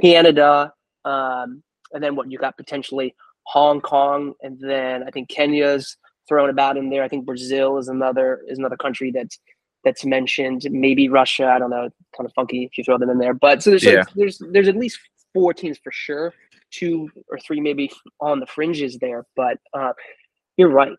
Canada, 0.00 0.72
um, 1.04 1.62
and 1.92 2.02
then 2.02 2.14
what 2.16 2.30
you 2.30 2.38
got 2.38 2.56
potentially 2.56 3.14
Hong 3.46 3.80
Kong, 3.80 4.34
and 4.42 4.58
then 4.60 5.04
I 5.06 5.10
think 5.10 5.28
Kenya's 5.28 5.96
thrown 6.28 6.50
about 6.50 6.76
in 6.76 6.90
there. 6.90 7.02
I 7.02 7.08
think 7.08 7.26
Brazil 7.26 7.78
is 7.78 7.88
another 7.88 8.42
is 8.48 8.58
another 8.58 8.76
country 8.76 9.10
that's 9.10 9.38
that's 9.84 10.04
mentioned. 10.04 10.66
Maybe 10.70 11.08
Russia. 11.08 11.46
I 11.46 11.58
don't 11.58 11.70
know. 11.70 11.90
Kind 12.16 12.26
of 12.26 12.32
funky 12.34 12.64
if 12.64 12.78
you 12.78 12.84
throw 12.84 12.98
them 12.98 13.10
in 13.10 13.18
there. 13.18 13.34
But 13.34 13.62
so 13.62 13.70
there's 13.70 13.84
Yeah. 13.84 14.04
there's 14.16 14.40
there's 14.50 14.68
at 14.68 14.76
least 14.76 14.98
four 15.32 15.52
teams 15.52 15.78
for 15.82 15.92
sure. 15.92 16.32
Two 16.70 17.08
or 17.28 17.38
three 17.38 17.60
maybe 17.60 17.90
on 18.20 18.40
the 18.40 18.46
fringes 18.46 18.98
there. 18.98 19.26
But 19.36 19.58
uh, 19.74 19.92
you're 20.56 20.70
right. 20.70 20.92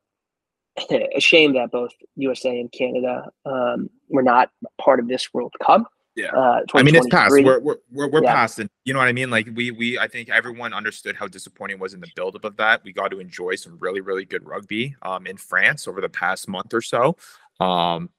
a 0.92 1.20
shame 1.20 1.54
that 1.54 1.72
both 1.72 1.92
USA 2.18 2.60
and 2.60 2.72
Canada 2.72 3.30
um, 3.46 3.90
were 4.10 4.24
not 4.24 4.50
part 4.80 5.00
of 5.00 5.08
this 5.08 5.34
World 5.34 5.54
Cup. 5.64 5.90
Yeah. 6.16 6.28
Uh, 6.28 6.62
I 6.74 6.84
mean, 6.84 6.96
it's 6.96 7.08
past. 7.08 7.32
We're 7.32 7.60
we're 7.60 7.78
we're, 7.92 8.08
we're 8.10 8.24
Yeah. 8.24 8.34
past, 8.34 8.60
and 8.60 8.70
you 8.86 8.94
know 8.94 9.00
what 9.00 9.08
I 9.10 9.14
mean. 9.14 9.30
Like 9.30 9.50
we 9.54 9.72
we 9.72 10.00
I 10.00 10.08
think 10.08 10.30
everyone 10.30 10.74
understood 10.74 11.16
how 11.18 11.28
disappointing 11.28 11.76
it 11.76 11.82
was 11.82 11.94
in 11.94 12.00
the 12.00 12.08
buildup 12.16 12.46
of 12.46 12.56
that. 12.58 12.84
We 12.84 12.94
got 12.94 13.12
to 13.12 13.20
enjoy 13.20 13.56
some 13.56 13.78
really 13.80 14.00
really 14.02 14.24
good 14.26 14.46
rugby 14.48 14.96
um 15.02 15.28
in 15.28 15.36
France 15.38 15.88
over 15.88 16.00
the 16.00 16.10
past 16.10 16.48
month 16.48 16.74
or 16.74 16.82
so. 16.82 17.18
Um, 17.60 18.10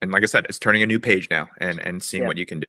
and 0.00 0.10
like 0.10 0.22
I 0.22 0.26
said, 0.26 0.46
it's 0.48 0.58
turning 0.58 0.82
a 0.82 0.86
new 0.86 0.98
page 0.98 1.28
now, 1.30 1.48
and 1.58 1.78
and 1.80 2.02
seeing 2.02 2.22
Yeah. 2.22 2.28
what 2.28 2.38
you 2.38 2.46
can 2.46 2.60
do. 2.60 2.66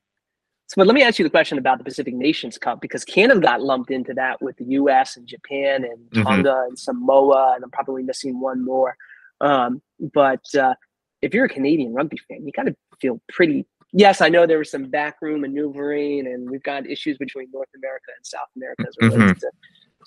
So, 0.68 0.76
but 0.78 0.88
let 0.88 0.96
me 0.96 1.04
ask 1.04 1.18
you 1.20 1.24
the 1.24 1.30
question 1.30 1.58
about 1.58 1.78
the 1.78 1.84
Pacific 1.84 2.14
Nations 2.14 2.58
Cup 2.58 2.82
because 2.82 3.06
Canada 3.06 3.40
got 3.40 3.62
lumped 3.62 3.90
into 3.92 4.14
that 4.16 4.42
with 4.42 4.58
the 4.58 4.66
U.S. 4.66 5.16
and 5.18 5.26
Japan 5.28 5.86
and 5.86 6.10
Mhm. 6.12 6.24
Tonga 6.24 6.66
and 6.68 6.78
Samoa, 6.78 7.54
and 7.56 7.64
I'm 7.64 7.72
probably 7.72 8.04
missing 8.04 8.40
one 8.42 8.64
more. 8.66 8.98
Um, 9.40 9.82
but 10.14 10.44
uh, 10.56 10.74
if 11.22 11.34
you're 11.34 11.46
a 11.46 11.50
Canadian 11.50 11.94
rugby 11.94 12.18
fan, 12.28 12.46
you 12.46 12.52
got 12.52 12.64
to 12.66 12.76
feel 13.02 13.22
pretty. 13.30 13.66
Yes, 13.96 14.22
I 14.22 14.30
know 14.30 14.48
there 14.48 14.58
was 14.58 14.72
some 14.72 14.86
backroom 14.86 15.42
maneuvering, 15.42 16.26
and 16.26 16.50
we've 16.50 16.64
got 16.64 16.88
issues 16.90 17.18
between 17.18 17.48
North 17.54 17.70
America 17.76 18.08
and 18.18 18.26
South 18.26 18.48
America 18.56 18.86
as 18.88 18.96
it 19.00 19.06
relates 19.16 19.42
to, 19.42 19.52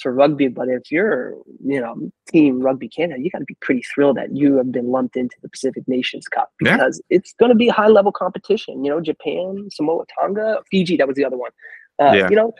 to 0.01 0.11
rugby. 0.11 0.49
But 0.49 0.69
if 0.69 0.91
you're, 0.91 1.37
you 1.65 1.81
know, 1.81 2.11
Team 2.29 2.61
Rugby 2.61 2.89
Canada, 2.89 3.23
you 3.23 3.31
got 3.31 3.39
to 3.39 3.45
be 3.45 3.57
pretty 3.61 3.83
thrilled 3.83 4.17
that 4.17 4.35
you 4.37 4.57
have 4.57 4.73
been 4.73 4.91
lumped 4.91 5.17
into 5.17 5.37
the 5.41 5.49
Pacific 5.49 5.85
Nations 5.87 6.27
Cup 6.27 6.51
Yeah. 6.61 6.77
because 6.77 7.01
it's 7.11 7.33
going 7.39 7.51
to 7.51 7.55
be 7.55 7.69
high 7.69 7.87
level 7.87 8.11
competition. 8.11 8.85
You 8.85 8.91
know, 8.91 9.01
Japan, 9.01 9.69
Samoa, 9.73 10.05
Tonga, 10.21 10.63
Fiji. 10.69 10.97
That 10.97 11.07
was 11.07 11.17
the 11.17 11.25
other 11.25 11.39
one. 11.39 11.53
Uh, 12.01 12.13
Yeah. 12.13 12.29
You 12.29 12.35
know, 12.37 12.55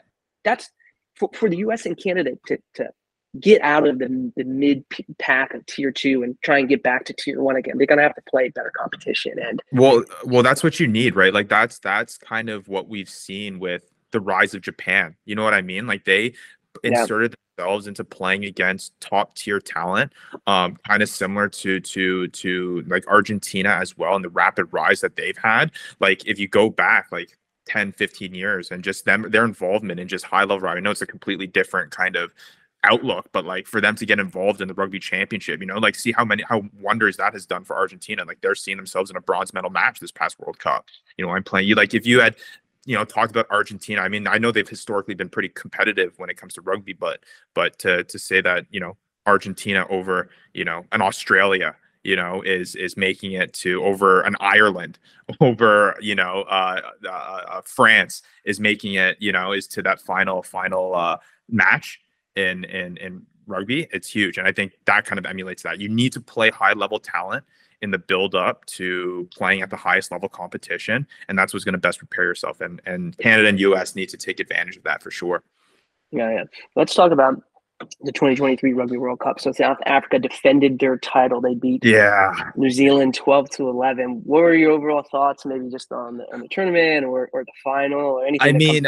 that's 0.45 0.71
for, 1.17 1.29
for 1.35 1.51
the 1.51 1.57
U.S. 1.59 1.87
and 1.87 1.97
Canada 1.97 2.33
to 2.47 2.59
to 2.75 2.91
get 3.41 3.61
out 3.63 3.87
of 3.87 3.99
the, 3.99 4.33
the 4.37 4.45
mid 4.45 4.85
pack 5.19 5.55
of 5.55 5.65
tier 5.67 5.91
two 5.93 6.23
and 6.23 6.37
try 6.43 6.59
and 6.59 6.69
get 6.69 6.83
back 6.83 7.05
to 7.07 7.13
tier 7.13 7.41
one 7.43 7.57
again. 7.57 7.79
They're 7.79 7.87
going 7.87 7.99
to 7.99 8.05
have 8.05 8.15
to 8.15 8.23
play 8.29 8.49
better 8.51 8.73
competition. 8.77 9.39
And 9.39 9.63
Well, 9.73 10.05
well, 10.25 10.43
that's 10.43 10.63
what 10.63 10.81
you 10.81 10.87
need, 10.87 11.17
right? 11.17 11.33
Like 11.35 11.49
that's 11.49 11.79
that's 11.79 12.19
kind 12.19 12.49
of 12.51 12.69
what 12.69 12.89
we've 12.89 13.09
seen 13.11 13.59
with 13.59 13.83
the 14.13 14.21
rise 14.21 14.55
of 14.55 14.63
Japan. 14.63 15.17
You 15.25 15.35
know 15.35 15.45
what 15.45 15.55
I 15.55 15.63
mean? 15.63 15.87
Like 15.87 16.05
they 16.05 16.35
Yeah. 16.89 17.03
inserted 17.03 17.35
themselves 17.57 17.87
into 17.87 18.05
playing 18.05 18.45
against 18.45 18.99
top 19.01 19.35
tier 19.37 19.61
talent, 19.61 20.13
um, 20.47 20.77
kind 20.87 21.03
of 21.03 21.09
similar 21.09 21.49
to 21.49 21.81
to 21.81 22.29
to 22.29 22.85
like 22.87 23.07
Argentina 23.09 23.71
as 23.71 23.97
well, 23.97 24.15
and 24.17 24.25
the 24.25 24.29
rapid 24.31 24.67
rise 24.73 25.01
that 25.01 25.17
they've 25.17 25.39
had. 25.39 25.73
Like 26.01 26.27
if 26.27 26.39
you 26.39 26.49
go 26.49 26.71
back, 26.71 27.09
like 27.13 27.37
10 27.67 27.93
15 27.93 28.33
years 28.35 28.71
and 28.71 28.85
just 28.85 29.05
them 29.07 29.29
their 29.31 29.45
involvement 29.45 29.99
in 29.99 30.07
just 30.07 30.25
high 30.25 30.45
level 30.45 30.69
i 30.69 30.79
know 30.79 30.93
it's 30.93 31.03
a 31.03 31.07
completely 31.07 31.49
different 31.49 31.91
kind 31.91 32.15
of 32.15 32.31
outlook 32.85 33.29
but 33.33 33.45
like 33.45 33.67
for 33.67 33.81
them 33.81 33.97
to 33.97 34.07
get 34.07 34.21
involved 34.21 34.61
in 34.61 34.69
the 34.69 34.75
rugby 34.75 34.99
championship 34.99 35.61
you 35.61 35.67
know 35.67 35.79
like 35.79 35.95
see 35.95 36.13
how 36.13 36.25
many 36.25 36.43
how 36.49 36.63
wonders 36.81 37.17
that 37.17 37.33
has 37.33 37.47
done 37.47 37.65
for 37.65 37.77
argentina 37.77 38.25
like 38.25 38.41
they're 38.41 38.55
seeing 38.55 38.77
themselves 38.77 39.11
in 39.11 39.17
a 39.17 39.21
bronze 39.21 39.53
medal 39.53 39.71
match 39.71 39.99
this 39.99 40.13
past 40.13 40.39
world 40.39 40.59
cup. 40.59 40.87
You 41.17 41.27
know 41.27 41.33
i'm 41.33 41.43
playing 41.43 41.69
you 41.69 41.75
like 41.75 41.95
if 41.95 42.07
you 42.07 42.21
had 42.21 42.37
you 42.85 42.97
know 42.97 43.05
talked 43.05 43.31
about 43.31 43.47
argentina 43.51 44.01
i 44.01 44.09
mean 44.09 44.27
i 44.27 44.39
know 44.39 44.53
they've 44.53 44.69
historically 44.69 45.15
been 45.15 45.29
pretty 45.29 45.49
competitive 45.49 46.13
when 46.19 46.31
it 46.31 46.37
comes 46.37 46.55
to 46.55 46.61
rugby 46.61 46.93
but 46.93 47.21
but 47.55 47.79
to 47.81 48.05
to 48.05 48.19
say 48.19 48.41
that 48.41 48.67
you 48.71 48.81
know 48.81 48.97
argentina 49.27 49.85
over 49.91 50.31
you 50.55 50.65
know 50.65 50.85
an 50.93 51.03
australia 51.03 51.75
you 52.05 52.15
know 52.15 52.41
is 52.43 52.77
is 52.77 52.97
making 52.97 53.33
it 53.33 53.53
to 53.53 53.83
over 53.85 54.21
an 54.23 54.37
ireland 54.39 54.99
over 55.41 55.97
you 56.01 56.15
know 56.15 56.45
uh, 56.49 56.81
uh, 57.05 57.09
uh 57.09 57.61
france 57.65 58.23
is 58.45 58.61
making 58.61 58.95
it 58.95 59.17
you 59.21 59.33
know 59.33 59.53
is 59.53 59.67
to 59.67 59.83
that 59.83 60.01
final 60.01 60.43
final 60.43 60.95
uh 60.95 61.17
match 61.49 62.01
in 62.37 62.65
in 62.65 62.97
in 62.99 63.27
rugby 63.47 63.87
it's 63.93 64.09
huge 64.09 64.39
and 64.39 64.47
i 64.47 64.53
think 64.53 64.73
that 64.85 65.05
kind 65.05 65.19
of 65.19 65.27
emulates 65.27 65.63
that 65.63 65.81
you 65.81 65.89
need 65.89 66.13
to 66.13 66.21
play 66.21 66.51
high 66.51 66.73
level 66.73 66.99
talent 66.99 67.45
in 67.83 67.91
the 67.91 67.99
build 67.99 68.35
up 68.35 68.65
to 68.67 69.29
playing 69.33 69.61
at 69.61 69.71
the 69.71 69.77
highest 69.77 70.11
level 70.11 70.29
competition 70.29 71.07
and 71.29 71.39
that's 71.39 71.53
what's 71.53 71.65
going 71.65 71.75
to 71.75 71.79
best 71.79 71.99
prepare 71.99 72.25
yourself 72.25 72.61
and 72.61 72.81
and 72.87 73.17
canada 73.19 73.49
and 73.49 73.61
us 73.61 73.95
need 73.95 74.09
to 74.09 74.17
take 74.17 74.41
advantage 74.41 74.77
of 74.77 74.83
that 74.83 75.03
for 75.03 75.11
sure 75.11 75.43
yeah, 76.11 76.31
yeah. 76.31 76.45
Let's 76.75 76.95
talk 76.95 77.13
about 77.13 77.43
the 78.01 78.13
2023 78.13 78.73
Rugby 78.73 78.97
World 78.97 79.21
Cup. 79.21 79.39
So 79.39 79.53
South 79.53 79.77
Africa 79.85 80.19
defended 80.19 80.79
their 80.79 80.97
title. 80.99 81.41
They 81.41 81.55
beat 81.55 81.85
yeah 81.85 82.33
New 82.57 82.71
Zealand 82.71 83.15
12 83.15 83.51
to 83.51 83.69
11. 83.69 84.23
What 84.25 84.43
were 84.43 84.55
your 84.55 84.73
overall 84.73 85.03
thoughts, 85.03 85.45
maybe 85.45 85.69
just 85.69 85.93
on 85.93 86.19
the, 86.19 86.25
on 86.33 86.41
the 86.41 86.49
tournament 86.49 87.05
or, 87.05 87.29
or 87.33 87.45
the 87.45 87.53
final 87.63 88.01
or 88.01 88.25
anything? 88.25 88.49
I 88.49 88.53
mean? 88.53 88.87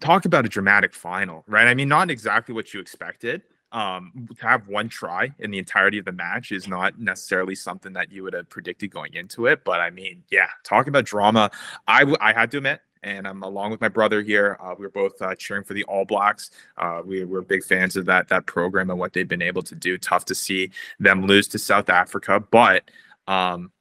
Talk 0.00 0.24
about 0.24 0.44
a 0.44 0.48
dramatic 0.48 0.94
final, 0.94 1.44
right? 1.46 1.66
I 1.66 1.74
mean, 1.74 1.88
not 1.88 2.10
exactly 2.10 2.54
what 2.54 2.74
you 2.74 2.80
expected. 2.80 3.42
Um, 3.72 4.28
to 4.38 4.46
have 4.46 4.68
one 4.68 4.88
try 4.88 5.34
in 5.40 5.50
the 5.50 5.58
entirety 5.58 5.98
of 5.98 6.04
the 6.04 6.12
match 6.12 6.52
is 6.52 6.68
not 6.68 7.00
necessarily 7.00 7.56
something 7.56 7.92
that 7.94 8.12
you 8.12 8.22
would 8.22 8.32
have 8.32 8.48
predicted 8.48 8.92
going 8.92 9.14
into 9.14 9.46
it. 9.46 9.64
But 9.64 9.80
I 9.80 9.90
mean, 9.90 10.22
yeah, 10.30 10.46
talking 10.62 10.90
about 10.90 11.06
drama, 11.06 11.50
I 11.88 12.00
w- 12.00 12.16
I 12.20 12.32
had 12.32 12.52
to 12.52 12.58
admit, 12.58 12.82
and 13.02 13.26
I'm 13.26 13.42
along 13.42 13.72
with 13.72 13.80
my 13.80 13.88
brother 13.88 14.22
here. 14.22 14.58
Uh, 14.62 14.76
we 14.78 14.86
were 14.86 14.92
both 14.92 15.20
uh, 15.20 15.34
cheering 15.34 15.64
for 15.64 15.74
the 15.74 15.82
All 15.84 16.04
Blacks. 16.04 16.52
Uh, 16.78 17.02
we 17.04 17.24
were 17.24 17.42
big 17.42 17.64
fans 17.64 17.96
of 17.96 18.06
that 18.06 18.28
that 18.28 18.46
program 18.46 18.90
and 18.90 18.98
what 18.98 19.12
they've 19.12 19.26
been 19.26 19.42
able 19.42 19.62
to 19.64 19.74
do. 19.74 19.98
Tough 19.98 20.24
to 20.26 20.36
see 20.36 20.70
them 21.00 21.26
lose 21.26 21.48
to 21.48 21.58
South 21.58 21.90
Africa, 21.90 22.38
but 22.38 22.84
um, 23.26 23.72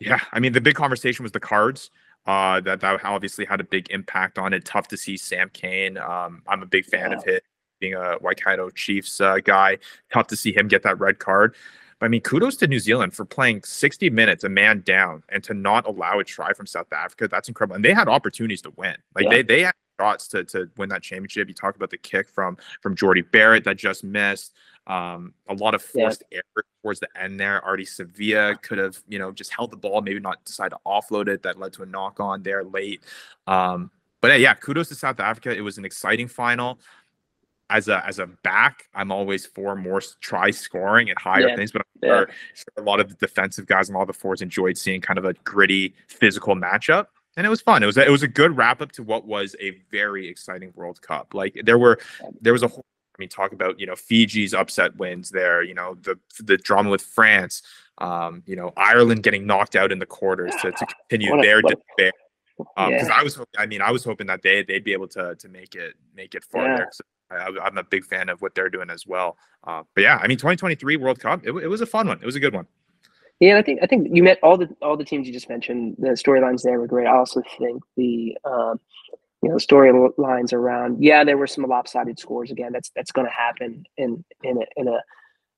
yeah, 0.00 0.20
I 0.32 0.38
mean, 0.40 0.52
the 0.52 0.60
big 0.60 0.74
conversation 0.74 1.22
was 1.22 1.32
the 1.32 1.40
cards. 1.40 1.90
Uh, 2.28 2.60
that 2.60 2.80
that 2.82 3.02
obviously 3.06 3.46
had 3.46 3.58
a 3.58 3.64
big 3.64 3.90
impact 3.90 4.38
on 4.38 4.52
it. 4.52 4.62
Tough 4.66 4.86
to 4.88 4.98
see 4.98 5.16
Sam 5.16 5.48
Cane. 5.54 5.96
Um, 5.96 6.42
I'm 6.46 6.62
a 6.62 6.66
big 6.66 6.84
fan 6.84 7.14
of 7.14 7.24
him 7.24 7.40
being 7.80 7.94
a 7.94 8.16
Waikato 8.20 8.68
Chiefs 8.68 9.18
uh, 9.20 9.38
guy. 9.42 9.78
Tough 10.12 10.26
to 10.26 10.36
see 10.36 10.52
him 10.52 10.68
get 10.68 10.82
that 10.82 11.00
red 11.00 11.18
card. 11.20 11.54
But 11.98 12.06
I 12.06 12.08
mean, 12.10 12.20
kudos 12.20 12.56
to 12.56 12.66
New 12.66 12.80
Zealand 12.80 13.14
for 13.14 13.24
playing 13.24 13.62
60 13.64 14.10
minutes, 14.10 14.44
a 14.44 14.48
man 14.50 14.82
down, 14.82 15.22
and 15.30 15.42
to 15.44 15.54
not 15.54 15.86
allow 15.86 16.18
a 16.20 16.24
try 16.24 16.52
from 16.52 16.66
South 16.66 16.92
Africa. 16.92 17.28
That's 17.28 17.48
incredible. 17.48 17.76
And 17.76 17.84
they 17.84 17.94
had 17.94 18.08
opportunities 18.08 18.60
to 18.62 18.72
win. 18.76 18.96
Like 19.14 19.24
Yeah. 19.24 19.30
they 19.30 19.42
they 19.42 19.62
had 19.62 19.74
shots 19.98 20.28
to 20.28 20.44
to 20.44 20.70
win 20.76 20.88
that 20.90 21.02
championship. 21.02 21.48
You 21.48 21.54
talk 21.54 21.76
about 21.76 21.90
the 21.90 21.98
kick 21.98 22.28
from 22.28 22.56
from 22.80 22.94
Jordie 22.96 23.22
Barrett 23.22 23.64
that 23.64 23.76
just 23.76 24.04
missed. 24.04 24.54
Um, 24.86 25.34
a 25.48 25.54
lot 25.54 25.74
of 25.74 25.82
Yeah. 25.94 26.04
forced 26.04 26.22
errors 26.32 26.64
towards 26.82 27.00
the 27.00 27.08
end 27.14 27.38
there. 27.38 27.60
Ardie 27.66 27.80
Savea 27.82 28.60
could 28.62 28.78
have, 28.78 28.96
you 29.06 29.18
know, 29.18 29.30
just 29.30 29.52
held 29.52 29.70
the 29.70 29.76
ball, 29.76 30.00
maybe 30.00 30.18
not 30.18 30.42
decide 30.46 30.70
to 30.70 30.78
offload 30.86 31.28
it. 31.28 31.42
That 31.42 31.58
led 31.58 31.74
to 31.74 31.82
a 31.82 31.86
knock 31.86 32.20
on 32.20 32.42
there 32.42 32.64
late. 32.64 33.02
Um, 33.46 33.90
but 34.22 34.28
yeah, 34.30 34.36
yeah, 34.36 34.54
kudos 34.54 34.88
to 34.88 34.94
South 34.94 35.20
Africa. 35.20 35.54
It 35.54 35.60
was 35.60 35.76
an 35.76 35.84
exciting 35.84 36.26
final. 36.28 36.78
As 37.70 37.88
a 37.88 38.02
as 38.06 38.18
a 38.18 38.26
back, 38.26 38.88
I'm 38.94 39.12
always 39.12 39.44
for 39.44 39.76
more 39.76 40.00
try 40.22 40.50
scoring 40.50 41.10
and 41.10 41.18
higher 41.18 41.48
Yeah. 41.48 41.56
things, 41.56 41.70
but 41.70 41.82
Yeah. 42.02 42.24
sure 42.54 42.66
a 42.78 42.82
lot 42.82 42.98
of 42.98 43.10
the 43.10 43.14
defensive 43.16 43.66
guys 43.66 43.90
and 43.90 43.96
all 43.98 44.06
the 44.06 44.14
forwards 44.14 44.40
enjoyed 44.40 44.78
seeing 44.78 45.02
kind 45.02 45.18
of 45.18 45.26
a 45.26 45.34
gritty 45.44 45.94
physical 46.06 46.54
matchup. 46.54 47.08
And 47.36 47.46
it 47.46 47.50
was 47.50 47.60
fun. 47.60 47.82
It 47.82 47.86
was 47.86 47.96
a, 47.96 48.04
it 48.04 48.10
was 48.10 48.22
a 48.22 48.28
good 48.28 48.56
wrap 48.56 48.80
up 48.82 48.92
to 48.92 49.02
what 49.02 49.26
was 49.26 49.54
a 49.60 49.70
very 49.90 50.26
exciting 50.28 50.72
World 50.74 51.00
Cup. 51.02 51.34
Like 51.34 51.60
there 51.64 51.78
were 51.78 51.98
there 52.40 52.52
was 52.52 52.62
a 52.62 52.68
whole 52.68 52.84
I 53.16 53.22
mean, 53.22 53.28
talk 53.28 53.52
about 53.52 53.78
you 53.80 53.86
know 53.86 53.96
Fiji's 53.96 54.54
upset 54.54 54.96
wins 54.96 55.30
there. 55.30 55.62
You 55.62 55.74
know 55.74 55.96
the 56.02 56.18
the 56.40 56.56
drama 56.56 56.90
with 56.90 57.02
France. 57.02 57.62
Um, 57.98 58.42
you 58.46 58.54
know 58.56 58.72
Ireland 58.76 59.22
getting 59.24 59.46
knocked 59.46 59.74
out 59.76 59.90
in 59.90 59.98
the 59.98 60.06
quarters 60.06 60.52
to, 60.62 60.70
to 60.70 60.86
continue 61.08 61.34
What 61.34 61.42
their 61.42 61.62
despair. 61.62 62.12
Because 62.56 63.08
Yeah. 63.08 63.14
I 63.14 63.22
was, 63.22 63.36
hoping, 63.36 63.54
I 63.56 63.66
mean, 63.66 63.80
I 63.80 63.92
was 63.92 64.04
hoping 64.04 64.26
that 64.28 64.42
they 64.42 64.62
they'd 64.64 64.84
be 64.84 64.92
able 64.92 65.08
to 65.08 65.34
to 65.36 65.48
make 65.48 65.74
it 65.74 65.94
make 66.14 66.34
it 66.34 66.44
farther. 66.44 66.88
Yeah. 66.90 66.90
So 66.92 67.04
I, 67.30 67.66
I'm 67.66 67.78
a 67.78 67.84
big 67.84 68.04
fan 68.04 68.28
of 68.28 68.40
what 68.42 68.54
they're 68.54 68.70
doing 68.70 68.90
as 68.90 69.06
well. 69.06 69.36
Uh, 69.64 69.82
but 69.94 70.02
yeah, 70.02 70.18
I 70.20 70.26
mean, 70.26 70.38
2023 70.38 70.96
World 70.96 71.20
Cup, 71.20 71.46
it, 71.46 71.50
it 71.50 71.68
was 71.68 71.80
a 71.80 71.86
fun 71.86 72.08
one. 72.08 72.18
It 72.20 72.26
was 72.26 72.36
a 72.36 72.40
good 72.40 72.54
one. 72.54 72.66
Yeah, 73.40 73.56
I 73.58 73.62
think 73.62 73.80
I 73.82 73.86
think 73.86 74.08
you 74.10 74.22
met 74.22 74.38
all 74.42 74.56
the 74.56 74.68
all 74.82 74.96
the 74.96 75.04
teams 75.04 75.26
you 75.26 75.32
just 75.32 75.48
mentioned. 75.48 75.96
The 75.98 76.08
storylines 76.10 76.62
there 76.62 76.78
were 76.80 76.88
great. 76.88 77.06
I 77.06 77.16
also 77.16 77.42
think 77.58 77.82
the 77.96 78.36
um, 78.44 78.80
you 79.42 79.48
know 79.48 79.56
storylines 79.56 80.52
around. 80.52 81.02
Yeah, 81.02 81.22
there 81.22 81.38
were 81.38 81.46
some 81.46 81.64
lopsided 81.64 82.18
scores 82.18 82.50
again. 82.50 82.72
That's 82.72 82.90
that's 82.96 83.12
going 83.12 83.26
to 83.26 83.32
happen 83.32 83.84
in 83.96 84.24
in 84.42 84.58
a, 84.58 84.64
in 84.76 84.88
a 84.88 85.00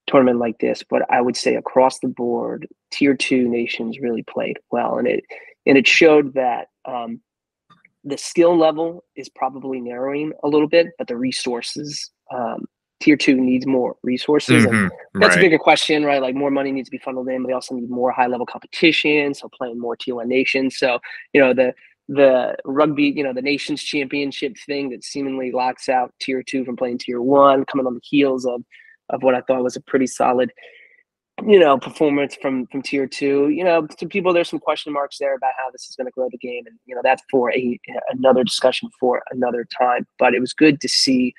tournament 0.06 0.38
like 0.38 0.58
this. 0.58 0.82
But 0.88 1.02
I 1.10 1.22
would 1.22 1.36
say 1.36 1.54
across 1.54 2.00
the 2.00 2.08
board, 2.08 2.68
tier 2.90 3.14
two 3.16 3.48
nations 3.48 3.98
really 3.98 4.24
played 4.24 4.58
well, 4.70 4.98
and 4.98 5.08
it 5.08 5.24
and 5.64 5.78
it 5.78 5.88
showed 5.88 6.34
that 6.34 6.68
um, 6.84 7.20
the 8.04 8.18
skill 8.18 8.58
level 8.58 9.04
is 9.16 9.30
probably 9.30 9.80
narrowing 9.80 10.32
a 10.44 10.48
little 10.48 10.68
bit, 10.68 10.88
but 10.98 11.08
the 11.08 11.16
resources. 11.16 12.10
Um, 12.32 12.66
Tier 13.00 13.16
two 13.16 13.34
needs 13.36 13.66
more 13.66 13.96
resources, 14.02 14.64
and 14.64 14.74
Mhm, 14.74 14.90
that's 15.14 15.34
a 15.36 15.40
bigger 15.40 15.58
question, 15.58 16.04
right? 16.04 16.20
Like 16.20 16.34
more 16.34 16.50
money 16.50 16.70
needs 16.70 16.88
to 16.88 16.90
be 16.90 16.98
funneled 16.98 17.28
in, 17.28 17.42
but 17.42 17.48
they 17.48 17.54
also 17.54 17.74
need 17.74 17.88
more 17.90 18.10
high 18.12 18.26
level 18.26 18.44
competition. 18.46 19.32
So 19.34 19.48
playing 19.48 19.78
more 19.80 19.96
T1 19.96 20.26
nations. 20.28 20.76
So, 20.78 20.98
you 21.32 21.40
know, 21.40 21.54
the 21.54 21.74
the 22.08 22.56
rugby, 22.64 23.04
you 23.04 23.22
know, 23.22 23.32
the 23.32 23.40
nations 23.40 23.82
championship 23.82 24.56
thing 24.66 24.90
that 24.90 25.04
seemingly 25.04 25.50
locks 25.52 25.88
out 25.88 26.12
tier 26.20 26.42
two 26.42 26.64
from 26.64 26.76
playing 26.76 26.98
tier 26.98 27.22
one, 27.22 27.64
coming 27.66 27.86
on 27.86 27.94
the 27.94 28.00
heels 28.02 28.44
of 28.44 28.62
of 29.10 29.22
what 29.22 29.34
I 29.34 29.40
thought 29.42 29.62
was 29.62 29.76
a 29.76 29.80
pretty 29.80 30.06
solid, 30.06 30.52
you 31.46 31.58
know, 31.58 31.78
performance 31.78 32.36
from 32.36 32.66
from 32.66 32.82
tier 32.82 33.06
two. 33.06 33.48
You 33.48 33.64
know, 33.64 33.86
to 33.86 34.06
people 34.06 34.32
there's 34.34 34.50
some 34.50 34.58
question 34.58 34.92
marks 34.92 35.16
there 35.18 35.34
about 35.36 35.52
how 35.56 35.70
this 35.70 35.88
is 35.88 35.96
going 35.96 36.06
to 36.06 36.12
grow 36.12 36.28
the 36.30 36.38
game. 36.38 36.64
And, 36.66 36.78
you 36.84 36.94
know, 36.94 37.00
that's 37.02 37.22
for 37.30 37.50
a 37.52 37.78
another 38.10 38.44
discussion 38.44 38.90
for 39.00 39.22
another 39.30 39.66
time. 39.78 40.06
But 40.18 40.34
it 40.34 40.40
was 40.40 40.52
good 40.52 40.80
to 40.82 40.88
see 40.88 41.32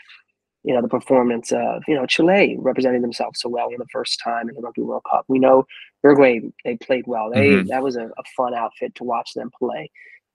you 0.64 0.74
know, 0.74 0.82
the 0.82 0.88
performance 0.88 1.52
of, 1.52 1.84
you 1.88 1.96
know, 1.96 2.06
Chile 2.06 2.56
representing 2.60 3.02
themselves 3.02 3.40
so 3.42 3.50
well 3.50 3.70
in 3.70 3.80
the 3.80 3.88
first 3.92 4.20
time 4.24 4.48
in 4.48 4.56
the 4.56 4.62
Rugby 4.62 4.82
World 4.82 5.04
Cup. 5.10 5.26
We 5.28 5.40
know 5.40 5.66
Uruguay, 6.04 6.42
they 6.64 6.78
played 6.78 7.06
well. 7.08 7.30
They 7.32 7.48
Mhm. 7.50 7.68
That 7.68 7.82
was 7.84 7.96
a, 7.96 8.06
a 8.06 8.24
fun 8.36 8.54
outfit 8.54 8.94
to 8.96 9.04
watch 9.04 9.34
them 9.34 9.50
play. 9.58 9.90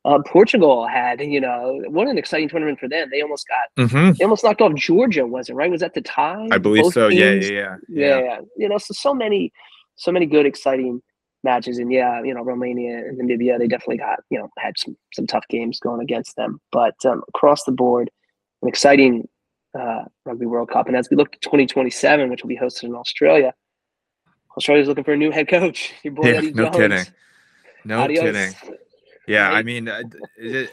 Uh, 0.05 0.21
Portugal 0.25 0.87
had, 0.87 1.21
you 1.21 1.41
know, 1.41 1.83
what 1.89 2.07
an 2.07 2.17
exciting 2.19 2.49
tournament 2.49 2.79
for 2.79 2.89
them. 2.89 3.09
They 3.11 3.23
almost 3.23 3.47
got, 3.49 3.85
Mhm. 3.89 4.17
they 4.17 4.25
almost 4.25 4.45
knocked 4.45 4.61
off 4.63 4.75
Georgia, 4.75 5.27
was 5.27 5.49
it 5.49 5.55
right? 5.55 5.71
Was 5.71 5.81
that 5.81 5.95
the 5.95 6.01
tie? 6.01 6.49
I 6.53 6.59
believe 6.59 6.85
Both 6.85 6.95
so. 6.95 7.09
Yeah, 7.09 7.33
yeah, 7.33 7.51
yeah, 7.51 7.77
yeah, 7.89 8.19
yeah. 8.21 8.41
You 8.57 8.69
know, 8.69 8.79
so 8.79 8.95
so 8.95 9.13
many, 9.15 9.53
so 9.97 10.13
many 10.13 10.27
good, 10.27 10.47
exciting 10.47 11.03
matches. 11.43 11.79
And 11.79 11.91
yeah, 11.93 12.23
you 12.23 12.35
know, 12.35 12.43
Romania 12.43 12.99
and 12.99 13.21
Namibia, 13.21 13.59
they 13.59 13.67
definitely 13.67 13.99
got, 13.99 14.21
you 14.31 14.39
know, 14.39 14.49
had 14.59 14.79
some, 14.79 14.97
some 15.13 15.27
tough 15.27 15.47
games 15.49 15.81
going 15.81 16.01
against 16.01 16.37
them. 16.37 16.61
But 16.73 16.95
um, 17.05 17.23
across 17.29 17.65
the 17.65 17.73
board, 17.73 18.11
an 18.63 18.69
exciting 18.69 19.29
uh, 19.79 20.05
Rugby 20.25 20.47
World 20.47 20.71
Cup. 20.71 20.87
And 20.89 20.97
as 20.97 21.09
we 21.11 21.17
look 21.17 21.33
to 21.33 21.39
2027, 21.41 22.31
which 22.31 22.43
will 22.43 22.49
be 22.49 22.57
hosted 22.57 22.85
in 22.85 22.95
Australia, 22.95 23.53
Australia's 24.57 24.89
looking 24.89 25.05
for 25.05 25.13
a 25.13 25.17
new 25.17 25.31
head 25.31 25.49
coach. 25.49 25.93
Your 26.03 26.15
boy 26.15 26.29
Yeah, 26.31 26.37
Eddie 26.39 26.53
no 26.53 26.65
Jones. 26.65 26.77
kidding. 26.77 27.05
No 27.85 28.01
Adios. 28.01 28.23
kidding. 28.23 28.77
Yeah, 29.29 29.51
I 29.51 29.63
mean, 29.65 29.89
uh, 29.89 30.03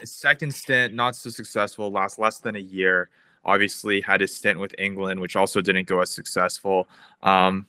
second 0.04 0.54
stint 0.54 0.94
not 0.94 1.16
so 1.16 1.28
successful, 1.28 1.90
last 1.90 2.18
less 2.20 2.38
than 2.38 2.54
a 2.54 2.60
year. 2.60 3.08
Obviously, 3.44 4.00
had 4.00 4.20
his 4.20 4.34
stint 4.34 4.58
with 4.60 4.74
England, 4.78 5.20
which 5.20 5.34
also 5.36 5.60
didn't 5.60 5.86
go 5.88 6.00
as 6.00 6.10
successful. 6.10 6.88
Um, 7.22 7.66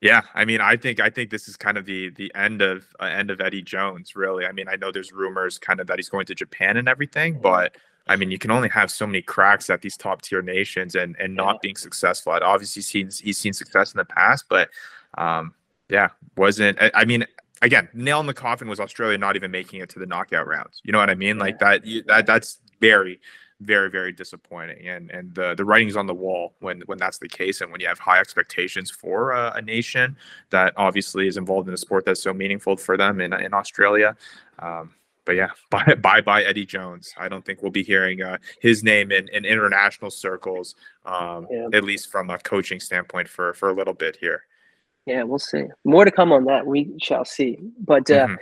yeah, 0.00 0.20
I 0.34 0.44
mean, 0.44 0.60
I 0.60 0.76
think 0.76 1.00
I 1.00 1.10
think 1.10 1.30
this 1.30 1.48
is 1.48 1.56
kind 1.56 1.76
of 1.78 1.84
the 1.86 2.10
the 2.10 2.30
end 2.34 2.60
of 2.62 2.86
uh, 3.00 3.04
end 3.06 3.30
of 3.30 3.40
Eddie 3.40 3.62
Jones. 3.62 4.14
Really, 4.14 4.44
I 4.46 4.52
mean, 4.52 4.68
I 4.68 4.76
know 4.76 4.92
there's 4.92 5.10
rumors 5.10 5.58
kind 5.58 5.80
of 5.80 5.86
that 5.88 5.98
he's 5.98 6.08
going 6.10 6.26
to 6.26 6.34
Japan 6.34 6.76
and 6.76 6.86
everything, 6.88 7.40
but 7.40 7.74
I 8.08 8.16
mean, 8.16 8.30
you 8.30 8.38
can 8.38 8.50
only 8.50 8.68
have 8.70 8.90
so 8.90 9.06
many 9.06 9.22
cracks 9.22 9.70
at 9.70 9.82
these 9.82 9.96
top 9.96 10.22
tier 10.22 10.42
nations 10.42 10.94
and 10.94 11.16
and 11.18 11.34
not 11.34 11.60
being 11.60 11.76
successful. 11.76 12.32
I'd 12.32 12.42
obviously 12.42 12.82
seen 12.82 13.10
he's 13.22 13.38
seen 13.38 13.52
success 13.52 13.92
in 13.92 13.98
the 13.98 14.04
past, 14.04 14.46
but 14.48 14.70
um, 15.16 15.54
yeah, 15.88 16.08
wasn't. 16.36 16.80
I, 16.80 16.90
I 16.94 17.04
mean, 17.04 17.26
again, 17.62 17.88
nail 17.92 18.20
in 18.20 18.26
the 18.26 18.34
coffin 18.34 18.68
was 18.68 18.80
Australia 18.80 19.18
not 19.18 19.36
even 19.36 19.50
making 19.50 19.80
it 19.80 19.88
to 19.90 19.98
the 19.98 20.06
knockout 20.06 20.46
rounds. 20.46 20.80
You 20.84 20.92
know 20.92 20.98
what 20.98 21.10
I 21.10 21.14
mean? 21.14 21.38
Like 21.38 21.58
that. 21.58 21.84
You, 21.84 22.02
that 22.04 22.26
that's 22.26 22.58
very, 22.80 23.20
very, 23.60 23.90
very 23.90 24.12
disappointing. 24.12 24.88
And 24.88 25.10
and 25.10 25.34
the 25.34 25.54
the 25.54 25.64
writing's 25.64 25.96
on 25.96 26.06
the 26.06 26.14
wall 26.14 26.54
when 26.60 26.80
when 26.86 26.98
that's 26.98 27.18
the 27.18 27.28
case, 27.28 27.60
and 27.60 27.70
when 27.70 27.80
you 27.80 27.88
have 27.88 27.98
high 27.98 28.20
expectations 28.20 28.90
for 28.90 29.32
a, 29.32 29.52
a 29.56 29.62
nation 29.62 30.16
that 30.50 30.72
obviously 30.76 31.26
is 31.26 31.36
involved 31.36 31.68
in 31.68 31.74
a 31.74 31.78
sport 31.78 32.04
that's 32.04 32.22
so 32.22 32.32
meaningful 32.32 32.76
for 32.76 32.96
them 32.96 33.20
in 33.20 33.32
in 33.32 33.52
Australia. 33.52 34.16
Um, 34.60 34.94
but 35.28 35.36
yeah, 35.36 35.50
bye 35.70 35.94
bye 36.00 36.22
bye 36.22 36.42
Eddie 36.42 36.64
Jones. 36.66 37.12
I 37.18 37.28
don't 37.28 37.44
think 37.44 37.60
we'll 37.62 37.70
be 37.70 37.82
hearing 37.84 38.22
uh, 38.22 38.38
his 38.60 38.82
name 38.82 39.12
in, 39.12 39.28
in 39.28 39.44
international 39.44 40.10
circles, 40.10 40.74
um, 41.04 41.46
Yeah. 41.50 41.68
at 41.74 41.84
least 41.84 42.10
from 42.10 42.30
a 42.30 42.38
coaching 42.38 42.80
standpoint 42.80 43.28
for 43.28 43.52
for 43.54 43.68
a 43.68 43.74
little 43.74 43.92
bit 43.94 44.16
here. 44.18 44.44
Yeah, 45.06 45.22
we'll 45.24 45.38
see. 45.38 45.64
More 45.84 46.04
to 46.06 46.10
come 46.10 46.32
on 46.32 46.44
that. 46.46 46.66
We 46.66 46.94
shall 47.00 47.24
see. 47.24 47.58
But 47.78 48.10
uh, 48.10 48.26
Mhm. 48.26 48.36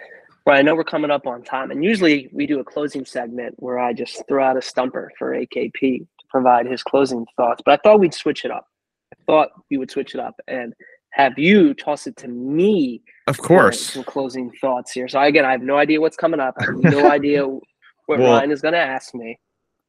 Right, 0.49 0.61
I 0.61 0.63
know 0.63 0.77
we're 0.77 0.85
coming 0.85 1.11
up 1.11 1.27
on 1.27 1.43
time, 1.43 1.73
and 1.73 1.83
usually 1.83 2.29
we 2.33 2.47
do 2.47 2.61
a 2.61 2.65
closing 2.65 3.05
segment 3.05 3.57
where 3.59 3.81
I 3.81 3.93
just 3.93 4.23
throw 4.29 4.45
out 4.45 4.57
a 4.57 4.63
stumper 4.63 5.11
for 5.19 5.33
AKP 5.35 5.99
to 5.99 6.27
provide 6.31 6.67
his 6.67 6.85
closing 6.85 7.27
thoughts. 7.37 7.63
But 7.65 7.73
I 7.73 7.83
thought 7.83 7.99
we'd 7.99 8.15
switch 8.15 8.45
it 8.45 8.53
up. 8.53 8.69
I 9.13 9.17
thought 9.27 9.49
we 9.73 9.77
would 9.77 9.91
switch 9.91 10.15
it 10.15 10.21
up 10.21 10.37
and 10.47 10.73
have 11.17 11.39
you 11.39 11.73
toss 11.73 12.07
it 12.07 12.15
to 12.19 12.29
me. 12.29 13.01
Of 13.27 13.39
course. 13.39 13.81
some 13.95 14.05
closing 14.05 14.53
thoughts 14.61 14.93
here. 14.93 15.09
So 15.09 15.19
again, 15.21 15.47
I 15.47 15.51
have 15.53 15.63
no 15.63 15.79
idea 15.79 15.99
what's 15.99 16.17
coming 16.17 16.41
up. 16.41 16.55
I 16.61 16.65
have 16.67 16.77
no 16.77 17.11
idea 17.19 17.47
what 17.47 18.19
Well- 18.19 18.35
Ryan 18.35 18.51
is 18.53 18.61
going 18.61 18.75
to 18.75 18.79
ask 18.79 19.15
me. 19.15 19.39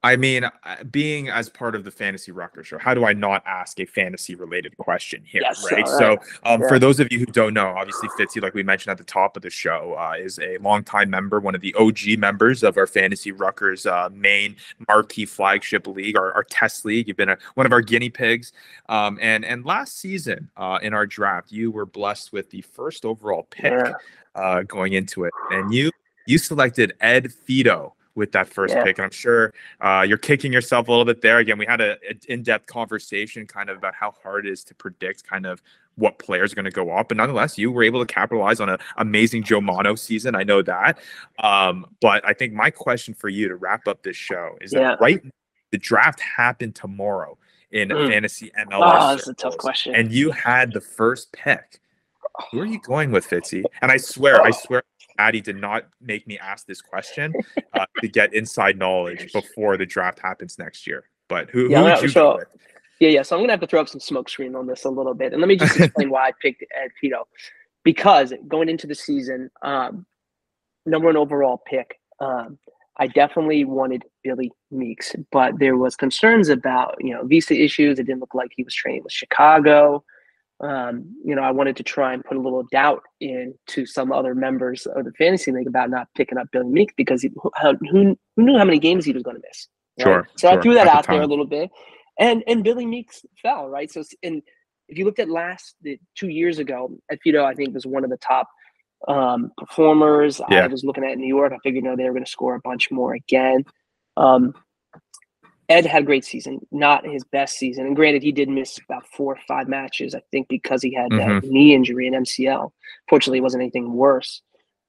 I 0.04 0.16
mean, 0.16 0.44
uh, 0.44 0.52
being 0.92 1.28
as 1.28 1.50
part 1.50 1.74
of 1.76 1.84
the 1.84 1.90
Fantasy 1.90 2.32
Ruckers 2.32 2.66
Show, 2.66 2.78
how 2.78 2.94
do 2.94 3.04
I 3.06 3.14
not 3.14 3.42
ask 3.48 3.80
a 3.80 3.86
fantasy 3.86 4.36
related 4.36 4.78
question 4.78 5.24
here? 5.26 5.42
Yes, 5.44 5.66
right. 5.72 5.84
all 5.84 5.98
So, 6.00 6.08
right. 6.10 6.20
um, 6.46 6.62
Yeah. 6.62 6.68
for 6.68 6.78
those 6.80 7.00
of 7.00 7.12
you 7.12 7.18
who 7.20 7.26
don't 7.26 7.54
know, 7.54 7.68
obviously 7.76 8.08
Fitzy, 8.10 8.40
like 8.42 8.54
we 8.54 8.62
mentioned 8.62 8.92
at 8.92 9.00
the 9.00 9.04
top 9.04 9.36
of 9.36 9.42
the 9.42 9.50
show, 9.50 9.96
uh, 9.98 10.14
is 10.18 10.38
a 10.40 10.60
longtime 10.60 11.10
member, 11.10 11.40
one 11.40 11.56
of 11.56 11.62
the 11.62 11.74
OG 11.74 12.16
members 12.20 12.62
of 12.64 12.78
our 12.78 12.86
Fantasy 12.86 13.32
Ruckers 13.32 13.86
uh, 13.92 14.10
main 14.14 14.56
marquee 14.88 15.26
flagship 15.26 15.88
league, 15.88 16.16
our, 16.16 16.32
our 16.34 16.44
test 16.44 16.86
league. 16.86 17.08
You've 17.08 17.18
been 17.18 17.30
a, 17.30 17.38
one 17.56 17.66
of 17.66 17.72
our 17.72 17.82
guinea 17.82 18.10
pigs. 18.12 18.54
Um, 18.90 19.18
and 19.20 19.44
and 19.44 19.66
last 19.66 20.00
season 20.00 20.50
uh, 20.58 20.78
in 20.82 20.94
our 20.94 21.08
draft, 21.08 21.52
you 21.52 21.72
were 21.72 21.88
blessed 21.88 22.32
with 22.32 22.52
the 22.52 22.62
first 22.62 23.04
overall 23.04 23.48
pick 23.50 23.74
Yeah. 23.74 23.94
uh, 24.36 24.62
going 24.62 24.94
into 24.94 25.24
it, 25.24 25.34
and 25.52 25.74
you 25.74 25.90
you 26.28 26.38
selected 26.38 26.94
Ed 27.02 27.32
Fidow 27.48 27.94
with 28.18 28.32
that 28.32 28.50
first 28.50 28.74
Yeah. 28.74 28.84
pick, 28.84 28.98
and 28.98 29.06
I'm 29.06 29.12
sure 29.12 29.54
uh, 29.80 30.04
you're 30.06 30.18
kicking 30.18 30.52
yourself 30.52 30.88
a 30.88 30.92
little 30.92 31.06
bit 31.06 31.22
there. 31.22 31.38
Again, 31.38 31.58
we 31.60 31.68
had 31.68 31.80
a, 31.80 31.92
a 32.10 32.16
in-depth 32.28 32.66
conversation 32.66 33.46
kind 33.46 33.70
of 33.70 33.78
about 33.78 33.94
how 33.94 34.12
hard 34.24 34.48
it 34.48 34.52
is 34.52 34.64
to 34.66 34.76
predict 34.76 35.24
kind 35.24 35.46
of 35.46 35.62
what 35.96 36.18
players 36.18 36.52
are 36.52 36.56
going 36.56 36.66
to 36.66 36.72
go 36.72 36.90
off, 36.92 37.08
but 37.08 37.18
nonetheless, 37.18 37.58
you 37.58 37.72
were 37.72 37.84
able 37.84 38.04
to 38.04 38.12
capitalize 38.12 38.60
on 38.60 38.70
an 38.70 38.78
amazing 38.98 39.44
Joe 39.44 39.62
Mano 39.62 39.94
season. 39.96 40.36
I 40.36 40.44
know 40.44 40.62
that, 40.64 41.00
um, 41.40 41.86
but 42.02 42.28
I 42.28 42.34
think 42.34 42.54
my 42.54 42.70
question 42.72 43.14
for 43.14 43.30
you 43.30 43.48
to 43.48 43.56
wrap 43.56 43.88
up 43.88 44.02
this 44.04 44.18
show 44.18 44.58
is 44.62 44.74
Yeah. 44.74 44.80
that 44.80 45.02
right, 45.02 45.22
the 45.72 45.78
draft 45.78 46.20
happened 46.20 46.74
tomorrow 46.76 47.38
in 47.72 47.90
Mm. 47.90 48.08
fantasy 48.10 48.52
MLR. 48.58 48.98
Oh, 49.00 49.16
that's 49.16 49.28
a 49.28 49.34
tough 49.36 49.58
question. 49.58 49.94
And 49.94 50.12
you 50.12 50.32
had 50.32 50.74
the 50.74 50.82
first 50.82 51.32
pick. 51.34 51.80
Who 52.52 52.60
are 52.62 52.66
you 52.66 52.80
going 52.80 53.12
with, 53.12 53.28
Fitzy? 53.28 53.64
And 53.82 53.92
I 53.92 53.98
swear, 53.98 54.42
I 54.46 54.52
swear, 54.52 54.84
Addy 55.18 55.42
did 55.42 55.58
not 55.58 55.86
make 56.02 56.28
me 56.28 56.38
ask 56.40 56.66
this 56.66 56.82
question 56.82 57.34
uh, 57.74 57.86
to 58.00 58.08
get 58.08 58.34
inside 58.34 58.78
knowledge 58.78 59.32
before 59.34 59.78
the 59.78 59.86
draft 59.86 60.20
happens 60.20 60.58
next 60.60 60.88
year. 60.88 61.10
But 61.28 61.50
who, 61.50 61.70
Yeah, 61.70 61.80
who 61.80 61.84
would 61.86 62.02
you 62.02 62.08
sure. 62.08 62.34
go 62.34 62.36
with? 62.38 62.48
Yeah, 63.00 63.10
yeah. 63.10 63.22
So 63.22 63.36
I'm 63.36 63.44
gonna 63.44 63.54
have 63.54 63.60
to 63.60 63.68
throw 63.68 63.82
up 63.82 63.90
some 63.90 64.00
smoke 64.00 64.30
screen 64.30 64.56
on 64.56 64.66
this 64.66 64.86
a 64.86 64.90
little 64.90 65.14
bit, 65.14 65.34
and 65.34 65.42
let 65.42 65.48
me 65.48 65.56
just 65.56 65.80
explain 65.80 66.10
why 66.10 66.28
I 66.28 66.32
picked 66.42 66.64
Ed 66.76 66.92
Fidow. 67.02 67.26
Because 67.84 68.34
going 68.48 68.70
into 68.70 68.88
the 68.88 68.96
season, 68.96 69.50
um, 69.62 70.06
number 70.86 71.08
one 71.08 71.16
overall 71.18 71.62
pick, 71.66 72.00
um, 72.20 72.58
I 72.98 73.08
definitely 73.08 73.64
wanted 73.66 74.04
Billy 74.24 74.52
Meakes, 74.72 75.16
but 75.32 75.60
there 75.60 75.78
was 75.78 75.96
concerns 75.96 76.50
about 76.50 76.96
you 77.00 77.14
know 77.14 77.24
visa 77.26 77.54
issues. 77.54 78.00
It 78.00 78.06
didn't 78.08 78.20
look 78.22 78.34
like 78.34 78.52
he 78.56 78.64
was 78.64 78.74
training 78.74 79.04
with 79.04 79.14
Chicago. 79.14 80.04
Um, 80.60 81.16
you 81.24 81.36
know, 81.36 81.44
I 81.44 81.52
wanted 81.52 81.78
to 81.78 81.84
try 81.84 82.14
and 82.14 82.24
put 82.24 82.36
a 82.36 82.40
little 82.40 82.64
doubt 82.72 83.04
into 83.22 83.86
some 83.86 84.12
other 84.12 84.34
members 84.34 84.88
of 84.88 85.06
the 85.06 85.12
fantasy 85.12 85.52
league 85.52 85.68
about 85.68 85.92
not 85.92 86.08
picking 86.16 86.38
up 86.38 86.48
Billy 86.52 86.70
Meakes 86.70 86.96
because 86.98 87.22
he, 87.22 87.32
who, 87.36 87.52
who 87.92 88.18
who 88.36 88.44
knew 88.44 88.58
how 88.58 88.66
many 88.66 88.80
games 88.80 89.06
he 89.06 89.14
was 89.14 89.22
going 89.24 89.36
to 89.36 89.44
miss. 89.48 89.68
right? 90.00 90.06
Sure, 90.06 90.28
So 90.36 90.50
I 90.50 90.60
threw 90.60 90.74
that 90.74 90.88
at 90.88 90.92
the 90.92 90.98
out 90.98 91.08
there 91.08 91.22
a 91.22 91.28
little 91.28 91.46
bit, 91.46 91.70
and 92.20 92.44
and 92.48 92.64
Billy 92.64 92.88
Meakes 92.88 93.24
fell 93.42 93.70
right. 93.70 93.92
So 93.92 94.04
and 94.24 94.42
if 94.88 94.98
you 94.98 95.06
looked 95.06 95.20
at 95.20 95.30
last 95.30 95.76
the 95.82 96.00
two 96.16 96.30
years 96.30 96.60
ago, 96.60 96.98
Fidow, 97.26 97.44
I 97.44 97.54
think 97.54 97.74
was 97.74 97.86
one 97.86 98.04
of 98.04 98.10
the 98.10 98.18
top 98.18 98.48
um, 99.08 99.52
performers. 99.58 100.42
I 100.64 100.68
was 100.68 100.84
looking 100.84 101.04
at 101.04 101.18
New 101.18 101.28
York. 101.28 101.54
I 101.54 101.58
figured, 101.64 101.84
no, 101.84 101.96
they 101.96 102.06
were 102.06 102.14
going 102.14 102.26
to 102.26 102.32
score 102.32 102.56
a 102.56 102.62
bunch 102.62 102.90
more 102.90 103.14
again. 103.14 103.64
Um, 104.16 104.54
Ed 105.70 105.86
had 105.86 106.04
a 106.04 106.06
great 106.06 106.24
season, 106.24 106.66
not 106.72 107.06
his 107.06 107.24
best 107.26 107.58
season. 107.58 107.86
And 107.86 107.96
granted, 107.96 108.24
he 108.24 108.32
did 108.32 108.48
miss 108.48 108.80
about 108.90 109.06
four 109.08 109.34
or 109.34 109.40
five 109.48 109.68
matches, 109.68 110.16
I 110.16 110.22
think, 110.32 110.48
because 110.48 110.82
he 110.82 110.94
had 110.94 111.12
that 111.12 111.44
knee 111.44 111.74
injury 111.74 112.08
and 112.08 112.26
MCL. 112.26 112.72
Fortunately, 113.10 113.40
it 113.40 113.44
wasn't 113.44 113.64
anything 113.64 113.92
worse. 113.94 114.42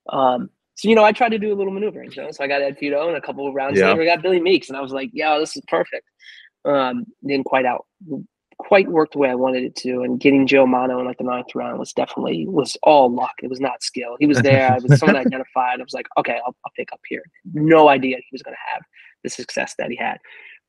Um, 0.08 0.50
so, 0.76 0.88
you 0.88 0.94
know, 0.94 1.04
I 1.04 1.10
tried 1.10 1.30
to 1.30 1.38
do 1.38 1.52
a 1.52 1.56
little 1.56 1.72
maneuvering. 1.72 2.12
You 2.12 2.22
know? 2.22 2.30
So 2.30 2.44
I 2.44 2.46
got 2.46 2.62
Ed 2.62 2.78
Fidow, 2.78 3.08
and 3.08 3.16
a 3.16 3.20
couple 3.20 3.48
of 3.48 3.54
rounds 3.54 3.78
Yeah. 3.78 3.90
later, 3.90 4.02
I 4.02 4.04
got 4.04 4.22
Billy 4.22 4.40
Meakes. 4.40 4.68
And 4.68 4.76
I 4.76 4.80
was 4.80 4.92
like, 4.92 5.10
yeah, 5.12 5.36
this 5.38 5.56
is 5.56 5.62
perfect. 5.66 6.08
Um, 6.64 7.06
didn't 7.26 7.46
quite 7.46 7.66
out 7.66 7.86
quite 8.58 8.88
work 8.88 9.12
the 9.12 9.18
way 9.18 9.30
I 9.30 9.36
wanted 9.36 9.62
it 9.64 9.76
to. 9.76 10.02
And 10.02 10.18
getting 10.20 10.46
Joe 10.46 10.66
Mano 10.66 10.98
in 10.98 11.06
like 11.06 11.18
the 11.18 11.24
ninth 11.24 11.54
round 11.54 11.78
was 11.78 11.92
definitely 11.92 12.46
was 12.46 12.76
all 12.82 13.12
luck. 13.12 13.34
It 13.42 13.48
was 13.48 13.60
not 13.60 13.82
skill. 13.82 14.16
He 14.18 14.26
was 14.26 14.40
there. 14.42 14.72
I 14.72 14.78
was 14.78 14.98
someone 14.98 15.16
I 15.16 15.20
identified. 15.26 15.80
I 15.80 15.82
was 15.84 15.94
like, 15.94 16.08
okay, 16.18 16.38
I'll, 16.44 16.54
I'll 16.64 16.72
pick 16.76 16.92
up 16.92 17.00
here. 17.08 17.22
No 17.54 17.88
idea 17.88 18.16
he 18.16 18.28
was 18.32 18.42
going 18.42 18.54
to 18.54 18.72
have 18.72 18.82
the 19.22 19.30
success 19.30 19.74
that 19.78 19.90
he 19.90 19.96
had. 19.96 20.18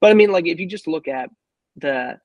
But 0.02 0.12
I 0.12 0.14
mean, 0.14 0.32
like 0.32 0.48
if 0.48 0.60
you 0.60 0.66
just 0.66 0.88
look 0.88 1.08
at 1.08 1.30
the 1.76 2.20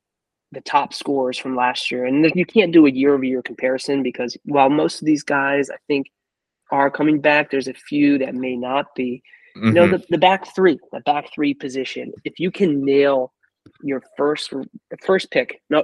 the 0.53 0.61
top 0.61 0.95
scores 0.95 1.37
from 1.37 1.57
last 1.57 1.91
year, 1.91 2.05
and 2.05 2.31
you 2.35 2.47
can't 2.47 2.73
do 2.73 2.87
a 2.87 2.91
year 2.91 3.15
over 3.15 3.25
year 3.25 3.43
comparison 3.43 4.03
because 4.03 4.37
while 4.45 4.71
most 4.71 5.01
of 5.03 5.07
these 5.07 5.25
guys 5.25 5.69
I 5.71 5.77
think 5.89 6.07
are 6.71 6.91
coming 6.91 7.21
back, 7.21 7.51
there's 7.51 7.69
a 7.69 7.75
few 7.75 8.19
that 8.19 8.35
may 8.35 8.57
not 8.57 8.95
be. 8.95 9.23
You 9.57 9.73
know, 9.73 9.87
Mhm. 9.87 9.91
the, 9.93 10.07
the 10.11 10.19
back 10.19 10.53
three, 10.55 10.79
the 10.93 11.01
back 11.01 11.33
three 11.33 11.55
position, 11.55 12.13
if 12.25 12.41
you 12.41 12.51
can 12.51 12.85
nail 12.85 13.33
your 13.83 14.03
first 14.17 14.53
first 15.05 15.31
pick, 15.31 15.61
no 15.71 15.83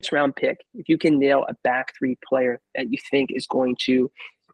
first 0.00 0.12
round 0.12 0.36
pick, 0.36 0.58
if 0.74 0.88
you 0.88 0.96
can 0.98 1.18
nail 1.18 1.44
a 1.48 1.54
back 1.62 1.94
three 1.98 2.16
player 2.26 2.60
that 2.74 2.90
you 2.90 2.98
think 3.10 3.30
is 3.32 3.46
going 3.46 3.76
to 3.86 4.10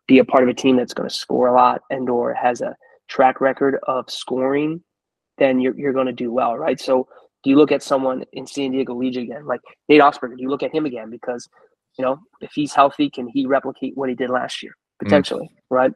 be 0.09 0.19
a 0.19 0.25
part 0.25 0.43
of 0.43 0.49
a 0.49 0.55
team 0.55 0.77
that's 0.77 0.95
going 0.95 1.09
to 1.09 1.15
score 1.15 1.49
a 1.49 1.55
lot 1.55 1.81
and 1.91 2.09
or 2.11 2.35
has 2.35 2.61
a 2.61 2.77
track 3.09 3.41
record 3.41 3.79
of 3.87 4.11
scoring, 4.11 4.83
then 5.39 5.61
you're 5.61 5.79
you're 5.79 5.93
going 5.93 6.07
to 6.07 6.13
do 6.13 6.33
well, 6.33 6.57
right? 6.57 6.81
So 6.81 7.09
do 7.43 7.51
you 7.51 7.57
look 7.57 7.73
at 7.73 7.83
someone 7.83 8.25
in 8.33 8.47
San 8.47 8.73
Diego 8.73 8.95
Legion 8.95 9.25
again, 9.25 9.47
like 9.47 9.61
Nate 9.89 10.01
Augspurger? 10.01 10.37
Do 10.37 10.43
you 10.43 10.51
look 10.51 10.63
at 10.63 10.75
him 10.75 10.87
again 10.87 11.11
because 11.11 11.49
you 11.99 12.05
know 12.05 12.19
if 12.41 12.53
he's 12.55 12.75
healthy, 12.75 13.11
can 13.11 13.29
he 13.29 13.47
replicate 13.47 13.97
what 13.97 14.09
he 14.09 14.15
did 14.15 14.31
last 14.31 14.63
year 14.63 14.73
mm. 14.73 15.05
potentially, 15.05 15.51
right? 15.71 15.93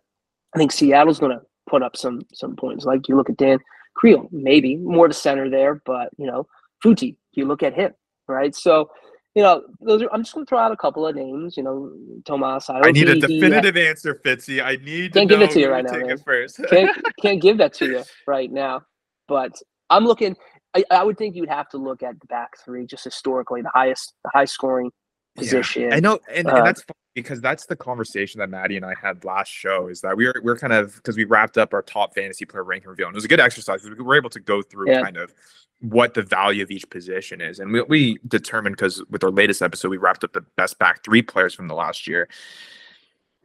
I 0.55 0.59
think 0.59 0.73
Seattle's 0.73 1.21
going 1.21 1.33
to 1.33 1.43
put 1.69 1.83
up 1.83 1.97
some 1.97 2.23
some 2.33 2.57
points. 2.57 2.85
Like 2.85 3.09
you 3.09 3.17
look 3.17 3.31
at 3.31 3.37
Dan 3.37 3.59
Kriel, 4.03 4.29
maybe 4.31 4.77
more 4.77 5.09
to 5.09 5.15
center 5.15 5.51
there, 5.51 5.83
but 5.85 6.11
you 6.19 6.27
know 6.27 6.47
Futi, 6.85 7.17
you 7.33 7.47
look 7.47 7.63
at 7.63 7.75
him, 7.75 7.93
right? 8.29 8.55
So, 8.55 8.91
you 9.35 9.43
know, 9.43 9.63
those 9.81 10.03
are, 10.03 10.13
I'm 10.13 10.23
just 10.23 10.35
going 10.35 10.47
to 10.47 10.49
throw 10.49 10.59
out 10.59 10.73
a 10.73 10.77
couple 10.77 11.07
of 11.07 11.15
names. 11.15 11.57
You 11.57 11.63
know, 11.63 11.93
Tomas. 12.25 12.69
I 12.69 12.91
need 12.91 13.09
a 13.09 13.15
he- 13.15 13.21
he- 13.21 13.41
definitive 13.41 13.77
answer, 13.77 14.15
Fitzy. 14.15 14.63
I 14.65 14.77
need 14.77 15.13
Can't 15.13 15.29
to 15.29 15.35
give 15.35 15.43
it 15.43 15.51
to 15.53 15.61
you 15.61 15.71
right 15.71 15.85
now, 15.85 15.93
take 15.93 16.07
man. 16.07 16.11
it 16.11 16.23
first. 16.25 16.61
can't 16.69 16.91
can't 17.23 17.41
give 17.41 17.59
that 17.59 17.75
to 17.75 17.87
you 17.87 18.05
right 18.27 18.51
now. 18.51 18.83
But 19.31 19.53
I'm 19.89 20.05
looking. 20.05 20.37
I, 20.75 20.85
I 20.91 21.05
would 21.05 21.17
think 21.17 21.37
you'd 21.37 21.49
have 21.49 21.69
to 21.71 21.79
look 21.79 22.03
at 22.03 22.19
the 22.21 22.27
back 22.27 22.51
three, 22.65 22.85
just 22.85 23.05
historically, 23.05 23.63
the 23.63 23.71
highest, 23.73 24.13
the 24.25 24.31
high 24.35 24.45
scoring 24.45 24.91
Yeah. 25.37 25.41
position. 25.43 25.93
I 25.93 26.01
know, 26.01 26.19
and, 26.33 26.49
Uh, 26.49 26.57
and 26.57 26.67
that's 26.67 26.83
fine. 26.83 26.95
because 27.15 27.41
that's 27.41 27.67
the 27.67 27.77
conversation 27.77 28.41
that 28.41 28.51
Matty 28.51 28.77
and 28.77 28.85
I 28.85 28.95
had 29.01 29.25
last 29.25 29.49
show 29.49 29.87
is 29.87 30.01
that 30.03 30.17
we 30.17 30.27
were 30.27 30.35
we 30.43 30.51
are 30.53 30.57
kind 30.57 30.73
of 30.73 30.97
because 30.97 31.17
we 31.17 31.25
wrapped 31.25 31.57
up 31.59 31.73
our 31.73 31.83
top 31.83 32.15
fantasy 32.15 32.45
player 32.45 32.65
ranking 32.65 32.91
reveal, 32.91 33.07
and 33.07 33.15
it 33.15 33.19
was 33.19 33.25
a 33.25 33.29
good 33.29 33.41
exercise 33.41 33.83
because 33.83 33.97
we 33.97 34.05
were 34.05 34.17
able 34.17 34.31
to 34.31 34.41
go 34.41 34.61
through 34.63 34.91
yeah. 34.91 35.01
kind 35.03 35.17
of 35.17 35.33
what 35.81 36.13
the 36.13 36.23
value 36.23 36.63
of 36.63 36.71
each 36.71 36.89
position 36.91 37.41
is 37.41 37.59
and 37.59 37.73
we, 37.73 37.81
we 37.83 38.19
determined 38.29 38.77
because 38.77 39.03
with 39.09 39.25
our 39.25 39.31
latest 39.31 39.63
episode 39.63 39.89
we 39.89 39.97
wrapped 39.97 40.23
up 40.23 40.33
the 40.35 40.45
best 40.59 40.79
back 40.79 41.03
three 41.03 41.23
players 41.23 41.55
from 41.55 41.69
the 41.69 41.75
last 41.75 42.07
year 42.07 42.29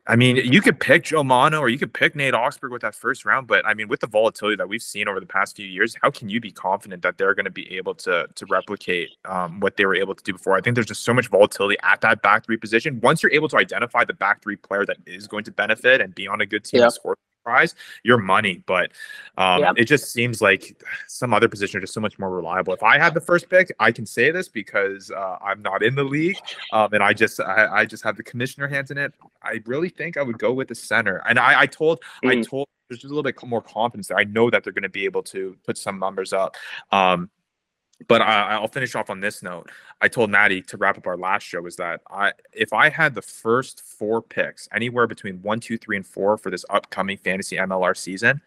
I 0.07 0.15
mean, 0.15 0.37
you 0.37 0.61
could 0.61 0.79
pick 0.79 1.05
Joe 1.05 1.23
Mano 1.23 1.59
or 1.59 1.67
you 1.67 1.79
could 1.79 1.93
pick 1.93 2.15
Nate 2.15 2.35
Augspurger 2.35 2.71
with 2.71 2.83
that 2.83 2.93
first 2.93 3.25
round, 3.25 3.47
but 3.47 3.65
I 3.65 3.73
mean, 3.73 3.87
with 3.87 4.01
the 4.01 4.07
volatility 4.07 4.55
that 4.57 4.69
we've 4.69 4.81
seen 4.81 5.07
over 5.07 5.19
the 5.19 5.25
past 5.25 5.55
few 5.55 5.65
years, 5.65 5.95
how 6.01 6.11
can 6.11 6.29
you 6.29 6.39
be 6.39 6.51
confident 6.51 7.01
that 7.01 7.17
they're 7.17 7.33
going 7.33 7.45
to 7.45 7.51
be 7.51 7.75
able 7.75 7.95
to 7.95 8.27
to 8.33 8.45
replicate 8.45 9.09
um, 9.25 9.59
what 9.59 9.77
they 9.77 9.85
were 9.85 9.95
able 9.95 10.13
to 10.13 10.23
do 10.23 10.33
before? 10.33 10.55
I 10.55 10.61
think 10.61 10.75
there's 10.75 10.87
just 10.87 11.03
so 11.03 11.13
much 11.13 11.27
volatility 11.29 11.77
at 11.81 12.01
that 12.01 12.21
back 12.21 12.45
three 12.45 12.57
position. 12.57 12.99
Once 13.01 13.23
you're 13.23 13.31
able 13.31 13.47
to 13.49 13.57
identify 13.57 14.05
the 14.05 14.13
back 14.13 14.43
three 14.43 14.57
player 14.57 14.85
that 14.85 14.97
is 15.07 15.27
going 15.27 15.43
to 15.45 15.51
benefit 15.51 16.01
and 16.01 16.13
be 16.13 16.27
on 16.27 16.39
a 16.39 16.45
good 16.45 16.63
team 16.63 16.81
yep. 16.81 16.91
score 16.91 17.17
prize, 17.45 17.75
your 18.03 18.17
money. 18.17 18.61
But 18.65 18.91
um, 19.37 19.61
yep. 19.61 19.75
it 19.77 19.85
just 19.85 20.11
seems 20.11 20.41
like 20.41 20.83
some 21.07 21.33
other 21.33 21.47
positions 21.47 21.75
are 21.75 21.81
just 21.81 21.93
so 21.93 22.01
much 22.01 22.17
more 22.19 22.29
reliable. 22.29 22.73
If 22.73 22.83
I 22.83 22.97
had 22.97 23.13
the 23.13 23.21
first 23.21 23.49
pick, 23.49 23.73
I 23.79 23.91
can 23.91 24.05
say 24.05 24.31
this 24.31 24.49
because 24.49 25.11
uh, 25.11 25.37
I'm 25.41 25.61
not 25.61 25.83
in 25.83 25.95
the 25.95 26.03
league, 26.03 26.37
um, 26.73 26.93
and 26.93 27.03
I 27.03 27.13
just 27.13 27.39
I, 27.39 27.67
I, 27.67 27.85
just 27.85 28.03
have 28.03 28.17
the 28.17 28.23
commissioner 28.23 28.67
hands 28.67 28.91
in 28.91 28.97
it. 28.97 29.13
I 29.43 29.61
really 29.65 29.89
think 29.89 30.17
I 30.17 30.23
would 30.23 30.39
go 30.39 30.51
with 30.51 30.67
the 30.67 30.75
center. 30.75 31.21
And 31.29 31.39
I, 31.39 31.61
I 31.61 31.65
told 31.67 32.01
mm. 32.23 32.31
I 32.31 32.41
told 32.41 32.67
there's 32.89 32.99
just 32.99 33.11
a 33.11 33.15
little 33.15 33.23
bit 33.23 33.35
more 33.45 33.61
confidence 33.61 34.07
there. 34.07 34.17
I 34.17 34.25
know 34.25 34.49
that 34.49 34.63
they're 34.63 34.73
going 34.73 34.83
to 34.83 34.89
be 34.89 35.05
able 35.05 35.23
to 35.23 35.55
put 35.65 35.77
some 35.77 35.99
numbers 35.99 36.33
up. 36.33 36.55
Um, 36.91 37.29
but 38.07 38.21
I, 38.21 38.59
will 38.59 38.67
finish 38.67 38.95
off 38.95 39.09
on 39.09 39.19
this 39.19 39.41
note. 39.41 39.69
I 40.01 40.07
told 40.07 40.29
Matty 40.29 40.61
to 40.63 40.77
wrap 40.77 40.97
up 40.97 41.07
our 41.07 41.17
last 41.17 41.43
show 41.43 41.65
is 41.65 41.75
that 41.77 42.01
I 42.09 42.33
if 42.51 42.73
I 42.73 42.89
had 42.89 43.15
the 43.15 43.21
first 43.21 43.81
four 43.81 44.21
picks 44.21 44.67
anywhere 44.73 45.07
between 45.07 45.41
one, 45.41 45.59
two, 45.59 45.77
three, 45.77 45.95
and 45.95 46.05
four 46.05 46.37
for 46.37 46.49
this 46.49 46.65
upcoming 46.69 47.17
fantasy 47.17 47.55
MLR 47.55 47.95
season, 47.95 48.41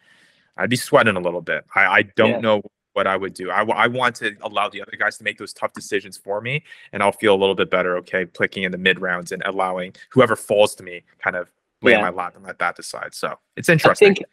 I'd 0.56 0.70
be 0.70 0.76
sweating 0.76 1.16
a 1.16 1.20
little 1.20 1.40
bit. 1.40 1.64
I, 1.74 1.86
I 1.86 2.02
don't 2.02 2.30
yeah. 2.30 2.40
know 2.40 2.62
what 2.92 3.06
I 3.06 3.16
would 3.16 3.32
do. 3.32 3.50
I, 3.50 3.62
I 3.62 3.86
want 3.86 4.16
to 4.16 4.36
allow 4.42 4.68
the 4.68 4.82
other 4.82 4.96
guys 4.98 5.16
to 5.18 5.24
make 5.24 5.38
those 5.38 5.52
tough 5.52 5.72
decisions 5.72 6.16
for 6.18 6.40
me, 6.40 6.64
and 6.92 7.02
I'll 7.02 7.12
feel 7.12 7.34
a 7.34 7.38
little 7.38 7.54
bit 7.54 7.70
better. 7.70 7.96
Okay, 7.98 8.26
picking 8.26 8.64
in 8.64 8.72
the 8.72 8.78
mid 8.78 9.00
rounds 9.00 9.32
and 9.32 9.42
allowing 9.46 9.94
whoever 10.10 10.36
falls 10.36 10.74
to 10.76 10.82
me 10.82 11.04
kind 11.18 11.36
of 11.36 11.50
lay 11.80 11.92
yeah. 11.92 11.98
in 11.98 12.04
my 12.04 12.10
lap 12.10 12.36
and 12.36 12.44
let 12.44 12.58
that 12.58 12.76
decide. 12.76 13.14
So 13.14 13.38
it's 13.56 13.68
interesting. 13.68 14.10
I 14.10 14.14
think 14.14 14.26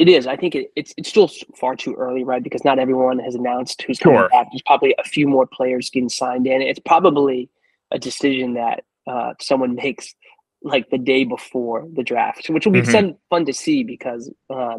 it 0.00 0.08
is. 0.08 0.26
I 0.26 0.34
think 0.34 0.54
it, 0.54 0.72
it's 0.76 0.94
it's 0.96 1.10
still 1.10 1.30
far 1.54 1.76
too 1.76 1.94
early, 1.94 2.24
right? 2.24 2.42
Because 2.42 2.64
not 2.64 2.78
everyone 2.78 3.18
has 3.18 3.34
announced 3.34 3.82
who's 3.82 3.98
coming 3.98 4.26
back. 4.32 4.48
There's 4.50 4.62
probably 4.64 4.94
a 4.98 5.04
few 5.04 5.28
more 5.28 5.46
players 5.46 5.90
getting 5.90 6.08
signed 6.08 6.46
in. 6.46 6.62
It's 6.62 6.80
probably 6.80 7.50
a 7.90 7.98
decision 7.98 8.54
that 8.54 8.84
uh, 9.06 9.34
someone 9.42 9.74
makes 9.84 10.14
like 10.62 10.88
the 10.88 10.96
day 10.96 11.24
before 11.24 11.86
the 11.92 12.02
draft, 12.02 12.48
which 12.48 12.64
will 12.64 12.72
be 12.72 12.80
mm-hmm. 12.80 13.10
fun, 13.28 13.44
to 13.44 13.52
see 13.52 13.84
because 13.84 14.32
uh, 14.48 14.78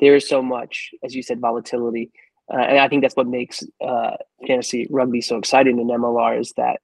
there 0.00 0.16
is 0.16 0.28
so 0.28 0.42
much, 0.42 0.90
as 1.04 1.14
you 1.14 1.22
said, 1.22 1.38
volatility. 1.38 2.10
Uh, 2.52 2.62
and 2.62 2.78
I 2.80 2.88
think 2.88 3.02
that's 3.02 3.16
what 3.16 3.28
makes 3.28 3.62
uh, 3.80 4.16
fantasy 4.44 4.88
rugby 4.90 5.20
so 5.20 5.36
exciting 5.36 5.78
in 5.78 5.86
MLR 5.86 6.40
is 6.40 6.52
that, 6.56 6.80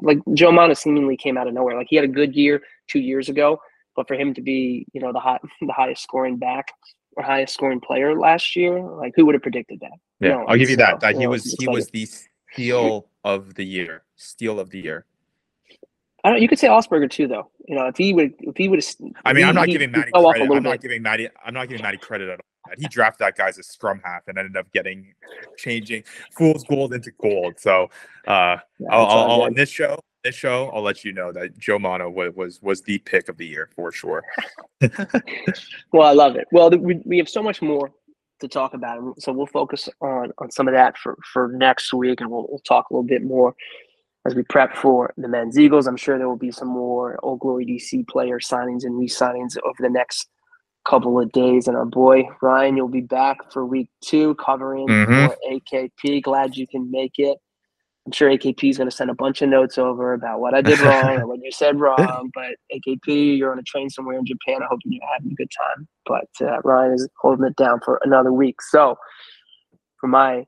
like 0.00 0.18
Joe 0.32 0.52
Mano 0.52 0.72
seemingly 0.72 1.18
came 1.18 1.36
out 1.36 1.48
of 1.48 1.52
nowhere. 1.52 1.76
Like 1.76 1.88
he 1.90 1.96
had 1.96 2.04
a 2.06 2.08
good 2.08 2.34
year 2.34 2.62
two 2.88 3.00
years 3.00 3.28
ago, 3.28 3.60
but 3.96 4.08
for 4.08 4.14
him 4.14 4.34
to 4.34 4.42
be, 4.42 4.86
you 4.92 5.00
know, 5.00 5.12
the 5.12 5.20
hot, 5.20 5.42
the 5.60 5.72
highest 5.72 6.02
scoring 6.02 6.36
back 6.36 6.72
or 7.16 7.22
highest 7.22 7.54
scoring 7.54 7.80
player 7.80 8.18
last 8.18 8.56
year, 8.56 8.80
like 8.80 9.12
who 9.16 9.26
would 9.26 9.34
have 9.34 9.42
predicted 9.42 9.80
that? 9.80 9.98
Yeah, 10.20 10.28
no, 10.30 10.44
I'll 10.46 10.56
give 10.56 10.70
you 10.70 10.76
that. 10.76 11.00
That 11.00 11.16
he 11.16 11.26
was 11.26 11.54
he 11.58 11.68
was 11.68 11.88
the 11.88 12.06
steal 12.06 13.08
of 13.24 13.54
the 13.54 13.64
year, 13.64 14.04
steal 14.16 14.60
of 14.60 14.70
the 14.70 14.80
year. 14.80 15.06
I 16.24 16.30
don't. 16.30 16.40
You 16.40 16.48
could 16.48 16.58
say 16.58 16.68
Augspurger 16.68 17.10
too, 17.10 17.28
though. 17.28 17.50
You 17.68 17.76
know, 17.76 17.86
if 17.86 17.96
he 17.96 18.14
would, 18.14 18.32
if 18.38 18.56
he 18.56 18.68
would 18.68 18.82
have. 18.82 18.94
I 19.24 19.32
mean, 19.32 19.44
he, 19.44 19.48
I'm 19.48 19.54
not 19.54 19.68
giving 19.68 19.90
Matty 19.90 20.10
credit. 20.10 20.42
I'm 20.42 20.48
bit. 20.48 20.62
not 20.62 20.80
giving 20.80 21.02
Matty. 21.02 21.28
I'm 21.44 21.52
not 21.52 21.68
giving 21.68 21.82
Matty 21.82 21.98
credit 21.98 22.30
at 22.30 22.40
all. 22.40 22.72
He 22.78 22.88
drafted 22.88 23.26
that 23.26 23.36
guy 23.36 23.48
as 23.48 23.58
a 23.58 23.62
scrum 23.62 24.00
half 24.02 24.22
and 24.26 24.38
ended 24.38 24.56
up 24.56 24.72
getting 24.72 25.12
changing 25.58 26.04
fool's 26.32 26.64
gold 26.64 26.94
into 26.94 27.10
gold. 27.20 27.60
So, 27.60 27.90
uh, 28.26 28.56
yeah, 28.78 28.88
I'll, 28.90 29.06
I'll, 29.06 29.42
on 29.42 29.52
this 29.52 29.68
show, 29.68 30.00
this 30.24 30.34
show, 30.34 30.70
I'll 30.74 30.82
let 30.82 31.04
you 31.04 31.12
know 31.12 31.32
that 31.32 31.56
Joe 31.58 31.78
Mano 31.78 32.10
was 32.10 32.34
was, 32.34 32.62
was 32.62 32.82
the 32.82 32.98
pick 32.98 33.28
of 33.28 33.36
the 33.36 33.46
year 33.46 33.68
for 33.76 33.92
sure. 33.92 34.24
well, 35.92 36.08
I 36.08 36.12
love 36.12 36.36
it. 36.36 36.48
Well, 36.50 36.70
we, 36.70 37.00
we 37.04 37.18
have 37.18 37.28
so 37.28 37.42
much 37.42 37.62
more 37.62 37.90
to 38.40 38.48
talk 38.48 38.74
about, 38.74 39.20
so 39.22 39.32
we'll 39.32 39.46
focus 39.46 39.88
on 40.00 40.32
on 40.38 40.50
some 40.50 40.66
of 40.66 40.74
that 40.74 40.98
for 40.98 41.16
for 41.32 41.52
next 41.52 41.92
week, 41.92 42.20
and 42.20 42.30
we'll, 42.30 42.46
we'll 42.48 42.58
talk 42.60 42.90
a 42.90 42.94
little 42.94 43.06
bit 43.06 43.22
more 43.22 43.54
as 44.26 44.34
we 44.34 44.42
prep 44.44 44.74
for 44.74 45.12
the 45.16 45.28
men's 45.28 45.58
Eagles. 45.58 45.86
I'm 45.86 45.96
sure 45.96 46.18
there 46.18 46.28
will 46.28 46.36
be 46.36 46.50
some 46.50 46.68
more 46.68 47.18
Old 47.22 47.40
Glory 47.40 47.66
DC 47.66 48.08
player 48.08 48.40
signings 48.40 48.84
and 48.84 48.98
re-signings 48.98 49.56
over 49.62 49.76
the 49.78 49.90
next 49.90 50.28
couple 50.88 51.20
of 51.20 51.30
days. 51.32 51.68
And 51.68 51.76
our 51.76 51.84
boy 51.84 52.24
Ryan, 52.40 52.76
you'll 52.76 52.88
be 52.88 53.00
back 53.00 53.52
for 53.52 53.64
week 53.66 53.90
two 54.02 54.34
covering 54.36 54.86
mm-hmm. 54.88 55.26
for 55.26 55.36
AKP. 55.50 56.22
Glad 56.22 56.56
you 56.56 56.66
can 56.66 56.90
make 56.90 57.14
it. 57.18 57.38
I'm 58.06 58.12
sure 58.12 58.28
AKP 58.30 58.68
is 58.68 58.76
going 58.76 58.88
to 58.88 58.94
send 58.94 59.10
a 59.10 59.14
bunch 59.14 59.40
of 59.40 59.48
notes 59.48 59.78
over 59.78 60.12
about 60.12 60.40
what 60.40 60.54
I 60.54 60.60
did 60.60 60.78
wrong 60.82 61.20
or 61.20 61.26
what 61.26 61.40
you 61.42 61.50
said 61.50 61.80
wrong. 61.80 62.30
But 62.34 62.56
AKP, 62.72 63.38
you're 63.38 63.52
on 63.52 63.58
a 63.58 63.62
train 63.62 63.88
somewhere 63.88 64.18
in 64.18 64.26
Japan. 64.26 64.62
I 64.62 64.66
hope 64.68 64.80
you're 64.84 65.00
having 65.12 65.32
a 65.32 65.34
good 65.34 65.50
time. 65.56 65.88
But 66.06 66.28
uh, 66.46 66.60
Ryan 66.62 66.92
is 66.92 67.08
holding 67.18 67.46
it 67.46 67.56
down 67.56 67.80
for 67.84 68.00
another 68.04 68.32
week. 68.32 68.60
So, 68.60 68.96
for 69.98 70.06
my 70.06 70.44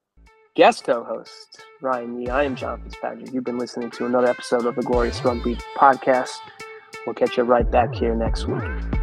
guest 0.54 0.84
co-host 0.84 1.62
Ryan 1.80 2.20
Ye, 2.20 2.28
I 2.28 2.44
am 2.44 2.57
John 2.57 2.82
Fitzpatrick. 2.82 3.32
You've 3.32 3.44
been 3.44 3.59
listening 3.59 3.90
to 3.92 4.07
another 4.07 4.28
episode 4.28 4.66
of 4.66 4.74
the 4.74 4.82
Glorious 4.82 5.24
Rugby 5.24 5.57
Podcast. 5.76 6.36
We'll 7.07 7.14
catch 7.14 7.36
you 7.36 7.44
right 7.44 7.70
back 7.70 7.94
here 7.94 8.14
next 8.14 8.46
week. 8.46 8.95